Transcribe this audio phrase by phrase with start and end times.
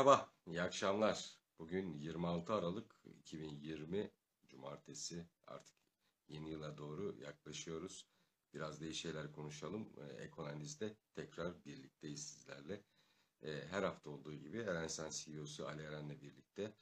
[0.00, 1.38] Merhaba, iyi akşamlar.
[1.58, 4.10] Bugün 26 Aralık 2020
[4.48, 5.26] Cumartesi.
[5.46, 5.76] Artık
[6.28, 8.06] yeni yıla doğru yaklaşıyoruz.
[8.54, 9.88] Biraz iyi şeyler konuşalım.
[9.96, 12.84] Ee, Ekoanaliz'de tekrar birlikteyiz sizlerle.
[13.42, 16.74] Ee, Her hafta olduğu gibi Erensen CEO'su Ali Eren'le birlikte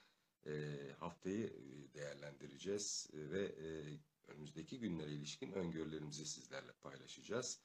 [0.47, 3.99] e, haftayı e, değerlendireceğiz ve e,
[4.31, 7.61] önümüzdeki günlere ilişkin öngörülerimizi sizlerle paylaşacağız.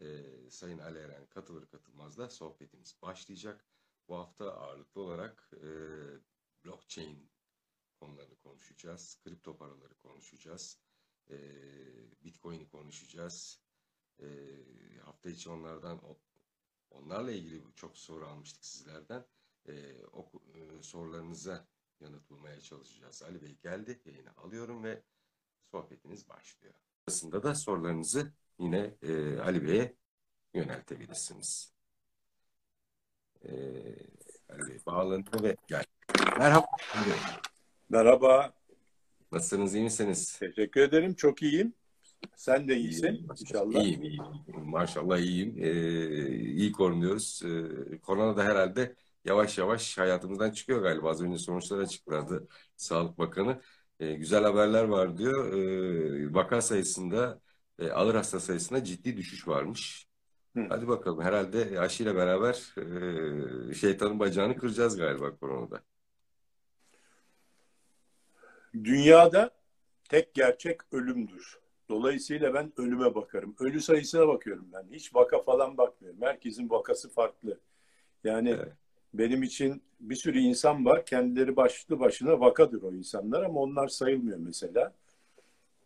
[0.00, 3.64] Ee, Sayın Ali Eren katılır katılmaz da sohbetimiz başlayacak.
[4.08, 5.68] Bu hafta ağırlıklı olarak e,
[6.64, 7.30] blockchain
[8.00, 9.18] konularını konuşacağız.
[9.24, 10.78] Kripto paraları konuşacağız.
[11.30, 11.36] E,
[12.24, 13.60] Bitcoin'i konuşacağız.
[14.20, 14.26] E,
[15.04, 16.00] hafta içi onlardan
[16.90, 19.24] onlarla ilgili çok soru almıştık sizlerden.
[19.68, 21.68] E, o e, sorularınıza
[22.00, 23.22] yanıt bulmaya çalışacağız.
[23.22, 24.02] Ali Bey geldi.
[24.04, 25.02] Yayını alıyorum ve
[25.70, 26.74] sohbetiniz başlıyor.
[27.06, 29.96] Aslında da sorularınızı yine e, Ali Bey'e
[30.54, 31.71] yöneltebilirsiniz.
[34.50, 35.84] Ali Bey bağlandı ve gel.
[36.38, 36.66] Merhaba.
[37.90, 38.52] Merhaba.
[39.32, 40.38] Nasılsınız, iyi misiniz?
[40.38, 41.14] Teşekkür ederim.
[41.14, 41.74] Çok iyiyim.
[42.36, 43.82] Sen de iyisin İyiyim, inşallah.
[43.82, 44.24] İyiyim, iyiyim.
[44.46, 45.56] Maşallah iyiyim.
[45.58, 47.42] Ee, iyi korunuyoruz.
[47.44, 51.10] Ee, korona da herhalde yavaş yavaş hayatımızdan çıkıyor galiba.
[51.10, 53.60] Az önce sonuçlar açıkladı Sağlık Bakanı.
[54.00, 55.52] Ee, güzel haberler var diyor.
[55.52, 57.40] Ee, vaka sayısında,
[57.78, 60.11] e, ağır hasta sayısında ciddi düşüş varmış.
[60.56, 60.66] Hı.
[60.68, 61.20] Hadi bakalım.
[61.20, 62.74] Herhalde aşıyla beraber
[63.70, 65.82] e, şeytanın bacağını kıracağız galiba koronada.
[68.74, 69.50] Dünyada
[70.08, 71.58] tek gerçek ölümdür.
[71.88, 73.56] Dolayısıyla ben ölüme bakarım.
[73.60, 74.86] Ölü sayısına bakıyorum ben.
[74.92, 76.22] Hiç vaka falan bakmıyorum.
[76.22, 77.60] Herkesin vakası farklı.
[78.24, 78.72] Yani Evet.
[79.14, 81.06] benim için bir sürü insan var.
[81.06, 84.94] Kendileri başlı başına vakadır o insanlar ama onlar sayılmıyor mesela.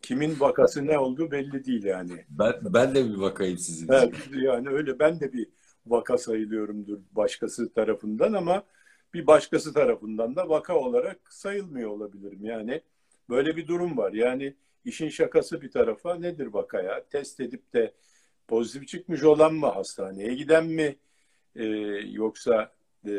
[0.03, 2.25] Kimin vakası ne olduğu belli değil yani.
[2.29, 5.49] Ben, ben de bir vakayım sizin Evet, yani öyle ben de bir
[5.87, 8.63] vaka sayılıyorumdur başkası tarafından ama
[9.15, 12.45] bir başkası tarafından da vaka olarak sayılmıyor olabilirim.
[12.45, 12.83] Yani
[13.29, 14.13] böyle bir durum var.
[14.13, 14.55] Yani
[14.85, 17.05] işin şakası bir tarafa nedir vakaya?
[17.05, 17.93] Test edip de
[18.49, 20.97] pozitif çıkmış olan mı hastaneye giden mi
[21.57, 21.65] Ee,
[22.11, 22.73] yoksa
[23.07, 23.11] e,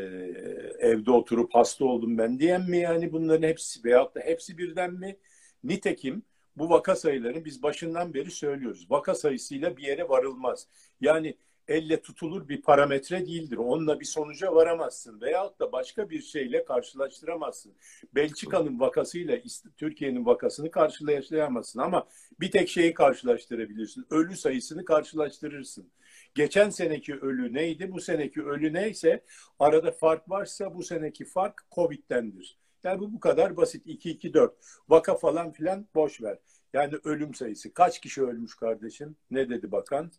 [0.80, 5.18] evde oturup hasta oldum ben diyen mi yani bunların hepsi veyahut da hepsi birden mi?
[5.64, 6.24] Nitekim
[6.58, 8.92] bu vaka sayılarını biz başından beri söylüyoruz.
[8.92, 10.68] Vaka sayısıyla bir yere varılmaz.
[11.02, 11.38] Yani
[11.68, 13.58] elle tutulur bir parametre değildir.
[13.58, 17.74] Onunla bir sonuca varamazsın veyahut da başka bir şeyle karşılaştıramazsın.
[18.16, 19.38] Belçika'nın vakasıyla
[19.78, 22.08] Türkiye'nin vakasını karşılaştıramazsın ama
[22.40, 24.06] bir tek şeyi karşılaştırabilirsin.
[24.10, 25.92] Ölü sayısını karşılaştırırsın.
[26.36, 27.92] Geçen seneki ölü neydi?
[27.92, 29.24] Bu seneki ölü neyse
[29.60, 32.58] arada fark varsa bu seneki fark Covid'dendir.
[32.84, 33.86] Yani bu bu kadar basit.
[33.86, 34.52] 2-2-4.
[34.90, 36.38] Vaka falan filan boş ver.
[36.74, 37.74] Yani ölüm sayısı.
[37.74, 39.16] Kaç kişi ölmüş kardeşim?
[39.32, 40.12] Ne dedi bakan?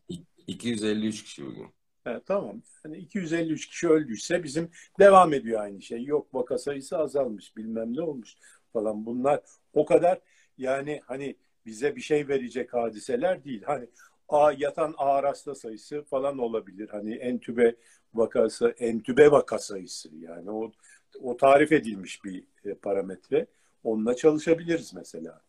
[0.47, 1.67] 253 kişi bugün.
[2.05, 2.63] He, tamam.
[2.85, 6.05] Yani 253 kişi öldüyse bizim devam ediyor aynı şey.
[6.05, 8.37] Yok vaka sayısı azalmış bilmem ne olmuş
[8.73, 9.07] falan.
[9.07, 9.41] Bunlar
[9.73, 10.21] o kadar
[10.59, 11.37] yani hani
[11.67, 13.63] bize bir şey verecek hadiseler değil.
[13.67, 13.89] Hani
[14.29, 16.89] a, yatan ağır hasta sayısı falan olabilir.
[16.89, 17.75] Hani entübe
[18.15, 20.73] vakası, entübe vaka sayısı yani o
[21.21, 23.47] o tarif edilmiş bir e, parametre.
[23.85, 25.41] Onunla çalışabiliriz mesela.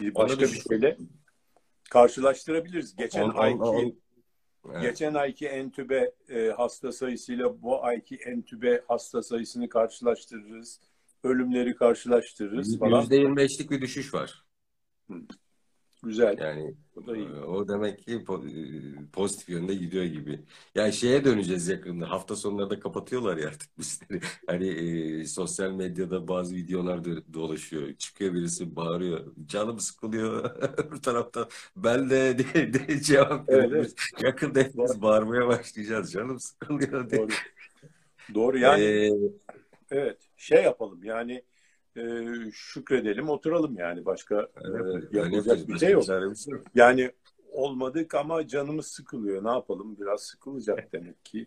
[0.00, 0.96] Bir başka bir şeyle
[1.90, 2.96] karşılaştırabiliriz.
[2.96, 4.02] Geçen On- on- ayki on-
[4.70, 4.82] Evet.
[4.82, 10.80] Geçen ayki entübe e, hasta sayısıyla bu ayki entübe hasta sayısını karşılaştırırız.
[11.24, 13.04] Ölümleri karşılaştırırız falan.
[13.04, 14.44] %25'lik bir düşüş var.
[16.02, 16.38] Güzel.
[16.38, 17.28] Yani Bu da iyi.
[17.28, 20.44] e, o demek ki e, pozitif yönde gidiyor gibi.
[20.74, 22.10] Yani şeye döneceğiz yakında.
[22.10, 24.20] Hafta sonları da kapatıyorlar ya artık bizleri.
[24.46, 24.68] Hani
[25.20, 27.94] e, sosyal medyada bazı videolar do- dolaşıyor.
[27.94, 29.32] Çıkıyor birisi bağırıyor.
[29.46, 30.44] Canım sıkılıyor.
[30.78, 33.94] Öbür taraftan ben de diye, diye cevap Evet, veriyoruz.
[34.22, 36.12] Yakında hepimiz bağırmaya başlayacağız.
[36.12, 37.20] Canım sıkılıyor diye.
[37.20, 37.32] Doğru.
[38.34, 39.10] Doğru yani E,
[39.90, 41.42] evet şey yapalım yani
[41.96, 42.02] e,
[42.52, 44.72] şükredelim oturalım yani başka e,
[45.46, 46.04] Başka bir şey yok.
[46.74, 47.12] Yani
[47.52, 49.44] olmadık ama canımız sıkılıyor.
[49.44, 49.96] Ne yapalım?
[50.00, 51.46] Biraz sıkılacak demek ki.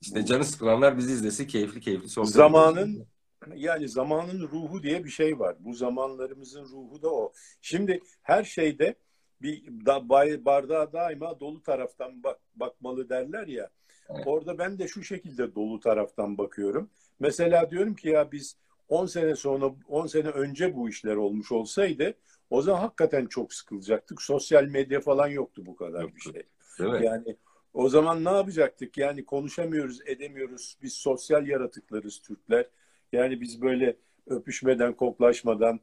[0.00, 1.46] İşte canı sıkılanlar bizi izlesin.
[1.46, 3.06] Keyifli keyifli sohbet Zamanın
[3.54, 5.56] yani zamanın ruhu diye bir şey var.
[5.60, 7.32] Bu zamanlarımızın ruhu da o.
[7.60, 8.94] Şimdi her şeyde
[9.42, 10.08] bir da,
[10.44, 13.70] bardağa daima dolu taraftan bak, bakmalı derler ya.
[14.10, 14.26] Evet.
[14.26, 16.90] Orada ben de şu şekilde dolu taraftan bakıyorum.
[17.20, 18.56] Mesela diyorum ki ya biz
[18.92, 22.14] 10 sene sonra 10 sene önce bu işler olmuş olsaydı
[22.50, 24.22] o zaman hakikaten çok sıkılacaktık.
[24.22, 26.32] Sosyal medya falan yoktu bu kadar bir Yoktu.
[26.32, 26.42] şey.
[26.78, 27.06] Değil mi?
[27.06, 27.36] Yani
[27.74, 28.98] o zaman ne yapacaktık?
[28.98, 30.78] Yani konuşamıyoruz, edemiyoruz.
[30.82, 32.66] Biz sosyal yaratıklarız Türkler.
[33.12, 33.96] Yani biz böyle
[34.26, 35.80] öpüşmeden, koklaşmadan,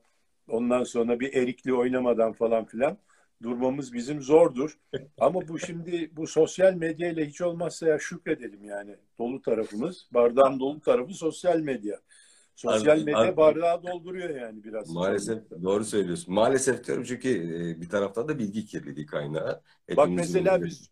[0.47, 2.97] ondan sonra bir erikli oynamadan falan filan
[3.43, 4.77] durmamız bizim zordur.
[5.17, 8.95] Ama bu şimdi bu sosyal medya ile hiç olmazsa ya şükredelim yani.
[9.19, 11.99] Dolu tarafımız, bardağın dolu tarafı sosyal medya.
[12.59, 14.89] Sosyal Abi- medya abi- bardağı dolduruyor yani biraz.
[14.89, 16.33] Maalesef doğru söylüyorsun.
[16.33, 19.47] Maalesef diyorum çünkü e, bir taraftan da bilgi kirliliği kaynağı.
[19.47, 20.89] Bak Hepimizin mesela bildiği- biz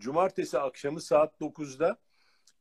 [0.00, 1.98] cumartesi akşamı saat 9'da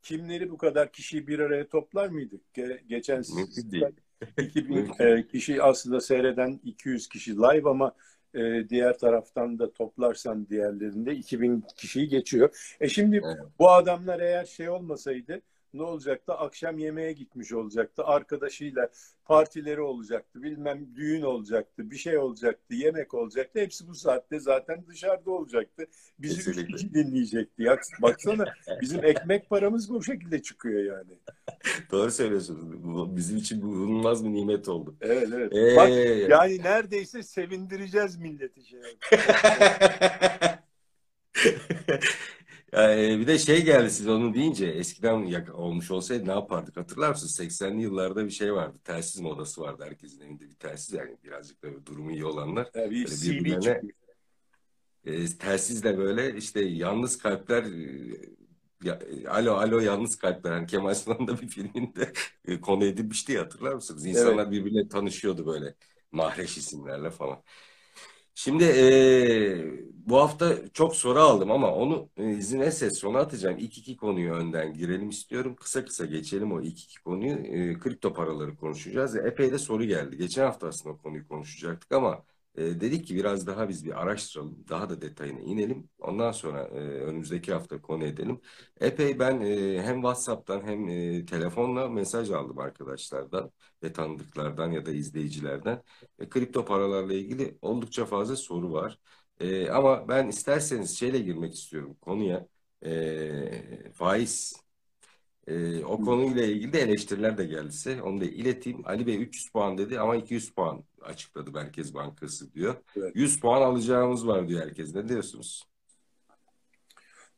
[0.01, 2.41] kimleri bu kadar kişiyi bir araya toplar mıydık?
[2.55, 3.85] Ge- geçen Mümkün değil.
[4.37, 5.05] 2000 Mümkün.
[5.05, 7.95] e, kişi aslında seyreden 200 kişi live ama
[8.33, 12.75] e, diğer taraftan da toplarsan diğerlerinde 2000 kişiyi geçiyor.
[12.79, 13.37] E şimdi Evet.
[13.59, 15.41] bu adamlar eğer şey olmasaydı
[15.73, 16.33] ne olacaktı?
[16.33, 18.03] Akşam yemeğe gitmiş olacaktı.
[18.03, 18.89] Arkadaşıyla
[19.25, 20.43] partileri olacaktı.
[20.43, 21.91] Bilmem düğün olacaktı.
[21.91, 22.75] Bir şey olacaktı.
[22.75, 23.59] Yemek olacaktı.
[23.59, 25.87] Hepsi bu saatte zaten dışarıda olacaktı.
[26.19, 27.63] Bizi üç dinleyecekti.
[27.63, 28.45] Ya, baksana
[28.81, 31.19] bizim ekmek paramız bu şekilde çıkıyor yani.
[31.91, 33.17] Doğru söylüyorsunuz.
[33.17, 34.95] Bizim için bu bulunmaz bir nimet oldu.
[35.01, 35.55] Evet evet.
[35.55, 35.89] Ee, Bak
[36.29, 38.79] yani neredeyse sevindireceğiz milleti şey.
[42.73, 47.39] Yani bir de şey geldi siz onu deyince eskiden olmuş olsaydı ne yapardık hatırlar mısınız?
[47.39, 48.77] 80'li yıllarda bir şey vardı.
[48.83, 49.83] Telsiz modası vardı.
[49.85, 52.69] Herkesin evinde bir telsiz yani birazcık da durumu iyi olanlar.
[52.75, 53.95] Yani bir birbirlerine- çıkmış.
[55.05, 58.15] E, telsizle böyle işte yalnız kalpler e,
[58.83, 62.13] ya- e, alo alo yalnız kalpler hani Kemal Sunal'ın da bir filminde
[62.47, 64.05] e, konu edilmişti hatırlar mısınız?
[64.05, 65.75] İnsanlar birbirine tanışıyordu böyle
[66.11, 67.43] mahreş isimlerle falan.
[68.37, 73.57] Şimdi e, bu hafta çok soru aldım ama onu e, izin etse sona atacağım.
[73.57, 75.55] İlk iki konuyu önden girelim istiyorum.
[75.55, 77.31] Kısa kısa geçelim o ilk iki konuyu.
[77.33, 79.15] E, kripto paraları konuşacağız.
[79.15, 80.17] E, epey de soru geldi.
[80.17, 82.23] Geçen hafta aslında konuyu konuşacaktık ama
[82.57, 84.65] e, dedik ki biraz daha biz bir araştıralım.
[84.69, 85.89] Daha da detayına inelim.
[85.99, 88.41] Ondan sonra e, önümüzdeki hafta konu edelim.
[88.81, 93.51] Epey ben e, hem WhatsApp'tan hem e, telefonla mesaj aldım arkadaşlardan
[93.83, 95.81] ve tanıdıklardan ya da izleyicilerden.
[96.19, 98.99] E, kripto paralarla ilgili oldukça fazla soru var.
[99.39, 102.47] E, ama ben isterseniz şeyle girmek istiyorum konuya.
[102.85, 104.66] E, faiz.
[105.47, 108.81] E, o konuyla ilgili de eleştiriler de geldiyse onu da ileteyim.
[108.85, 112.75] Ali Bey 300 puan dedi ama 200 puan açıkladı Merkez Bankası diyor.
[112.97, 113.15] Evet.
[113.15, 114.95] 100 puan alacağımız var diyor herkes.
[114.95, 115.63] Ne diyorsunuz?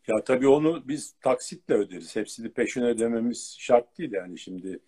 [0.08, 2.16] Ya tabii onu biz taksitle öderiz.
[2.16, 4.80] Hepsini peşin ödememiz şart değil yani şimdi.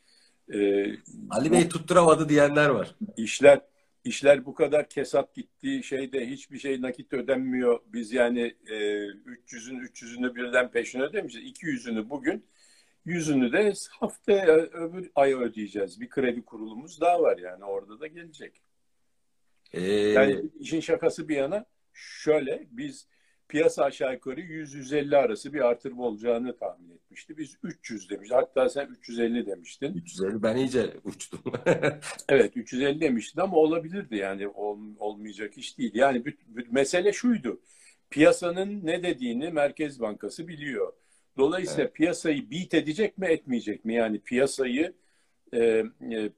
[0.54, 0.86] E,
[1.30, 2.96] Ali Bey tutturamadı diyenler var.
[3.18, 3.62] işler
[4.04, 7.80] işler bu kadar kesat gittiği şeyde hiçbir şey nakit ödenmiyor.
[7.94, 11.52] Biz yani e, 300'ün 300'ünü birden peşin ödemeyeceğiz.
[11.52, 12.46] 200'ünü bugün,
[13.06, 16.02] 100'ünü de haftaya öbür aya ödeyeceğiz.
[16.02, 18.62] Bir kredi kurulumuz daha var yani orada da gelecek.
[19.74, 23.08] E, Yani işin şakası bir yana şöyle biz
[23.48, 27.38] piyasa aşağı yukarı 100-150 arası bir artırma olacağını tahmin etmişti.
[27.38, 28.38] Biz 300 demiştik.
[28.38, 29.94] Hatta sen 350 demiştin.
[29.94, 31.40] 350 ben iyice uçtum.
[32.30, 35.92] Evet 350 demiştin ama olabilirdi yani ol- olmayacak iş değil.
[35.96, 37.62] Yani büt- büt- mesele şuydu.
[38.10, 40.94] Piyasanın ne dediğini Merkez Bankası biliyor.
[41.42, 43.94] Dolayısıyla piyasayı beat edecek mi etmeyecek mi?
[43.94, 44.94] Yani piyasayı
[45.54, 45.84] e,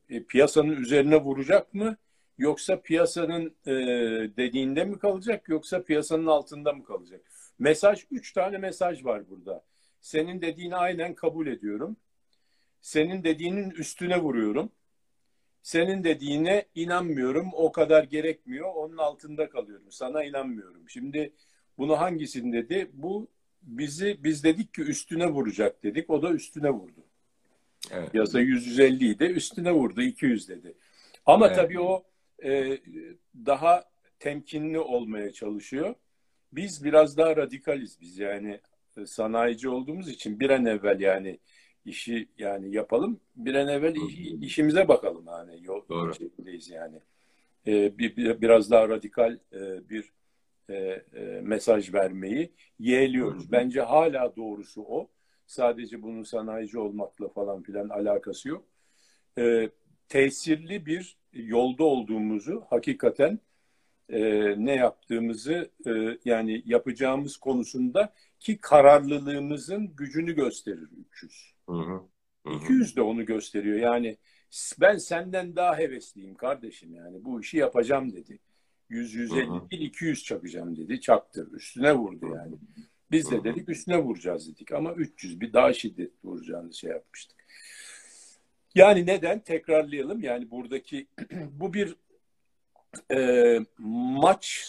[0.10, 1.98] e, piyasanın üzerine vuracak mı?
[2.38, 3.72] Yoksa piyasanın e,
[4.38, 7.22] dediğinde mi kalacak yoksa piyasanın altında mı kalacak?
[7.60, 9.64] Mesaj, üç tane mesaj var burada.
[10.02, 11.98] Senin dediğini aynen kabul ediyorum.
[12.82, 14.72] Senin dediğinin üstüne vuruyorum.
[15.64, 17.50] Senin dediğine inanmıyorum.
[17.54, 18.74] O kadar gerekmiyor.
[18.76, 19.92] Onun altında kalıyorum.
[19.92, 20.90] Sana inanmıyorum.
[20.90, 21.34] Şimdi
[21.78, 22.92] bunu hangisini dedi?
[22.94, 23.28] Bu
[23.64, 26.10] bizi biz dedik ki üstüne vuracak dedik.
[26.10, 27.04] O da üstüne vurdu.
[27.92, 28.12] Evet.
[28.12, 29.24] Piyasa 150 idi.
[29.24, 30.74] Üstüne vurdu 200 dedi.
[31.26, 31.56] Ama Evet.
[31.56, 32.04] tabii o
[32.44, 32.78] e,
[33.46, 33.84] daha
[34.20, 35.96] temkinli olmaya çalışıyor.
[36.52, 38.60] Biz biraz daha radikaliz biz yani
[38.98, 41.40] e, sanayici olduğumuz için bir an evvel yani
[41.86, 43.20] işi yani yapalım.
[43.36, 46.16] Bir an evvel iş- işimize bakalım yani yol Doğru.
[46.16, 47.00] şekildeyiz yani.
[47.68, 50.12] E, bir, bir- biraz daha radikal e, bir
[50.70, 53.52] e, e, mesaj vermeyi yeğliyoruz.
[53.52, 55.10] Bence hala doğrusu o.
[55.46, 58.66] Sadece bunun sanayici olmakla falan filan alakası yok.
[59.38, 59.70] E,
[60.10, 63.40] tesirli bir yolda olduğumuzu hakikaten
[64.10, 64.22] e,
[64.66, 65.92] ne yaptığımızı e,
[66.26, 71.54] yani yapacağımız konusunda ki kararlılığımızın gücünü gösterir 300.
[71.70, 72.02] Hı hı.
[72.46, 72.56] Hı hı.
[72.56, 73.80] 200 de onu gösteriyor.
[73.80, 74.18] Yani
[74.82, 78.40] ben senden daha hevesliyim kardeşim yani bu işi yapacağım dedi.
[78.94, 79.70] 100 150 Hı hı.
[79.72, 81.02] değil 200 çakacağım dedi.
[81.02, 81.50] Çaktı.
[81.54, 82.56] Üstüne vurdu yani.
[83.12, 87.46] Biz de dedik üstüne vuracağız dedik ama 300 bir daha şiddetli vuracağını şey yapmıştık.
[88.76, 89.40] Yani neden?
[89.40, 90.22] Tekrarlayalım.
[90.22, 91.08] Yani buradaki
[91.52, 91.96] bu bir
[93.12, 94.64] e, maç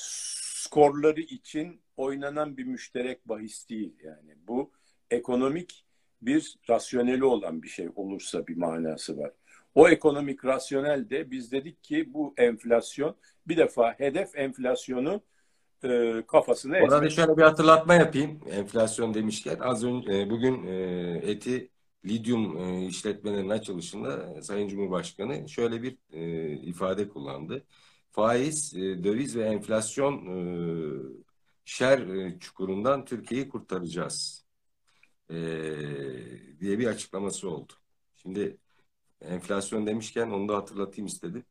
[0.65, 3.95] skorları için oynanan bir müşterek bahis değil.
[4.05, 4.71] Yani bu
[5.11, 5.85] ekonomik
[6.23, 9.33] bir rasyoneli olan bir şey olursa bir manası var.
[9.75, 13.17] O ekonomik rasyonel de biz dedik ki bu enflasyon
[13.49, 15.23] bir defa hedef enflasyonu
[15.85, 17.11] e, kafasına Orada ezmek.
[17.13, 18.41] şöyle bir hatırlatma yapayım.
[18.51, 20.75] Enflasyon demişken az önce e, bugün e,
[21.25, 21.71] eti
[22.05, 27.65] lityum e, işletmelerinin açılışında Sayın Cumhurbaşkanı şöyle bir e, ifade kullandı.
[28.11, 30.37] Faiz, e, döviz ve enflasyon e,
[31.65, 34.45] şer e, çukurundan Türkiye'yi kurtaracağız
[35.31, 35.35] e,
[36.61, 37.73] diye bir açıklaması oldu.
[38.17, 38.57] Şimdi
[39.29, 41.45] enflasyon demişken onu da hatırlatayım istedim.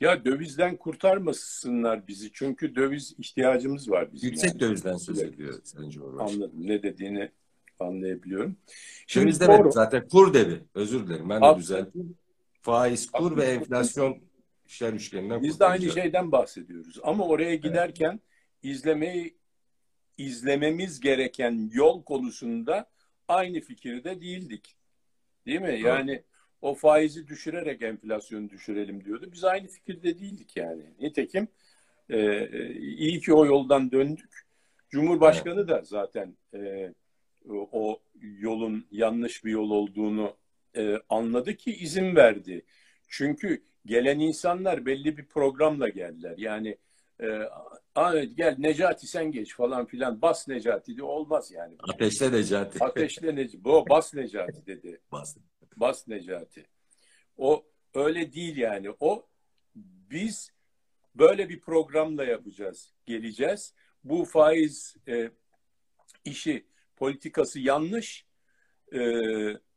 [0.00, 2.32] Ya dövizden kurtarmasınlar bizi.
[2.32, 4.30] Çünkü döviz ihtiyacımız var bizim.
[4.30, 4.60] Yüksek yani.
[4.60, 6.30] dövizden söz ediyor Sayın Cumhurbaşkanı.
[6.30, 6.66] Anladım.
[6.66, 7.30] Ne dediğini
[7.80, 8.56] anlayabiliyorum.
[9.06, 10.64] Şimdi Döviz demedim zaten kur dedi.
[10.74, 12.16] Özür dilerim ben de düzelteyim.
[12.62, 14.18] Faiz, kur ve enflasyon
[14.66, 16.98] şer üçgeninden Biz de aynı şeyden bahsediyoruz.
[17.02, 18.20] Ama oraya giderken
[18.62, 19.36] izlemeyi
[20.18, 22.90] izlememiz gereken yol konusunda
[23.28, 24.76] aynı fikirde değildik.
[25.46, 25.68] Değil mi?
[25.68, 25.76] Doğru.
[25.88, 26.22] Yani
[26.62, 29.28] o faizi düşürerek enflasyonu düşürelim diyordu.
[29.32, 30.82] Biz aynı fikirde değildik yani.
[31.00, 31.48] Nitekim
[32.10, 34.46] e, e, iyi ki o yoldan döndük.
[34.90, 36.92] Cumhurbaşkanı da zaten e,
[37.48, 40.36] o- o yolun yanlış bir yol olduğunu
[40.76, 42.62] e, anladı ki izin verdi.
[43.08, 46.34] Çünkü gelen insanlar belli bir programla geldiler.
[46.38, 46.76] Yani
[47.20, 47.26] e,
[47.94, 51.76] "Aa, gel Necati sen geç falan filan bas Necati de olmaz yani.
[51.78, 52.84] Ateşle Necati.
[52.84, 53.64] Ateşle Necati.
[53.64, 55.00] Bu bas Necati dedi.
[55.12, 55.36] Bas.
[55.76, 56.66] Bas Necati.
[57.36, 58.88] O öyle değil yani.
[59.00, 59.26] O
[60.10, 60.52] biz
[61.14, 62.92] böyle bir programla yapacağız.
[63.06, 63.74] Geleceğiz.
[64.04, 65.30] Bu faiz e,
[66.24, 68.26] işi politikası yanlış.
[68.92, 69.00] E,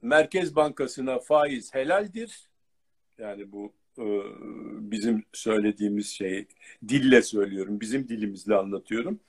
[0.01, 2.49] Merkez Bankası'na faiz helaldir.
[3.17, 3.73] Yani bu
[4.91, 6.47] bizim söylediğimiz şey
[6.87, 7.81] dille söylüyorum.
[7.81, 9.19] Bizim dilimizle anlatıyorum.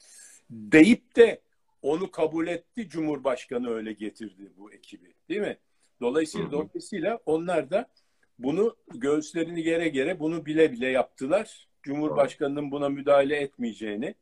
[0.50, 1.40] Deyip de
[1.82, 2.88] onu kabul etti.
[2.88, 5.14] Cumhurbaşkanı öyle getirdi bu ekibi.
[5.28, 5.56] Değil mi?
[6.00, 6.52] Dolayısıyla, Hı hı.
[6.52, 7.88] dolayısıyla onlar da
[8.38, 11.68] bunu göğüslerini gere gere bunu bile bile yaptılar.
[11.82, 14.14] Cumhurbaşkanının buna müdahale etmeyeceğini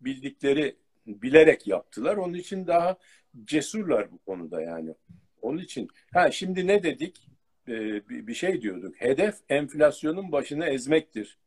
[0.00, 0.76] bildikleri
[1.06, 2.16] bilerek yaptılar.
[2.16, 2.98] Onun için daha
[3.44, 4.94] cesurlar bu konuda yani.
[5.42, 7.27] Onun için ha şimdi ne dedik?
[7.68, 8.94] Ee, bir şey diyorduk.
[9.00, 11.38] Hedef enflasyonun başını ezmektir.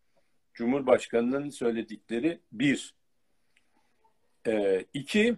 [0.54, 2.96] Cumhurbaşkanının söyledikleri bir.
[4.48, 5.36] Ee, iki,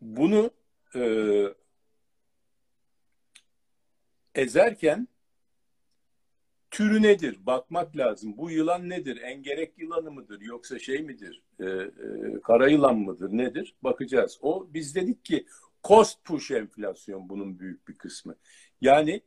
[0.00, 0.50] bunu
[0.94, 1.02] e,
[4.34, 5.08] ezerken
[6.70, 7.46] türü nedir?
[7.46, 8.36] Bakmak lazım.
[8.36, 9.20] Bu yılan nedir?
[9.22, 10.40] Engerek yılanı mıdır?
[10.40, 11.42] Yoksa şey midir?
[11.60, 11.90] Ee, e,
[12.44, 13.28] kara yılan mıdır?
[13.32, 13.74] Nedir?
[13.82, 14.38] Bakacağız.
[14.42, 15.46] O biz dedik ki
[15.84, 18.36] cost push enflasyon bunun büyük bir kısmı.
[18.80, 19.22] Yani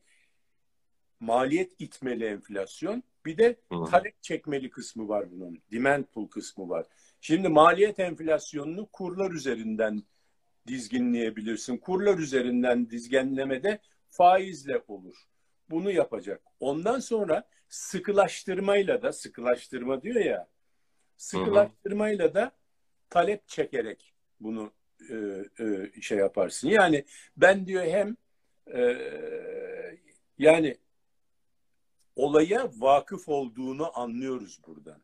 [1.20, 3.04] maliyet itmeli enflasyon.
[3.26, 3.60] Bir de
[3.92, 5.62] talep çekmeli kısmı var bunun.
[5.72, 6.86] Demand pull kısmı var.
[7.22, 10.04] Şimdi maliyet enflasyonunu kurlar üzerinden
[10.68, 11.78] dizginleyebilirsin.
[11.78, 15.16] Kurlar üzerinden dizginlemede faizle olur.
[15.70, 16.42] Bunu yapacak.
[16.60, 20.48] Ondan sonra sıkılaştırmayla da sıkılaştırma diyor ya
[21.18, 22.52] sıkılaştırmayla da
[23.10, 24.72] talep çekerek bunu
[25.10, 25.16] e,
[25.64, 26.70] e, şey yaparsın.
[26.70, 27.06] Yani
[27.38, 28.16] ben diyor hem
[28.74, 28.98] e,
[30.40, 30.78] yani
[32.16, 35.02] olaya vakıf olduğunu anlıyoruz buradan.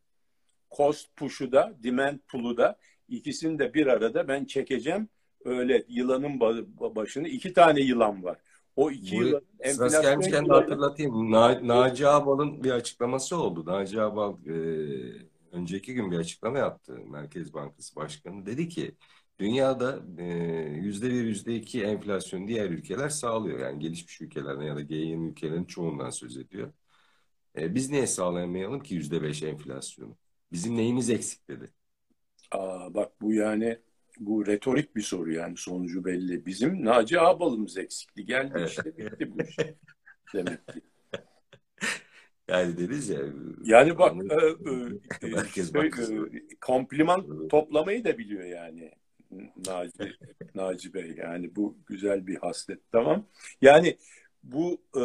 [0.77, 2.79] Cost push'u da, demand pull'u da
[3.10, 5.10] ikisini de bir arada ben çekeceğim.
[5.45, 8.38] Öyle yılanın ba- başını iki tane yılan var.
[8.75, 11.31] O iki Bu yılanın Sırası gelmişken de hatırlatayım.
[11.31, 13.65] Na, Naci Ağbal'ın bir açıklaması oldu.
[13.65, 14.55] Naci Ağbal e,
[15.51, 17.00] önceki gün bir açıklama yaptı.
[17.07, 18.95] Merkez Bankası Başkanı dedi ki
[19.43, 20.00] dünyada
[20.75, 23.59] yüzde bir, yüzde iki enflasyon diğer ülkeler sağlıyor.
[23.59, 26.73] Yani gelişmiş ülkelerden ya da G20 ülkelerin çoğundan söz ediyor.
[27.57, 30.17] E, biz niye sağlayamayalım ki yüzde beş enflasyonu?
[30.51, 31.69] Bizim neyimiz eksik dedi.
[32.51, 33.79] Aa, bak bu yani
[34.19, 36.45] bu retorik bir soru yani sonucu belli.
[36.45, 38.25] Bizim Naci Ağbal'ımız eksikti.
[38.25, 38.69] Geldi Evet.
[38.69, 39.57] işte bitti bu iş.
[40.33, 40.81] Demek ki.
[42.47, 43.19] Yani deriz ya.
[43.63, 44.15] Yani bak
[45.21, 48.91] e, e, Merkez şey, e, kompliman toplamayı da biliyor yani
[49.67, 50.13] Naci,
[50.55, 51.15] Naci Bey.
[51.17, 53.25] Yani bu güzel bir haslet tamam.
[53.61, 53.97] Yani
[54.43, 55.03] bu e,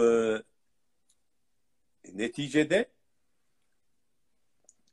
[2.14, 2.88] neticede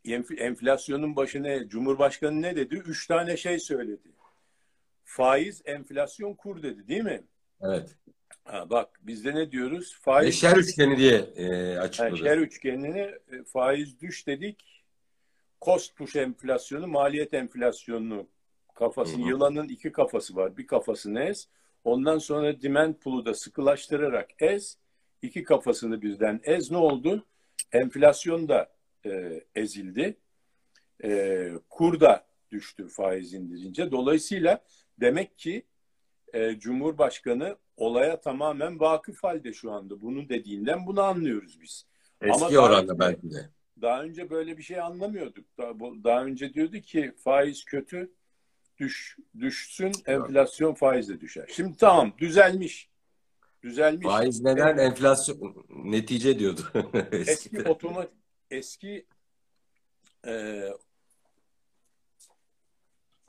[0.06, 2.76] enf- enflasyonun başına Cumhurbaşkanı ne dedi?
[2.76, 4.16] Üç tane şey söyledi.
[5.04, 7.24] Faiz, enflasyon, kur dedi değil mi?
[7.62, 7.96] Evet.
[8.44, 9.98] Ha, bak bizde ne diyoruz?
[10.02, 12.18] Faiz şer üçgeni diye e, açıkladı.
[12.18, 14.84] şer üçgenine e, faiz düş dedik.
[15.62, 18.28] Cost push enflasyonu, maliyet enflasyonunu
[18.76, 19.30] kafasını, Hı hı.
[19.30, 20.58] yılanın iki kafası var.
[20.58, 21.48] Bir kafasını ez.
[21.84, 24.78] Ondan sonra demand pull'u da sıkılaştırarak ez.
[25.22, 26.72] iki kafasını birden ez.
[26.72, 27.26] Ne oldu?
[27.72, 28.72] Enflasyon da
[29.06, 30.18] e, ezildi.
[31.04, 33.92] E, kur da düştü faiz indirince.
[33.92, 34.64] Dolayısıyla
[35.00, 35.66] demek ki
[36.34, 40.02] e, Cumhurbaşkanı olaya tamamen vakıf halde şu anda.
[40.02, 41.86] Bunu dediğinden bunu anlıyoruz biz.
[42.22, 43.50] Eski Ama oranda belki de.
[43.82, 45.46] daha önce böyle bir şey anlamıyorduk.
[45.58, 48.12] Daha, daha önce diyordu ki faiz kötü,
[48.78, 51.50] düş düşsün, enflasyon faiz de düşer.
[51.56, 52.90] Şimdi tamam düzelmiş.
[53.64, 54.08] Düzelmiş.
[54.08, 54.68] Faiz neden?
[54.68, 54.80] Evet.
[54.80, 56.62] Enflasyon netice diyordu.
[57.12, 58.10] eski otomat
[58.52, 59.06] eski
[60.28, 60.64] e,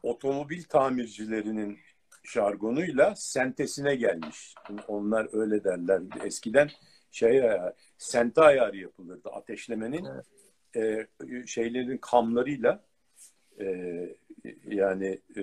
[0.02, 1.78] otomobil tamircilerinin
[2.24, 4.54] şargonuyla sentesine gelmiş.
[4.88, 6.02] Onlar öyle derler.
[6.24, 6.70] Eskiden
[7.10, 9.28] şey ayarı, sente ayarı yapılırdı.
[9.28, 10.06] Ateşlemenin
[10.74, 11.08] evet.
[11.20, 12.84] e, şeylerin kamlarıyla
[13.60, 13.66] e,
[14.66, 15.42] yani e,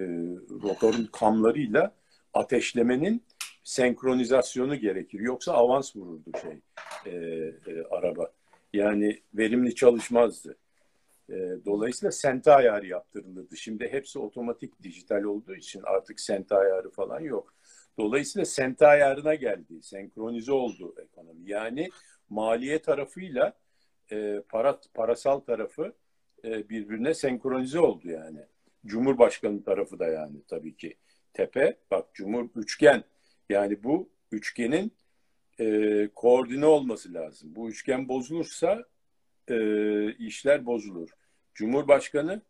[0.64, 1.96] rotorun kamlarıyla
[2.34, 3.24] ateşlemenin
[3.64, 5.20] senkronizasyonu gerekir.
[5.20, 6.60] Yoksa avans vururdu şey
[7.06, 7.16] e,
[7.68, 8.32] e, araba.
[8.74, 10.58] Yani verimli çalışmazdı.
[11.30, 13.58] E, dolayısıyla sente ayarı yaptırılırdı.
[13.58, 17.54] Şimdi hepsi otomatik dijital olduğu için artık sente ayarı falan yok.
[17.98, 19.84] Dolayısıyla sente ayarına geldi.
[19.84, 21.50] Senkronize oldu ekonomi.
[21.50, 21.90] Yani
[22.30, 23.54] maliye tarafıyla
[24.12, 25.94] e, para, parasal tarafı
[26.46, 28.40] e, birbirine senkronize oldu yani.
[28.86, 30.98] Cumhurbaşkanı tarafı da yani tabii ki
[31.34, 31.78] tepe.
[31.92, 33.04] Bak Cumhur üçgen.
[33.50, 34.94] Yani bu üçgenin
[35.60, 37.56] e, koordine olması lazım.
[37.56, 38.86] Bu üçgen bozulursa
[39.48, 39.58] e,
[40.14, 41.10] işler bozulur.
[41.54, 42.42] Cumhurbaşkanı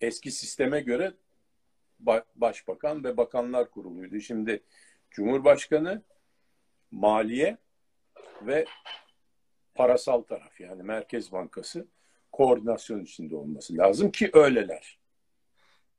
[0.00, 1.12] eski sisteme göre
[2.36, 4.20] başbakan ve bakanlar kuruluydu.
[4.20, 4.62] Şimdi
[5.10, 6.02] Cumhurbaşkanı
[6.90, 7.58] maliye
[8.42, 8.64] ve
[9.74, 11.86] parasal taraf yani Merkez Bankası
[12.32, 14.98] koordinasyon içinde olması lazım ki öyleler.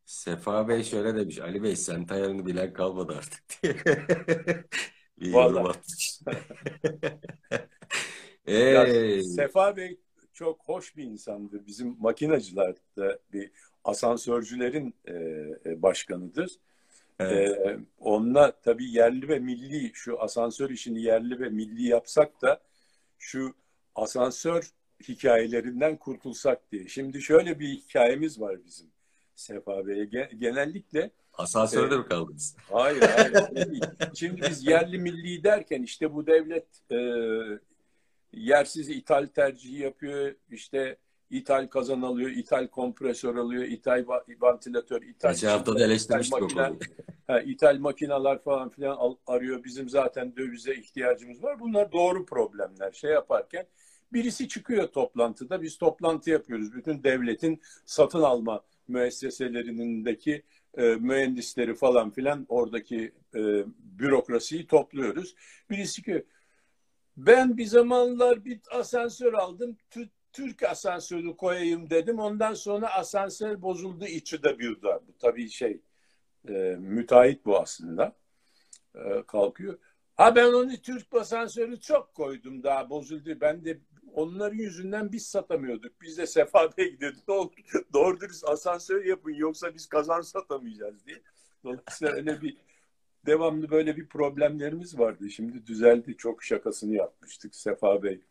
[0.06, 1.40] Sefa Bey şöyle demiş.
[1.40, 3.76] Ali Bey sen ayarını bilen kalmadı artık diye.
[5.20, 5.80] bir Vallahi.
[8.48, 9.24] ee...
[9.24, 10.00] Sefa Bey
[10.34, 11.68] çok hoş bir insandır.
[11.68, 13.52] Bizim makinacılar da bir
[13.84, 15.14] asansörcülerin e,
[15.66, 16.52] e, başkanıdır.
[17.20, 17.58] Evet.
[17.58, 22.62] E, onunla tabii yerli ve milli şu asansör işini yerli ve milli yapsak da
[23.20, 23.56] şu
[23.96, 24.72] asansör
[25.10, 26.88] hikayelerinden kurtulsak diye.
[26.88, 28.88] Şimdi şöyle bir hikayemiz var bizim
[29.36, 30.06] Sefa Bey'e.
[30.40, 32.56] Genellikle Asansörde e, mi kaldınız?
[32.72, 33.44] Hayır, hayır.
[34.14, 36.98] Şimdi biz yerli milli derken işte bu devlet e,
[38.34, 40.36] yersiz ithal tercihi yapıyor.
[40.52, 40.98] İşte
[41.30, 44.06] ithal kazan alıyor, ithal kompresör alıyor, ithal
[44.42, 45.34] vantilatör, ithal...
[45.34, 46.58] Geçen hafta da eleştirmiştik.
[47.28, 49.64] Ha, ithal makineler falan filan arıyor.
[49.64, 51.60] Bizim zaten dövize ihtiyacımız var.
[51.60, 52.92] Bunlar doğru problemler.
[52.92, 53.66] Şey yaparken
[54.14, 55.62] birisi çıkıyor toplantıda.
[55.62, 56.74] Biz toplantı yapıyoruz.
[56.74, 60.44] Bütün devletin satın alma müesseselerindeki
[60.78, 63.40] e, mühendisleri falan filan oradaki e,
[63.78, 65.36] bürokrasiyi topluyoruz.
[65.70, 66.26] Birisi ki
[67.18, 69.78] ben bir zamanlar bir asansör aldım.
[70.34, 72.20] Türk asansörü koyayım dedim.
[72.20, 75.08] Ondan sonra asansör bozuldu içi de bir daha.
[75.08, 75.82] Bu tabii şey
[76.50, 78.16] e, müteahhit bu aslında.
[78.96, 79.78] E, kalkıyor.
[80.16, 83.42] Ha ben onu Türk asansörü çok koydum daha bozuldu.
[83.42, 83.80] Ben de
[84.14, 86.02] onların yüzünden biz satamıyorduk.
[86.02, 87.28] Biz de Sefa Bey gidiyorduk.
[87.28, 87.50] Doğru,
[87.94, 91.22] doğru dürüst asansör yapın yoksa biz kazan satamayacağız diye.
[91.64, 92.58] Dolayısıyla öyle bir
[93.26, 95.30] devamlı böyle bir problemlerimiz vardı.
[95.30, 96.18] Şimdi düzeldi.
[96.18, 98.22] Çok şakasını yapmıştık Sefa Bey.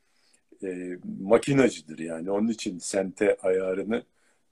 [0.62, 2.30] E, makinacıdır yani.
[2.30, 4.04] Onun için sente ayarını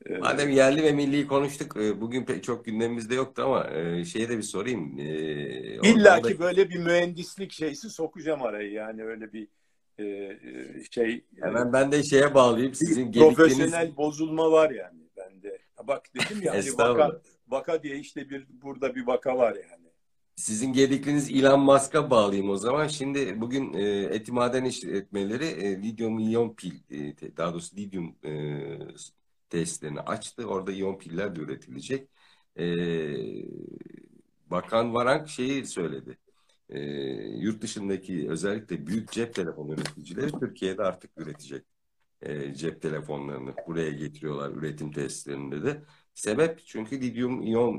[0.06, 4.28] e, Madem yerli ve milli konuştuk, e, bugün pek çok gündemimizde yoktu ama e, şeye
[4.28, 4.98] de bir sorayım.
[5.82, 9.48] İlla ki böyle bir mühendislik şeysi sokacağım araya yani öyle bir
[10.90, 11.24] şey.
[11.40, 12.74] Hemen ben de şeye bağlayayım.
[12.74, 15.58] Sizin profesyonel bozulma var yani bende.
[15.84, 19.80] Bak dedim ya hani vaka, vaka diye işte bir burada bir vaka var yani.
[20.36, 22.86] Sizin gedikliniz Elon Musk'a bağlayayım o zaman.
[22.86, 28.32] Şimdi bugün e, eti maden işletmeleri e, lityum iyon pil, e, daha doğrusu lityum e,
[29.50, 30.46] testlerini açtı.
[30.48, 32.08] Orada iyon piller de üretilecek.
[32.58, 32.64] E,
[34.46, 36.18] Bakan Varank şeyi söyledi.
[36.70, 36.80] E,
[37.38, 41.64] yurt dışındaki özellikle büyük cep telefonu üreticileri Türkiye'de artık üretecek
[42.22, 45.82] e, cep telefonlarını buraya getiriyorlar üretim tesislerinde de.
[46.14, 47.74] Sebep çünkü lityum iyon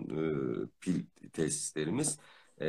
[0.65, 2.19] e, pil tesislerimiz
[2.57, 2.67] e,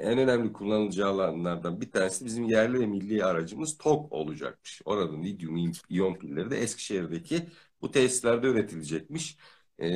[0.00, 4.82] en önemli kullanılacağı alanlardan bir tanesi bizim yerli ve milli aracımız TOG olacakmış.
[4.84, 7.48] Oranın lityum iyon pilleri de Eskişehir'deki
[7.82, 9.36] bu tesislerde üretilecekmiş.
[9.78, 9.90] E,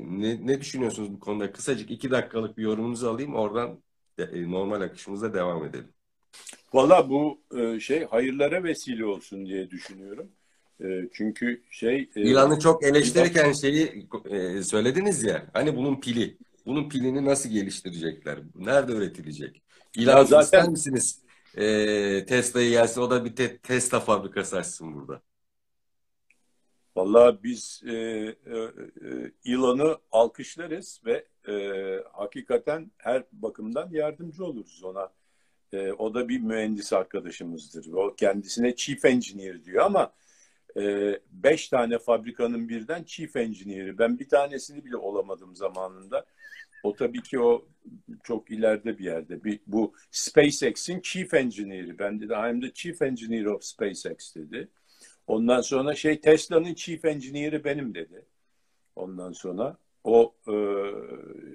[0.00, 1.52] ne, ne düşünüyorsunuz bu konuda?
[1.52, 3.34] Kısacık iki dakikalık bir yorumunuzu alayım.
[3.34, 3.82] Oradan
[4.18, 5.88] de, e, normal akışımıza devam edelim.
[6.72, 10.28] Valla bu e, şey hayırlara vesile olsun diye düşünüyorum.
[10.80, 12.10] E, çünkü şey...
[12.14, 14.08] İlanı çok eleştirirken şeyi
[14.64, 15.46] söylediniz ya.
[15.52, 16.36] Hani bunun pili.
[16.66, 18.38] Bunun pilini nasıl geliştirecekler?
[18.54, 19.62] Nerede üretilecek?
[19.96, 20.44] İlan zaten...
[20.44, 21.22] ister misiniz?
[21.56, 25.22] E, Tesla'yı gelsin o da bir te Tesla fabrikası açsın burada.
[26.96, 28.34] Vallahi biz e, e,
[29.44, 31.54] Elon'u alkışlarız ve e,
[32.12, 35.12] hakikaten her bakımdan yardımcı oluruz ona.
[35.72, 37.92] E, o da bir mühendis arkadaşımızdır.
[37.92, 40.12] O kendisine chief engineer diyor ama
[40.76, 43.98] e, beş tane fabrikanın birden chief engineer'i.
[43.98, 46.26] Ben bir tanesini bile olamadım zamanında.
[46.82, 47.68] O tabii ki o
[48.22, 49.44] çok ileride bir yerde.
[49.44, 51.98] Bir, bu SpaceX'in chief engineer'i.
[51.98, 54.68] Ben dedi I'm the chief engineer of SpaceX dedi.
[55.26, 58.24] Ondan sonra şey Tesla'nın chief engineer'i benim dedi.
[58.96, 60.54] Ondan sonra o e,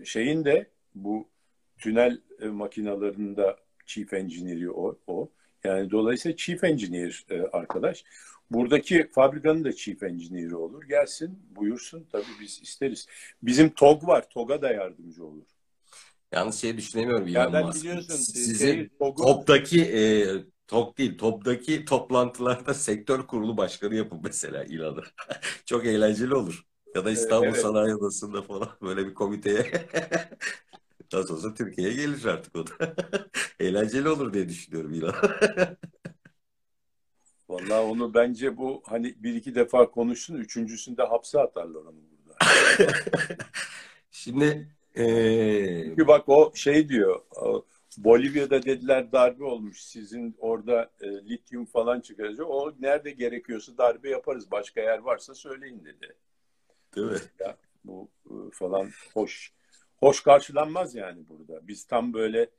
[0.05, 1.29] şeyin de bu
[1.77, 5.31] tünel e, makinalarında chief engineer'i o, o.
[5.63, 8.03] Yani dolayısıyla chief engineer e, arkadaş.
[8.51, 10.83] Buradaki fabrikanın da chief engineer'i olur.
[10.83, 12.07] Gelsin, buyursun.
[12.11, 13.07] Tabii biz isteriz.
[13.43, 14.29] Bizim TOG var.
[14.29, 15.45] TOG'a da yardımcı olur.
[16.31, 20.01] Yalnız şey düşünemiyorum Ya ben biliyorsun Sizin şey, TOG'u toptaki e,
[20.67, 25.03] top değil topdaki toplantılarda sektör kurulu başkanı yapın mesela Elon'u.
[25.65, 26.63] Çok eğlenceli olur.
[26.95, 27.61] Ya da İstanbul Evet.
[27.61, 29.71] Sanayi Odası'nda falan böyle bir komiteye
[31.13, 32.95] nasıl olsa Türkiye'ye gelir artık o da.
[33.59, 35.15] Eğlenceli olur diye düşünüyorum Elon.
[37.49, 40.35] Vallahi onu bence bu hani bir iki defa konuşsun.
[40.35, 42.37] Üçüncüsünde hapse atarlar onu burada.
[44.11, 45.05] Şimdi e,
[45.85, 47.21] Çünkü bak o şey diyor.
[47.35, 47.65] o
[47.97, 49.81] Bolivya'da dediler darbe olmuş.
[49.81, 52.49] Sizin orada e, lityum falan çıkaracak.
[52.49, 54.51] O nerede gerekiyorsa darbe yaparız.
[54.51, 56.15] Başka yer varsa söyleyin dedi.
[56.95, 57.17] değil mi?
[57.39, 59.53] Ya, bu e, falan hoş
[59.97, 61.67] hoş karşılanmaz yani burada.
[61.67, 62.49] Biz tam böyle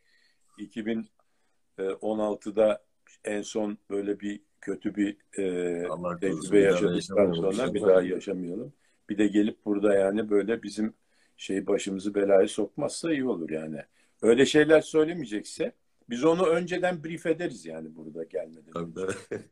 [0.58, 2.84] 2016'da
[3.24, 8.72] en son böyle bir kötü bir e, Allah tecrübe yaşadıktan sonra bir daha yaşamayalım.
[9.08, 10.94] Bir de gelip burada yani böyle bizim
[11.36, 13.82] şey başımızı belaya sokmazsa iyi olur yani.
[14.22, 15.72] Öyle şeyler söylemeyecekse
[16.10, 18.72] biz onu önceden brief ederiz yani burada gelmeden.
[18.72, 19.18] Tabii önce.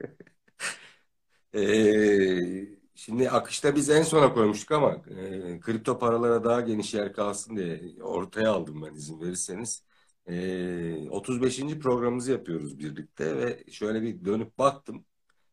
[1.55, 7.57] Ee, şimdi akışta biz en sona koymuştuk ama e, kripto paralara daha geniş yer kalsın
[7.57, 9.85] diye ortaya aldım ben izin verirseniz.
[10.27, 11.79] Ee, 35.
[11.79, 15.05] programımızı yapıyoruz birlikte ve şöyle bir dönüp baktım.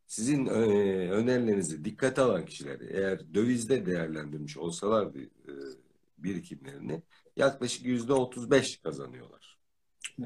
[0.08, 0.52] Sizin e,
[1.12, 5.54] önerilerinizi dikkate alan kişiler eğer dövizde değerlendirmiş olsalardı e,
[6.18, 7.04] birikimlerini
[7.38, 9.58] yaklaşık %35 kazanıyorlar.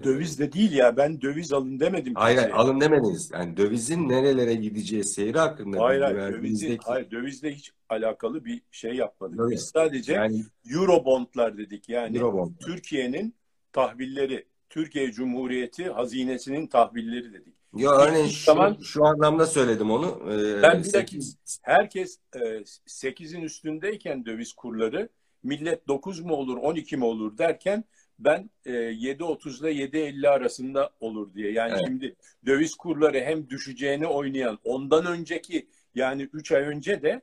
[0.03, 2.53] Döviz de değil ya ben döviz alın demedim Hayır, kimseye.
[2.55, 3.31] alın demediniz.
[3.33, 8.93] Yani dövizin nerelere gideceği seyri hakkında Hayır, hayır, verdiğinizdeki hayır, dövizle hiç alakalı bir şey
[8.93, 9.39] yapmadık.
[9.39, 10.43] Yok, Biz sadece yani
[10.73, 11.89] Eurobondlar dedik.
[11.89, 12.51] Yani Eurobond.
[12.59, 13.35] Türkiye'nin
[13.73, 17.53] tahvilleri, Türkiye Cumhuriyeti hazinesinin tahvilleri dedik.
[17.75, 18.77] Ya örneğin şu, Tamam.
[18.83, 20.19] şu anlamda söyledim onu.
[20.31, 21.25] Ee, Ben bir dakika-
[21.61, 22.39] Herkes e,
[22.87, 25.09] 8'in üstündeyken döviz kurları
[25.47, 27.83] millet 9 mu olur 12 mi olur derken
[28.19, 31.51] ben e, 7.30 ile 7.50 arasında olur diye.
[31.51, 31.83] Yani Evet.
[31.87, 37.21] şimdi döviz kurları hem düşeceğini oynayan ondan önceki yani 3 ay önce de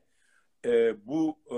[0.67, 1.57] e, bu e,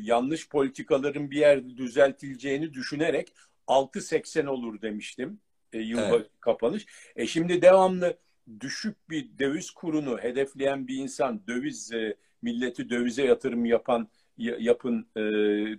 [0.00, 3.32] yanlış politikaların bir yerde düzeltileceğini düşünerek
[3.66, 5.40] 6.80 olur demiştim
[5.72, 6.30] e, yılbaşı Evet.
[6.40, 6.86] kapanış.
[7.16, 8.18] E şimdi devamlı
[8.60, 15.06] düşük bir döviz kurunu hedefleyen bir insan döviz e, milleti dövize yatırım yapan ya- yapın
[15.16, 15.20] e,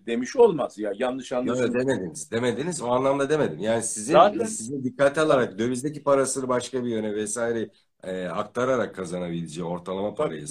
[0.05, 2.31] demiş olmaz ya yanlış Yok, yok, demediniz.
[2.31, 2.81] Demediniz.
[2.81, 3.59] O anlamda demedim.
[3.59, 7.69] Yani sizin Zaten- sizin dikkate alarak dövizdeki parasını başka bir yöne vesaire
[8.03, 10.45] e, aktararak kazanabileceği ortalama parayı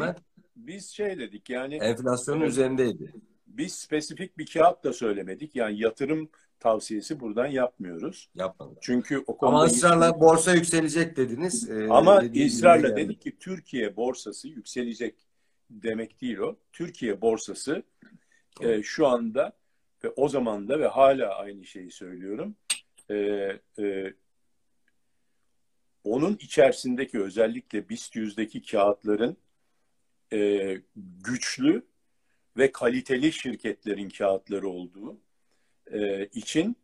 [0.00, 0.16] ben.
[0.56, 2.50] Biz şey dedik yani Enflasyonun Evet.
[2.50, 3.12] üzerindeydi.
[3.46, 5.56] biz spesifik bir kağıt da söylemedik.
[5.56, 6.28] Yani yatırım
[6.60, 8.30] tavsiyesi buradan yapmıyoruz.
[8.34, 8.78] Yapmadılar.
[8.80, 11.70] Çünkü o Ama konuda ısrarla borsa yükselecek dediniz.
[11.70, 12.96] Ee, Ama ısrarla geldi.
[13.00, 15.14] dedik ki Türkiye borsası yükselecek
[15.70, 16.56] demek değil o.
[16.72, 17.82] Türkiye borsası
[18.60, 19.52] e, şu anda
[20.04, 22.56] ve o zaman da ve hala aynı şeyi söylüyorum.
[23.10, 23.16] E,
[23.78, 24.14] e,
[26.04, 29.36] onun içerisindeki özellikle BIST 100'deki kağıtların
[30.32, 31.86] e, güçlü
[32.56, 35.20] ve kaliteli şirketlerin kağıtları olduğu
[35.86, 36.76] e, için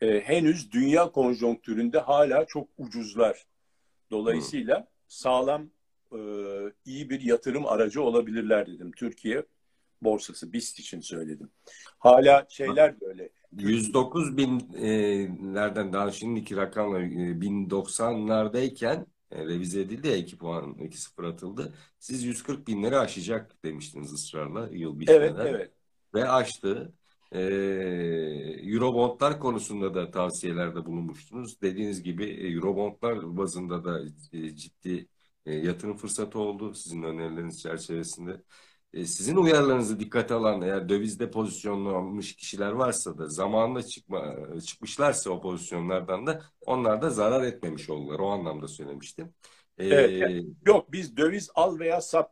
[0.00, 3.46] e, henüz dünya konjonktüründe hala çok ucuzlar.
[4.10, 5.70] Dolayısıyla sağlam
[6.12, 6.20] e,
[6.84, 8.92] iyi bir yatırım aracı olabilirler dedim.
[8.96, 9.44] Türkiye
[10.02, 11.50] borsası BIST için söyledim.
[11.98, 13.28] Hala şeyler de öyle.
[13.52, 21.74] 109 binlerden daha şimdiki rakamlar e, 1090'lardayken e, revize edildi ya 2 puan 2-0 atıldı.
[21.98, 25.72] Siz 140 binleri aşacak demiştiniz ısrarla yıl Evet, bitmeden evet.
[26.14, 26.92] ve aştı.
[27.32, 27.40] E,
[28.62, 31.62] Eurobondlar konusunda da tavsiyelerde bulunmuştunuz.
[31.62, 34.00] Dediğiniz gibi e, Eurobondlar bazında da
[34.32, 35.08] e, ciddi
[35.48, 38.42] e, yatırım fırsatı oldu sizin önerileriniz çerçevesinde.
[38.92, 45.30] E, Sizin uyarılarınızı dikkate alan eğer dövizde pozisyonlu almış kişiler varsa da zamanında çıkma, çıkmışlarsa
[45.30, 48.18] o pozisyonlardan da onlar da zarar etmemiş oldular.
[48.18, 49.34] O anlamda söylemiştim.
[49.78, 52.30] E, Evet, Yok biz döviz al veya sat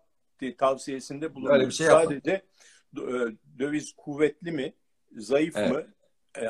[0.58, 1.86] tavsiyesinde bir şey.
[1.86, 2.42] Sadece
[2.94, 4.74] dö- e, döviz kuvvetli mi,
[5.16, 5.72] zayıf Evet.
[5.72, 5.86] mı?
[6.34, 6.44] E,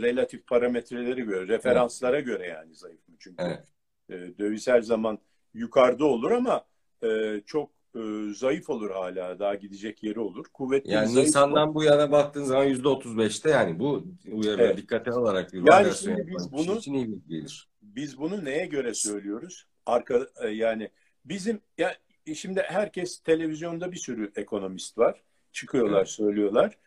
[0.00, 3.16] relatif parametrelere göre, referanslara göre yani zayıf mı?
[3.18, 3.68] Çünkü Evet.
[4.08, 5.18] e, döviz her zaman
[5.54, 6.64] yukarıda olur ama
[7.04, 8.00] e, çok e,
[8.34, 9.38] zayıf olur hala.
[9.38, 10.46] Daha gidecek yeri olur.
[10.52, 11.26] Kuvvetli Yani zayıf olur.
[11.26, 14.76] Nisan'dan bu yana baktığın zaman %35'te yani bu uyarıları Evet.
[14.76, 17.68] dikkate alarak bir Yani şimdi biz bunu- için iyi gelir.
[17.82, 19.66] Biz bunu neye göre söylüyoruz?
[19.86, 20.90] Arka e, yani
[21.24, 21.94] bizim ya
[22.34, 25.22] şimdi herkes televizyonda bir sürü ekonomist var.
[25.52, 26.08] Çıkıyorlar, Evet.
[26.08, 26.78] söylüyorlar.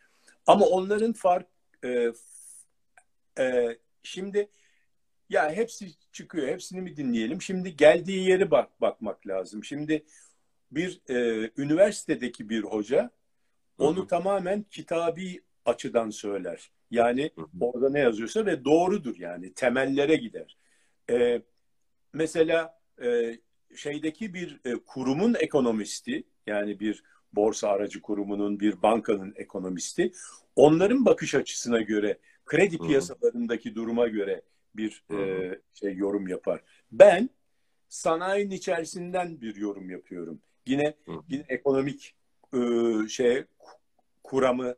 [0.47, 1.47] Ama onların fark
[1.84, 2.12] e,
[3.39, 4.49] e, şimdi
[5.29, 6.47] ya hepsi çıkıyor.
[6.47, 7.41] Hepsini mi dinleyelim?
[7.41, 9.63] Şimdi geldiği yeri bak bakmak lazım.
[9.63, 10.05] Şimdi
[10.71, 13.11] bir e, üniversitedeki bir hoca
[13.77, 14.07] onu Hı hı.
[14.07, 16.71] tamamen kitabi açıdan söyler.
[16.91, 17.47] Yani Hı hı.
[17.59, 20.57] orada ne yazıyorsa ve doğrudur yani temellere gider.
[21.09, 21.41] Ee,
[22.13, 23.39] mesela e,
[23.75, 30.11] şeydeki bir e, kurumun ekonomisti yani bir borsa aracı kurumunun bir bankanın ekonomisti
[30.55, 34.41] onların bakış açısına göre kredi piyasalarındaki duruma göre
[34.77, 36.61] bir e, şey yorum yapar.
[36.91, 37.29] Ben
[37.89, 40.41] sanayinin içerisinden bir yorum yapıyorum.
[40.65, 41.11] Yine hı.
[41.29, 42.15] yine ekonomik
[42.53, 42.59] e,
[43.07, 43.43] şey
[44.23, 44.75] kuramı,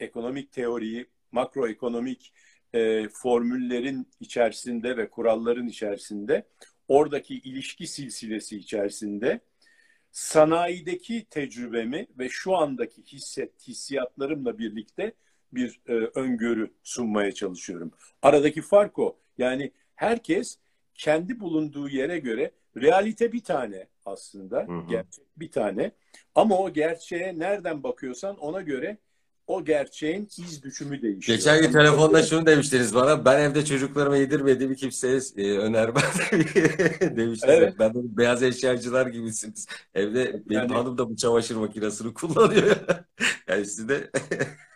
[0.00, 2.32] ekonomik teoriyi, makroekonomik
[2.74, 6.46] e, formüllerin içerisinde ve kuralların içerisinde
[6.88, 9.40] oradaki ilişki silsilesi içerisinde
[10.10, 15.12] sanayideki tecrübemi ve şu andaki hisset hissiyatlarımla birlikte
[15.52, 17.92] bir e, öngörü sunmaya çalışıyorum.
[18.22, 19.18] Aradaki fark o.
[19.38, 20.58] Yani herkes
[20.94, 24.56] kendi bulunduğu yere göre realite bir tane aslında.
[24.68, 24.86] Hı hı.
[24.88, 25.92] Gerçek bir tane.
[26.34, 28.98] Ama o gerçeğe nereden bakıyorsan ona göre
[29.46, 31.38] o gerçeğin iz düşümü değişiyor.
[31.38, 33.24] Geçen gün telefonda şunu demiştiniz bana.
[33.24, 36.02] Ben evde çocuklarıma yedirmediğimi kimseye e, önermem
[37.00, 37.54] demiştiniz.
[37.54, 37.74] Evet.
[37.78, 39.66] Ben de beyaz eşyacılar gibisiniz.
[39.94, 42.76] Evde benim Yani- hanım da bu çamaşır makinesini kullanıyor.
[43.48, 44.10] Yani siz de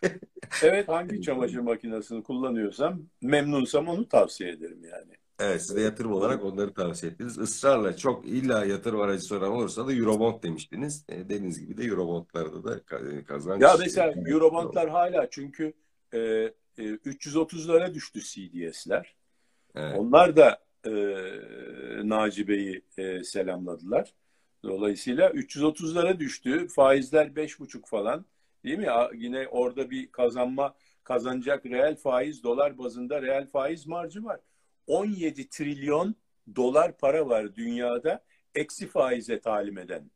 [0.63, 5.13] Evet hangi çamaşır makinesini kullanıyorsam memnunsam onu tavsiye ederim yani.
[5.41, 7.39] evet siz de yatırım olarak onları tavsiye ettiniz.
[7.39, 11.05] Israrla çok illa yatırım aracı soran olursa da Eurobond demiştiniz.
[11.09, 13.63] E, dediğiniz gibi de Eurobondlarda da ka- kazanç.
[13.63, 15.73] Ya mesela Eurobondlar hala çünkü
[16.13, 19.15] e, e, 330'lara düştü CDS'ler.
[19.75, 19.99] Evet.
[19.99, 20.91] Onlar da e,
[22.09, 24.15] Naci Bey'i e, selamladılar.
[24.63, 26.69] Dolayısıyla 330'lara düştü.
[26.69, 28.25] Faizler 5,5 falan.
[28.67, 28.89] Değil mi?
[29.15, 30.75] Yine orada bir kazanma
[31.05, 34.41] kazanacak reel faiz dolar bazında reel faiz marjı var.
[34.87, 36.15] 17 trilyon
[36.57, 38.25] dolar para var dünyada
[38.55, 40.11] eksi faize talim eden.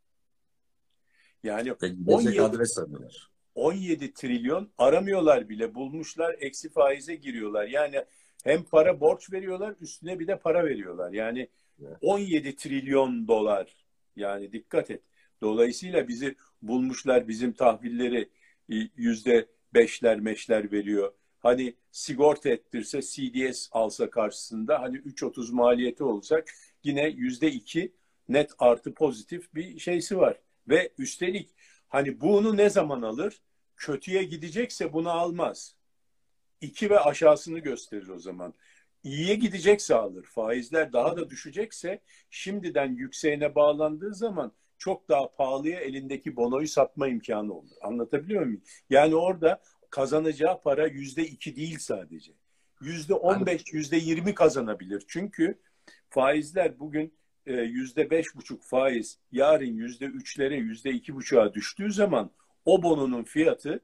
[1.45, 3.31] Yani Ve gidecek 17 adres arıyorlar.
[3.55, 7.67] 17 trilyon aramıyorlar bile bulmuşlar eksi faize giriyorlar.
[7.67, 8.05] Yani
[8.45, 11.13] hem para borç veriyorlar üstüne bir de para veriyorlar.
[11.13, 11.49] Yani
[11.83, 11.97] Evet.
[12.01, 13.77] 17 trilyon dolar
[14.17, 15.03] yani dikkat et.
[15.43, 18.31] Dolayısıyla bizi bulmuşlar bizim tahvilleri
[18.97, 21.13] yüzde beşler meşler veriyor.
[21.39, 26.49] Hani sigorta ettirse CDS alsa karşısında hani 3.30 maliyeti olacak
[26.85, 27.93] yine yüzde iki
[28.29, 30.41] net artı pozitif bir şeysi var.
[30.69, 31.55] Ve üstelik
[31.89, 33.41] hani bunu ne zaman alır?
[33.77, 35.77] Kötüye gidecekse bunu almaz.
[36.61, 38.55] İki ve aşağısını gösterir o zaman.
[39.03, 40.25] İyiye gidecekse alır.
[40.25, 47.55] Faizler daha da düşecekse şimdiden yükseğine bağlandığı zaman çok daha pahalıya elindeki bonoyu satma imkanı
[47.55, 47.71] olur.
[47.83, 48.63] Anlatabiliyor muyum?
[48.91, 52.33] Yani orada kazanacağı para yüzde iki değil sadece.
[52.81, 55.05] Yüzde on beş, yüzde yirmi kazanabilir.
[55.09, 55.59] Çünkü
[56.09, 57.15] faizler bugün
[57.47, 62.31] e, yüzde beş buçuk faiz yarın yüzde üçlere, yüzde iki buçuğa düştüğü zaman
[62.65, 63.81] o bononun fiyatı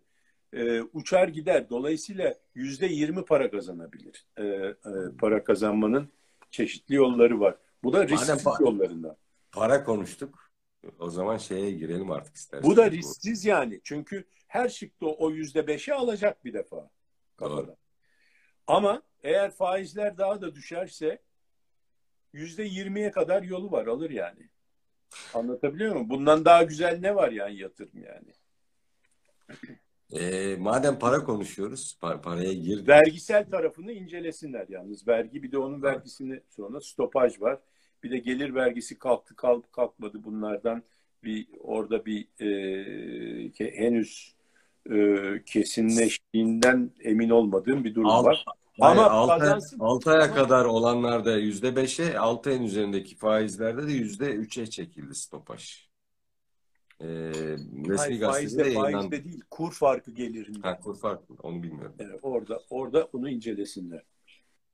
[0.52, 1.70] e, uçar gider.
[1.70, 4.26] Dolayısıyla yüzde yirmi para kazanabilir.
[4.36, 4.74] E, e,
[5.18, 6.12] para kazanmanın
[6.50, 7.56] çeşitli yolları var.
[7.82, 9.16] Bu da risksiz pa- yollarından.
[9.52, 10.45] Para konuştuk.
[10.98, 12.70] O zaman şeye girelim artık isterseniz.
[12.70, 13.80] Bu da risksiz yani.
[13.84, 16.90] Çünkü her şıkta o yüzde beşi alacak bir defa
[17.36, 17.56] kafada.
[17.56, 17.76] Doğru.
[18.66, 21.22] Ama eğer faizler daha da düşerse
[22.32, 24.48] yüzde yirmiye kadar yolu var alır yani.
[25.34, 26.10] Anlatabiliyor muyum?
[26.10, 28.32] Bundan daha güzel ne var yani yatırım yani?
[30.12, 32.88] E, madem para konuşuyoruz, pa- paraya girdik.
[32.88, 35.08] Vergisel tarafını incelesinler yalnız.
[35.08, 37.60] Vergi bir de onun vergisini sonra stopaj var.
[38.02, 40.82] Bir de gelir vergisi kalktı kalk kalkmadı bunlardan
[41.24, 42.46] bir orada bir e,
[43.48, 44.34] ke- henüz
[44.90, 44.96] e,
[45.46, 48.44] kesinleştiğinden emin olmadığım bir durum Alt- var.
[48.80, 49.78] Hayır, Ama altı, kazansın.
[49.80, 55.14] altı aya Ama- kadar olanlarda yüzde beşe, altı ayın üzerindeki faizlerde de yüzde üçe çekildi
[55.14, 55.86] stopaj.
[57.00, 58.92] E, resmi gazetede faizde, yayınlandı.
[59.08, 60.58] faizde değil, kur farkı gelirinde.
[60.62, 61.94] Ha, kur farkı, onu bilmiyorum.
[61.98, 64.02] Evet, orada orada onu incelesinler.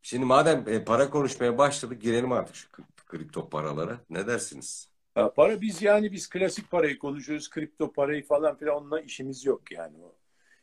[0.02, 2.68] Şimdi madem e, para konuşmaya başladık, girelim artık şu
[3.12, 4.00] kripto paralara.
[4.10, 4.88] Ne dersiniz?
[5.14, 9.72] Ha, para biz yani biz klasik parayı konuşuyoruz, kripto parayı falan filan onunla işimiz yok
[9.72, 10.16] yani o.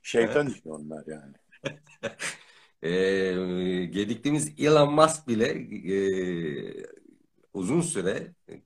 [0.03, 1.33] Şeytan işi onlar yani.
[2.83, 2.91] E,
[3.85, 5.45] gediktiğimiz Elon Musk bile
[5.95, 6.85] e,
[7.53, 8.57] uzun süre e,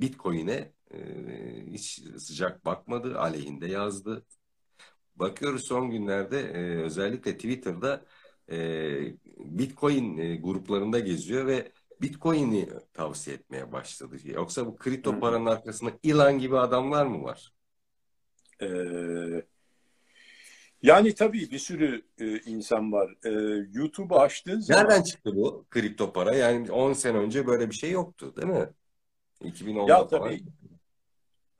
[0.00, 0.98] Bitcoin'e e,
[1.70, 4.26] hiç sıcak bakmadı, aleyhinde yazdı.
[5.16, 8.04] Bakıyoruz son günlerde e, özellikle Twitter'da
[8.50, 8.58] e,
[9.38, 14.16] Bitcoin e, gruplarında geziyor ve Bitcoin'i tavsiye etmeye başladı.
[14.24, 17.52] Yoksa bu kripto paranın arkasında Elon gibi adamlar mı var?
[18.62, 18.66] Ee,
[20.82, 23.14] yani tabii bir sürü e, insan var.
[23.24, 23.30] Ee,
[23.72, 26.36] YouTube'u açtığın zaman Nereden çıktı bu kripto para?
[26.36, 28.68] Yani 10 sene önce böyle bir şey yoktu, değil mi?
[29.40, 30.28] 2010'da Ya falan.
[30.28, 30.44] tabii.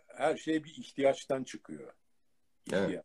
[0.06, 1.92] her şey bir ihtiyaçtan çıkıyor.
[2.72, 2.82] Evet.
[2.84, 3.04] İhtiyaç.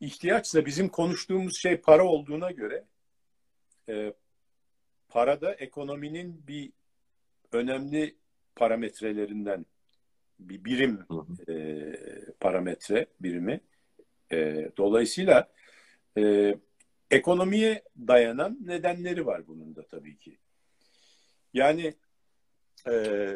[0.00, 2.84] İhtiyaçsa bizim konuştuğumuz şey para olduğuna göre
[3.88, 4.14] e,
[5.14, 6.72] para da ekonominin bir
[7.52, 8.16] önemli
[8.56, 9.66] parametrelerinden
[10.38, 11.52] bir birim Hı hı.
[11.52, 11.96] e,
[12.40, 13.60] parametre birimi.
[14.32, 15.52] E, dolayısıyla
[16.18, 16.54] e,
[17.10, 20.38] ekonomiye dayanan nedenleri var bunun da tabii ki.
[21.52, 21.94] Yani
[22.88, 23.32] e,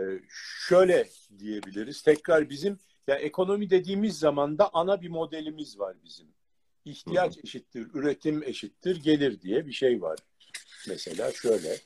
[0.69, 2.03] şöyle diyebiliriz.
[2.03, 6.29] Tekrar bizim ya ekonomi dediğimiz zaman da ana bir modelimiz var bizim.
[6.85, 10.19] İhtiyaç eşittir, üretim eşittir, gelir diye bir şey var.
[10.87, 11.79] Mesela şöyle.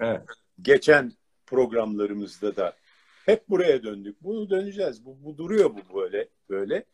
[0.00, 0.22] Evet.
[0.62, 1.12] Geçen
[1.46, 2.76] programlarımızda da
[3.26, 4.22] hep buraya döndük.
[4.22, 5.04] Bunu döneceğiz.
[5.04, 6.84] Bu, bu duruyor bu böyle böyle.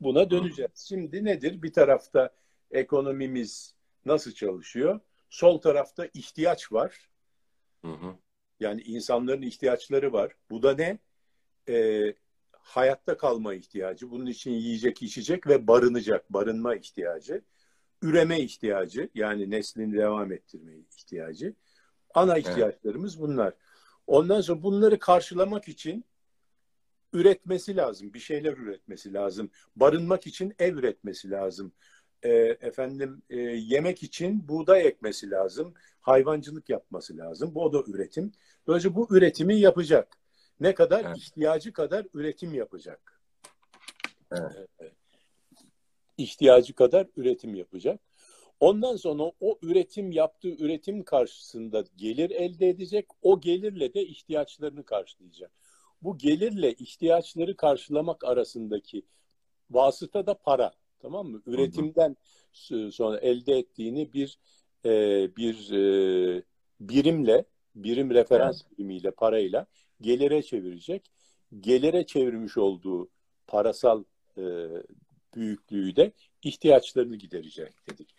[0.00, 0.86] Buna döneceğiz.
[0.88, 1.62] Şimdi nedir?
[1.62, 2.30] Bir tarafta
[2.70, 5.00] ekonomimiz nasıl çalışıyor?
[5.30, 7.10] Sol tarafta ihtiyaç var.
[7.84, 8.16] Hı hı.
[8.62, 10.32] Yani insanların ihtiyaçları var.
[10.50, 10.98] Bu da ne?
[11.68, 12.14] Ee,
[12.52, 14.10] hayatta kalma ihtiyacı.
[14.10, 17.42] Bunun için yiyecek, içecek ve barınacak, barınma ihtiyacı.
[18.02, 21.54] Üreme ihtiyacı, yani neslini devam ettirme ihtiyacı.
[22.14, 23.54] Ana ihtiyaçlarımız bunlar.
[24.06, 26.04] Ondan sonra bunları karşılamak için
[27.12, 28.14] üretmesi lazım.
[28.14, 29.50] Bir şeyler üretmesi lazım.
[29.76, 31.72] Barınmak için ev üretmesi lazım.
[32.22, 32.30] E,
[32.60, 35.74] efendim e, yemek için buğday ekmesi lazım.
[36.00, 37.54] Hayvancılık yapması lazım.
[37.54, 38.32] Bu da üretim.
[38.66, 40.18] Böylece bu üretimi yapacak.
[40.60, 41.04] Ne kadar?
[41.04, 41.16] Evet.
[41.16, 43.22] ihtiyacı kadar üretim yapacak.
[44.32, 44.68] Evet.
[44.80, 44.84] E,
[46.16, 48.00] ihtiyacı kadar üretim yapacak.
[48.60, 53.06] Ondan sonra o üretim yaptığı üretim karşısında gelir elde edecek.
[53.22, 55.52] O gelirle de ihtiyaçlarını karşılayacak.
[56.02, 59.02] Bu gelirle ihtiyaçları karşılamak arasındaki
[59.70, 60.72] vasıta da para.
[61.02, 61.42] Tamam mı?
[61.46, 62.16] Üretimden
[62.90, 64.38] sonra elde ettiğini bir
[64.84, 64.90] e,
[65.36, 66.42] bir e,
[66.80, 69.66] birimle, birim referans birimiyle, parayla
[70.00, 71.10] gelire çevirecek.
[71.60, 73.08] Gelire çevirmiş olduğu
[73.46, 74.04] parasal
[74.38, 74.42] e,
[75.34, 76.12] büyüklüğü de
[76.42, 78.14] ihtiyaçlarını giderecek dedik.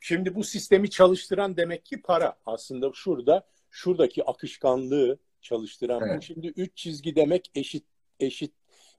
[0.00, 2.36] Şimdi bu sistemi çalıştıran demek ki para.
[2.46, 6.18] Aslında şurada şuradaki akışkanlığı çalıştıran Evet.
[6.18, 6.22] bu.
[6.22, 7.84] Şimdi üç çizgi demek eşit
[8.20, 8.52] eşit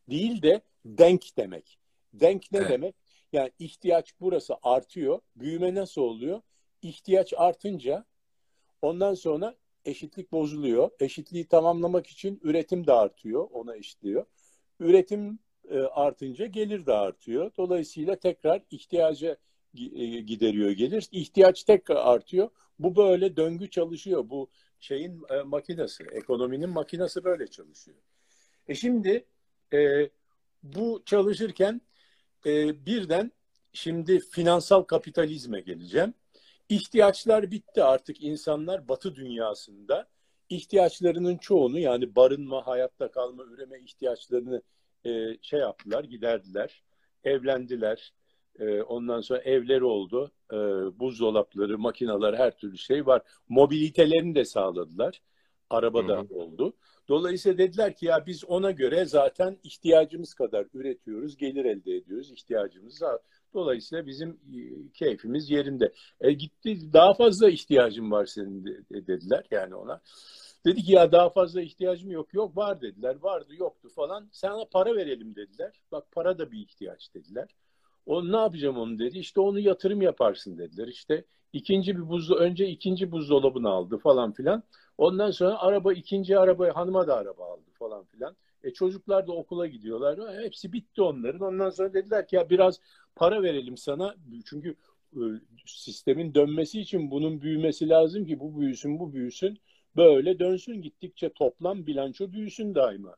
[0.10, 1.80] değil de denk demek.
[2.14, 2.70] Denk ne Evet.
[2.70, 2.96] demek?
[3.34, 5.20] Yani ihtiyaç burası artıyor.
[5.36, 6.42] Büyüme nasıl oluyor?
[6.82, 8.06] İhtiyaç artınca
[8.82, 10.90] ondan sonra eşitlik bozuluyor.
[11.00, 13.48] Eşitliği tamamlamak için üretim de artıyor.
[13.52, 14.26] Ona eşitliyor.
[14.80, 17.52] Üretim e, artınca gelir de artıyor.
[17.58, 19.38] Dolayısıyla tekrar ihtiyaca
[19.78, 21.08] e, gideriyor gelir.
[21.12, 22.50] İhtiyaç tekrar artıyor.
[22.80, 24.30] Bu böyle döngü çalışıyor.
[24.30, 27.98] Bu şeyin e, makinesi, ekonominin makinesi böyle çalışıyor.
[28.68, 29.26] E şimdi
[29.74, 30.10] e,
[30.64, 31.82] bu çalışırken
[32.48, 33.32] e, birden
[33.74, 36.14] şimdi finansal kapitalizme geleceğim.
[36.70, 40.08] İhtiyaçlar bitti artık insanlar Batı dünyasında
[40.50, 44.62] ihtiyaçlarının çoğunu yani barınma, hayatta kalma, üreme ihtiyaçlarını
[45.06, 46.84] e, şey yaptılar, giderdiler,
[47.24, 48.14] evlendiler.
[48.60, 50.56] E, ondan sonra evleri oldu, e,
[51.00, 53.22] buzdolapları, makineler, her türlü şey var.
[53.50, 55.22] Mobilitelerini de sağladılar.
[55.70, 56.36] Araba da Hı hı.
[56.36, 56.74] oldu.
[57.10, 63.02] Dolayısıyla dediler ki ya biz ona göre zaten ihtiyacımız kadar üretiyoruz, gelir elde ediyoruz, ihtiyacımız.
[63.54, 65.94] Dolayısıyla bizim e, keyfimiz yerinde.
[66.22, 70.02] E gitti daha fazla ihtiyacın var senin de- dediler yani ona.
[70.66, 72.34] Dedi ki ya daha fazla ihtiyacım yok.
[72.34, 73.16] Yok var dediler.
[73.16, 74.30] Vardı yoktu falan.
[74.32, 75.82] Sana para verelim dediler.
[75.92, 77.50] Bak para da bir ihtiyaç dediler.
[78.06, 79.18] O ne yapacağım onu dedi.
[79.18, 80.88] İşte onu yatırım yaparsın dediler.
[80.88, 84.64] İşte ikinci bir buzlu önce ikinci buzdolabını aldı falan filan.
[84.98, 88.36] Ondan sonra araba ikinci araba hanıma da araba aldı falan filan.
[88.64, 90.20] E çocuklar da okula gidiyorlar.
[90.20, 91.42] Ha, Hepsi bitti onların.
[91.42, 92.80] Ondan sonra dediler ki ya biraz
[93.16, 94.16] para verelim sana.
[94.46, 94.76] Çünkü
[95.14, 95.22] e,
[95.66, 99.60] sistemin dönmesi için bunun büyümesi lazım ki bu büyüsün bu büyüsün.
[99.96, 103.16] Böyle dönsün gittikçe toplam bilanço büyüsün daima.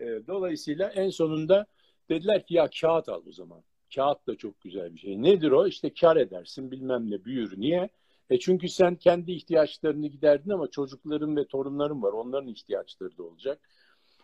[0.00, 1.66] E, dolayısıyla en sonunda
[2.08, 3.62] dediler ki ya kağıt al o zaman.
[3.96, 5.22] Kağıt da çok güzel bir şey.
[5.22, 5.66] Nedir o?
[5.66, 7.60] İşte kar edersin bilmem ne büyür.
[7.60, 7.88] Niye?
[8.30, 12.12] E çünkü sen kendi ihtiyaçlarını giderdin ama çocukların ve torunların var.
[12.12, 13.60] Onların ihtiyaçları da olacak.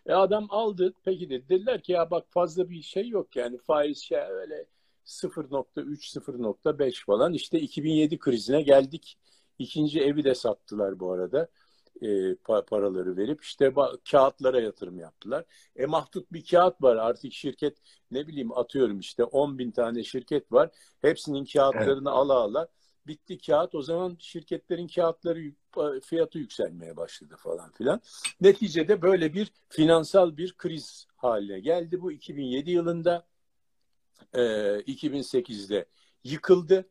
[0.06, 0.94] E adam aldı.
[1.04, 1.48] Peki dedi.
[1.48, 4.66] Dediler ki ya bak fazla bir şey yok yani faiz şey öyle
[5.04, 9.18] 0.3 0.5 falan işte 2007 krizine geldik.
[9.58, 11.48] İkinci evi de sattılar bu arada.
[12.02, 12.34] E,
[12.66, 13.72] paraları verip işte
[14.10, 15.44] kağıtlara yatırım yaptılar.
[15.76, 17.78] E mahdut bir kağıt var artık şirket
[18.10, 20.70] ne bileyim atıyorum işte 10 bin tane şirket var.
[21.00, 22.18] Hepsinin kağıtlarını evet.
[22.18, 22.68] ala ala
[23.06, 25.52] bitti kağıt o zaman şirketlerin kağıtları
[26.02, 28.00] fiyatı yükselmeye başladı falan filan.
[28.40, 33.26] Neticede böyle bir finansal bir kriz haline geldi bu 2007 yılında.
[34.34, 35.86] E, 2008'de
[36.24, 36.88] yıkıldı.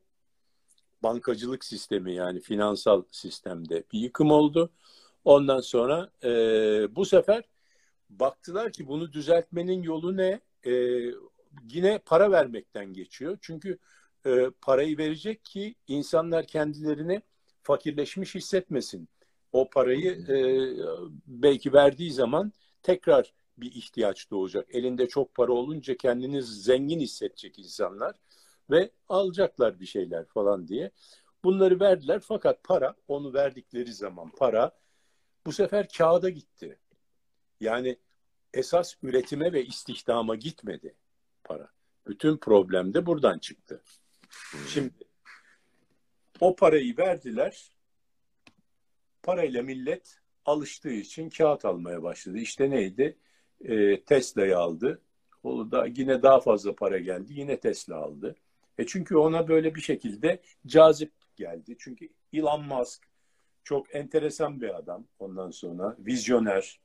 [1.04, 4.70] Bankacılık sistemi yani finansal sistemde bir yıkım oldu.
[5.26, 6.30] Ondan sonra e,
[6.96, 7.44] bu sefer
[8.10, 10.40] baktılar ki bunu düzeltmenin yolu ne?
[10.66, 10.72] E,
[11.70, 13.38] yine para vermekten geçiyor.
[13.42, 13.78] Çünkü
[14.26, 17.22] e, parayı verecek ki insanlar kendilerini
[17.64, 19.10] fakirleşmiş hissetmesin.
[19.52, 20.38] O parayı e,
[21.28, 24.76] belki verdiği zaman tekrar bir ihtiyaç doğacak.
[24.76, 28.16] Elinde çok para olunca kendini zengin hissedecek insanlar
[28.72, 30.92] ve alacaklar bir şeyler falan diye.
[31.44, 34.72] Bunları verdiler fakat para onu verdikleri zaman para
[35.46, 36.80] bu sefer kağıda gitti.
[37.60, 37.98] Yani
[38.54, 40.96] esas üretime ve istihdama gitmedi
[41.44, 41.70] para.
[42.08, 43.84] Bütün problem de buradan çıktı.
[44.68, 44.94] Şimdi
[46.40, 47.72] o parayı verdiler.
[49.24, 52.38] Parayla millet alıştığı için kağıt almaya başladı.
[52.38, 53.18] İşte neydi?
[53.62, 55.02] E, Tesla'yı aldı.
[55.44, 57.34] O da yine daha fazla para geldi.
[57.34, 58.36] Yine Tesla aldı.
[58.78, 61.76] E çünkü ona böyle bir şekilde cazip geldi.
[61.80, 63.04] Çünkü Elon Musk
[63.64, 65.96] çok enteresan bir adam ondan sonra.
[66.00, 66.80] Vizyoner,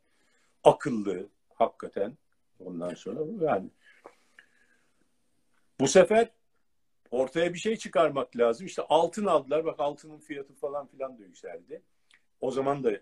[0.64, 2.18] akıllı hakikaten
[2.61, 3.70] ondan sonra yani
[5.80, 6.30] bu sefer
[7.11, 8.66] ortaya bir şey çıkarmak lazım.
[8.66, 9.64] İşte altın aldılar.
[9.64, 11.82] Bak altının fiyatı falan filan da yükseldi.
[12.41, 13.01] O zaman da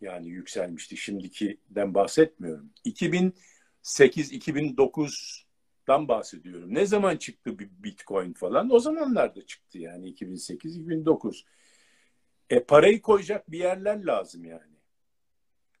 [0.00, 0.96] yani yükselmişti.
[0.96, 2.70] Şimdikiden bahsetmiyorum.
[5.84, 6.74] 2008-2009'dan bahsediyorum.
[6.74, 8.70] Ne zaman çıktı bir Bitcoin falan?
[8.70, 11.44] O zamanlarda çıktı yani 2008-2009.
[12.50, 14.74] E parayı koyacak bir yerler lazım yani.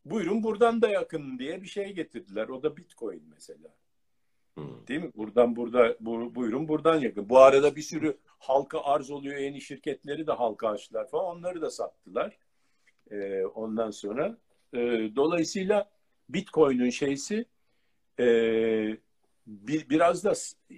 [0.04, 2.48] Buyurun buradan da yakın diye bir şey getirdiler.
[2.48, 3.74] O da Bitcoin mesela.
[4.54, 4.86] Hmm.
[4.88, 5.10] Değil mi?
[5.16, 7.28] Buradan burada bu, buyurun buradan yakın.
[7.28, 9.36] Bu arada bir sürü halka arz oluyor.
[9.36, 11.36] Yeni şirketleri de halka açtılar falan.
[11.36, 12.38] Onları da sattılar.
[13.10, 14.38] Ee, ondan sonra
[14.72, 14.78] e,
[15.16, 15.90] dolayısıyla
[16.28, 17.46] Bitcoin'in şeysi
[18.20, 18.26] e,
[19.46, 20.32] bir, biraz da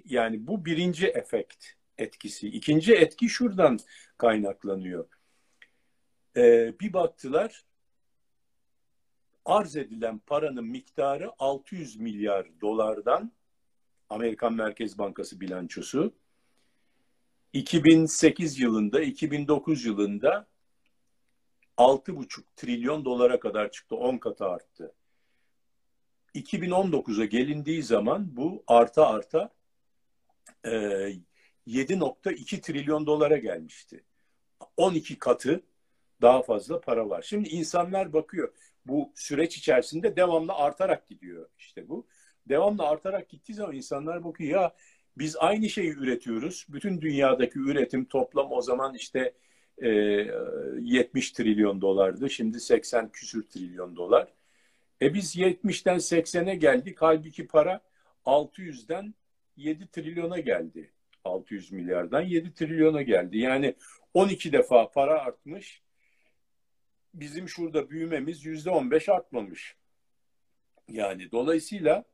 [0.05, 1.67] yani bu birinci efekt
[1.99, 2.49] etkisi.
[2.49, 3.79] İkinci etki şuradan
[4.19, 5.09] kaynaklanıyor.
[6.37, 7.65] Ee, bir baktılar
[9.45, 13.33] arz edilen paranın miktarı 600 milyar dolardan
[14.11, 16.15] Amerikan Merkez Bankası bilançosu
[17.53, 20.47] 2008 yılında 2009 yılında
[21.77, 23.97] 6,5 trilyon dolara kadar çıktı.
[23.97, 24.95] 10 katı arttı.
[26.37, 29.51] 2019'a gelindiği zaman bu arta arta
[30.65, 30.71] e,
[31.67, 34.05] 7.2 trilyon dolara gelmişti.
[34.77, 35.63] 12 katı
[36.23, 37.23] daha fazla para var.
[37.23, 38.53] Şimdi insanlar bakıyor.
[38.87, 42.07] Bu süreç içerisinde devamlı artarak gidiyor işte bu
[42.49, 44.75] devamlı artarak gittiği zaman insanlar bakıyor ya
[45.19, 46.67] biz aynı şeyi üretiyoruz.
[46.69, 49.35] Bütün dünyadaki üretim toplam o zaman işte
[49.79, 49.89] e,
[50.81, 52.31] 70 trilyon dolardı.
[52.31, 54.36] Şimdi 80 küsür trilyon dolar.
[55.03, 57.03] E biz 70'ten 80'e geldik.
[57.03, 57.81] Halbuki para
[58.25, 59.15] 600'den
[59.57, 60.93] 7 trilyona geldi.
[61.25, 63.39] 600 milyardan 7 trilyona geldi.
[63.39, 63.75] Yani
[64.15, 65.83] 12 defa para artmış.
[67.15, 69.77] Bizim şurada büyümemiz %15 artmamış.
[70.89, 72.05] Yani dolayısıyla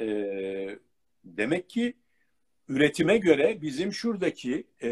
[0.00, 0.78] e,
[1.24, 1.94] demek ki
[2.68, 4.90] üretime göre bizim şuradaki e,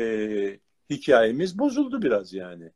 [0.91, 2.71] hikayemiz bozuldu biraz yani.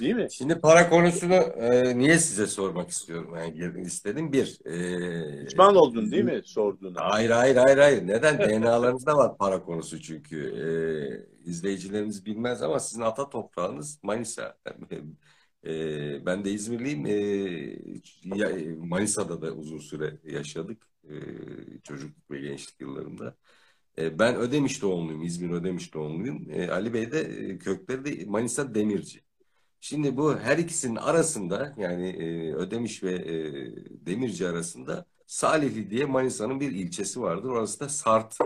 [0.00, 0.28] Değil mi?
[0.30, 3.34] Şimdi para konusunu e, niye size sormak istiyorum?
[3.36, 4.58] Yani istedim bir.
[4.66, 7.00] E, Pişman oldun değil mi sorduğuna?
[7.00, 8.06] Hayır hayır hayır hayır.
[8.06, 8.38] Neden?
[8.38, 10.36] DNA'larınızda var para konusu çünkü.
[11.44, 14.56] E, izleyicilerimiz bilmez ama sizin ata toprağınız Manisa.
[15.66, 17.06] E, ben de İzmirliyim.
[17.06, 20.82] E, Manisa'da da uzun süre yaşadık.
[21.04, 21.14] E,
[21.82, 23.36] çocukluk ve gençlik yıllarında.
[23.98, 26.50] E, ben Ödemiş doğumluyum, İzmir Ödemiş doğumluyum.
[26.50, 29.25] E, Ali Bey de kökleri de Manisa Demirci.
[29.88, 32.16] Şimdi bu her ikisinin arasında yani
[32.56, 33.26] Ödemiş ve
[34.06, 37.48] Demirci arasında Salihli diye Manisa'nın bir ilçesi vardır.
[37.48, 38.38] Orası da Sart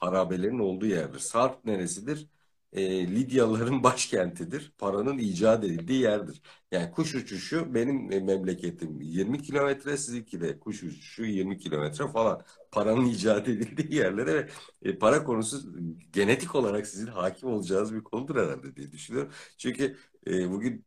[0.00, 1.18] harabelerin olduğu yerdir.
[1.18, 2.26] Sart neresidir?
[2.72, 4.72] E, Lidyalıların başkentidir.
[4.78, 6.42] Paranın icat edildiği yerdir.
[6.72, 12.42] Yani kuş uçuşu benim e, memleketim 20 kilometre, sizinki de kuş uçuşu 20 kilometre falan.
[12.72, 14.48] Paranın icat edildiği yerlere ve
[14.82, 15.74] e, para konusu
[16.12, 19.32] genetik olarak sizin hakim olacağınız bir konudur herhalde diye düşünüyorum.
[19.58, 19.96] Çünkü
[20.26, 20.84] e, bugün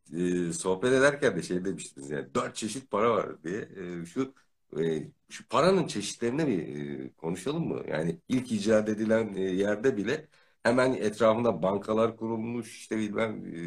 [0.48, 3.68] e, sohbet ederken de şey demiştiniz yani dört çeşit para var diye.
[4.02, 4.34] E, şu
[4.80, 6.58] e, şu paranın çeşitlerini bir
[7.06, 7.82] e, konuşalım mı?
[7.88, 10.28] Yani ilk icat edilen e, yerde bile
[10.62, 13.60] hemen etrafında bankalar kurulmuş, işte bilmem e,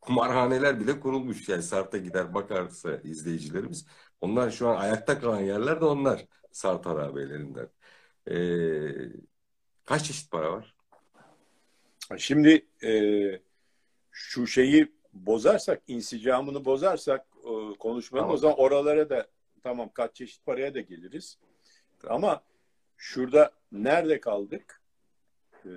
[0.00, 1.48] kumarhaneler bile kurulmuş.
[1.48, 3.86] Yani Sart'a gider bakarsa izleyicilerimiz.
[4.20, 7.68] Onlar şu an ayakta kalan yerler de onlar Sart harabelerinden.
[8.30, 8.36] E,
[9.84, 10.76] kaç çeşit para var?
[12.16, 12.92] Şimdi e,
[14.10, 18.34] şu şeyi bozarsak, insicamını bozarsak e, konuşmanın Tamam.
[18.34, 19.26] o zaman oralara da
[19.62, 21.38] tamam kaç çeşit paraya da geliriz.
[22.08, 22.42] Ama
[22.96, 24.80] şurada nerede kaldık?
[25.66, 25.70] E,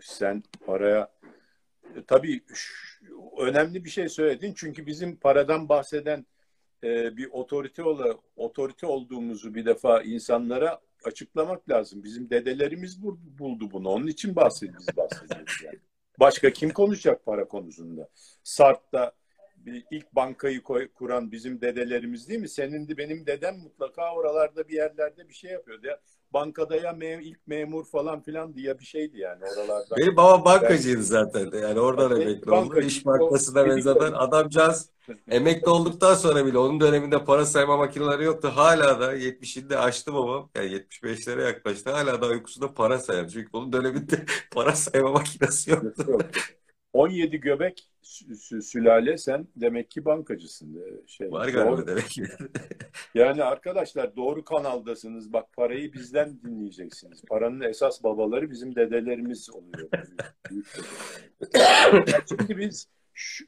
[0.00, 1.12] sen paraya
[1.96, 2.40] e, tabii
[3.38, 4.52] önemli bir şey söyledin.
[4.56, 6.26] Çünkü bizim paradan bahseden
[6.84, 12.04] e, bir otorite ola, otorite olduğumuzu bir defa insanlara açıklamak lazım.
[12.04, 13.88] Bizim dedelerimiz bul- buldu bunu.
[13.88, 15.78] Onun için bahsediyoruz, bahsediyoruz yani.
[16.20, 18.08] Başka kim konuşacak para konusunda?
[18.42, 19.12] Sart'ta
[19.56, 22.48] bir ilk bankayı koy- kuran bizim dedelerimiz değil mi?
[22.48, 26.00] Senin de benim dedem mutlaka oralarda bir yerlerde bir şey yapıyordu ya.
[26.34, 29.96] Bankada ya me- ilk memur falan filan diye bir şeydi yani oralarda.
[29.96, 31.50] Benim babam bankacıydı zaten.
[31.62, 32.80] Yani oradan Benim emekli oldu.
[32.80, 34.90] İş Bankası'na o- ben zaten dedik- adamcağız
[35.30, 38.52] emekli olduktan sonra bile onun döneminde para sayma makineleri yoktu.
[38.54, 40.50] Hala da 70'inde açtı babam.
[40.56, 41.90] Yani 75'lere yaklaştı.
[41.90, 43.28] Hala da uykusunda para sayar.
[43.28, 46.04] Çünkü onun döneminde para sayma makinesi yoktu.
[46.08, 46.22] Yok.
[46.92, 47.88] 17 göbek
[48.62, 50.76] sülale sen demek ki bankacısın.
[50.76, 52.24] Ee, Şey, Var galiba demek ki.
[53.14, 55.32] Yani arkadaşlar doğru kanaldasınız.
[55.32, 57.22] Bak parayı bizden dinleyeceksiniz.
[57.28, 59.88] Paranın esas babaları bizim dedelerimiz oluyor.
[62.28, 62.88] Şimdi biz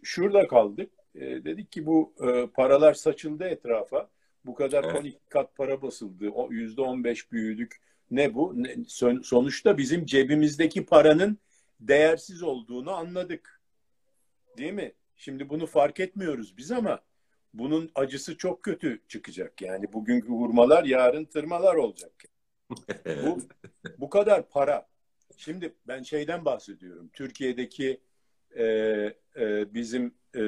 [0.02, 0.90] şurada kaldık.
[1.14, 4.08] Ee, dedik ki bu e, paralar saçıldı etrafa.
[4.46, 4.96] Bu kadar Evet.
[5.00, 6.28] 12 kat para basıldı.
[6.30, 7.76] O %15 büyüdük.
[8.10, 8.52] Ne bu?
[8.56, 11.38] Ne- son- sonuçta bizim cebimizdeki paranın
[11.80, 13.55] değersiz olduğunu anladık.
[14.56, 14.92] Değil mi?
[15.16, 17.00] Şimdi bunu fark etmiyoruz biz ama
[17.54, 19.62] bunun acısı çok kötü çıkacak.
[19.62, 22.12] Yani bugünkü hurmalar yarın tırmalar olacak.
[23.06, 23.38] Bu,
[23.98, 24.88] bu kadar para.
[25.36, 27.10] Şimdi ben şeyden bahsediyorum.
[27.12, 28.00] Türkiye'deki
[28.56, 28.64] e,
[29.36, 30.42] e, bizim e,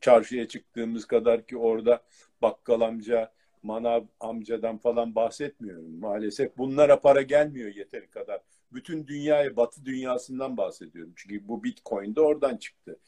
[0.00, 2.02] çarşıya çıktığımız kadar ki orada
[2.42, 6.00] bakkal amca, manav amcadan falan bahsetmiyorum.
[6.00, 8.40] Maalesef bunlara para gelmiyor yeteri kadar.
[8.72, 11.12] Bütün dünyaya, batı dünyasından bahsediyorum.
[11.16, 12.98] Çünkü bu bitcoin de oradan çıktı.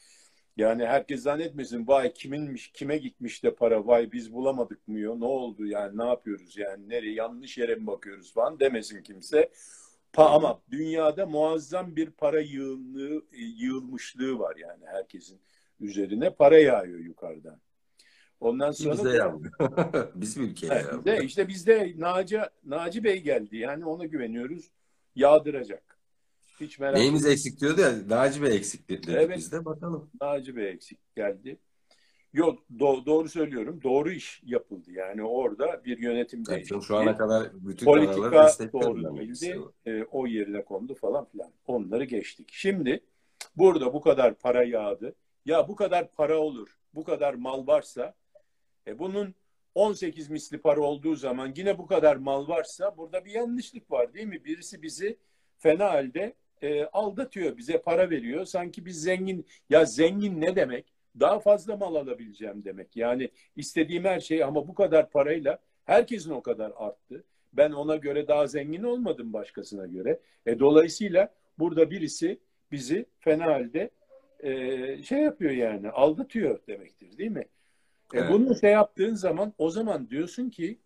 [0.57, 5.25] Yani herkes zannetmesin vay kiminmiş, kime gitmiş de para, vay biz bulamadık mı ya, ne
[5.25, 9.49] oldu yani, ne yapıyoruz yani, nereye, yanlış yere mi bakıyoruz falan demesin kimse.
[10.13, 15.39] Pa ama dünyada muazzam bir para yığınlığı, yığılmışlığı var yani herkesin
[15.79, 17.61] üzerine para yağıyor yukarıdan.
[18.39, 19.53] Ondan sonra Bizde yağmıyor.
[20.15, 21.23] Bizim ülkeye Evet, yağmıyor.
[21.23, 24.71] işte bizde Naci, Naci Bey geldi yani ona güveniyoruz
[25.19, 25.99] yağdıracak.
[26.59, 27.93] Hiç merak Neyimiz eksik diyordu ya.
[28.07, 29.37] Naci Bey eksik dedik Evet.
[29.37, 29.65] biz de.
[29.65, 30.09] Bakalım.
[30.21, 31.57] Naci Bey eksik geldi.
[32.33, 33.79] Yok do- doğru söylüyorum.
[33.83, 34.91] Doğru iş yapıldı.
[34.91, 36.81] Yani orada bir yönetim Yani değişikliği.
[36.81, 38.15] şu ana kadar bütün Politika
[38.73, 39.61] doğru ikisini.
[39.85, 41.51] E, o yerine kondu falan filan.
[41.67, 42.49] Onları geçtik.
[42.51, 43.03] Şimdi
[43.55, 45.15] burada bu kadar para yağdı.
[45.45, 46.77] Ya bu kadar para olur.
[46.93, 48.13] Bu kadar mal varsa
[48.87, 49.35] e, bunun
[49.79, 54.27] 18 misli para olduğu zaman yine bu kadar mal varsa burada bir yanlışlık var değil
[54.27, 54.45] mi?
[54.45, 55.17] Birisi bizi
[55.57, 57.57] fena halde e, aldatıyor.
[57.57, 58.45] Bize para veriyor.
[58.45, 59.45] Sanki biz zengin.
[59.69, 60.85] Ya zengin ne demek?
[61.19, 62.97] Daha fazla mal alabileceğim demek.
[62.97, 67.23] Yani istediğim her şey ama bu kadar parayla herkesin o kadar arttı.
[67.53, 70.19] Ben ona göre daha zengin olmadım başkasına göre.
[70.45, 72.39] E, dolayısıyla burada birisi
[72.71, 73.89] bizi fena halde
[74.39, 77.45] e, şey yapıyor yani aldatıyor demektir değil mi?
[78.13, 78.31] E, Evet.
[78.31, 80.79] bunu şey yaptığın zaman o zaman diyorsun ki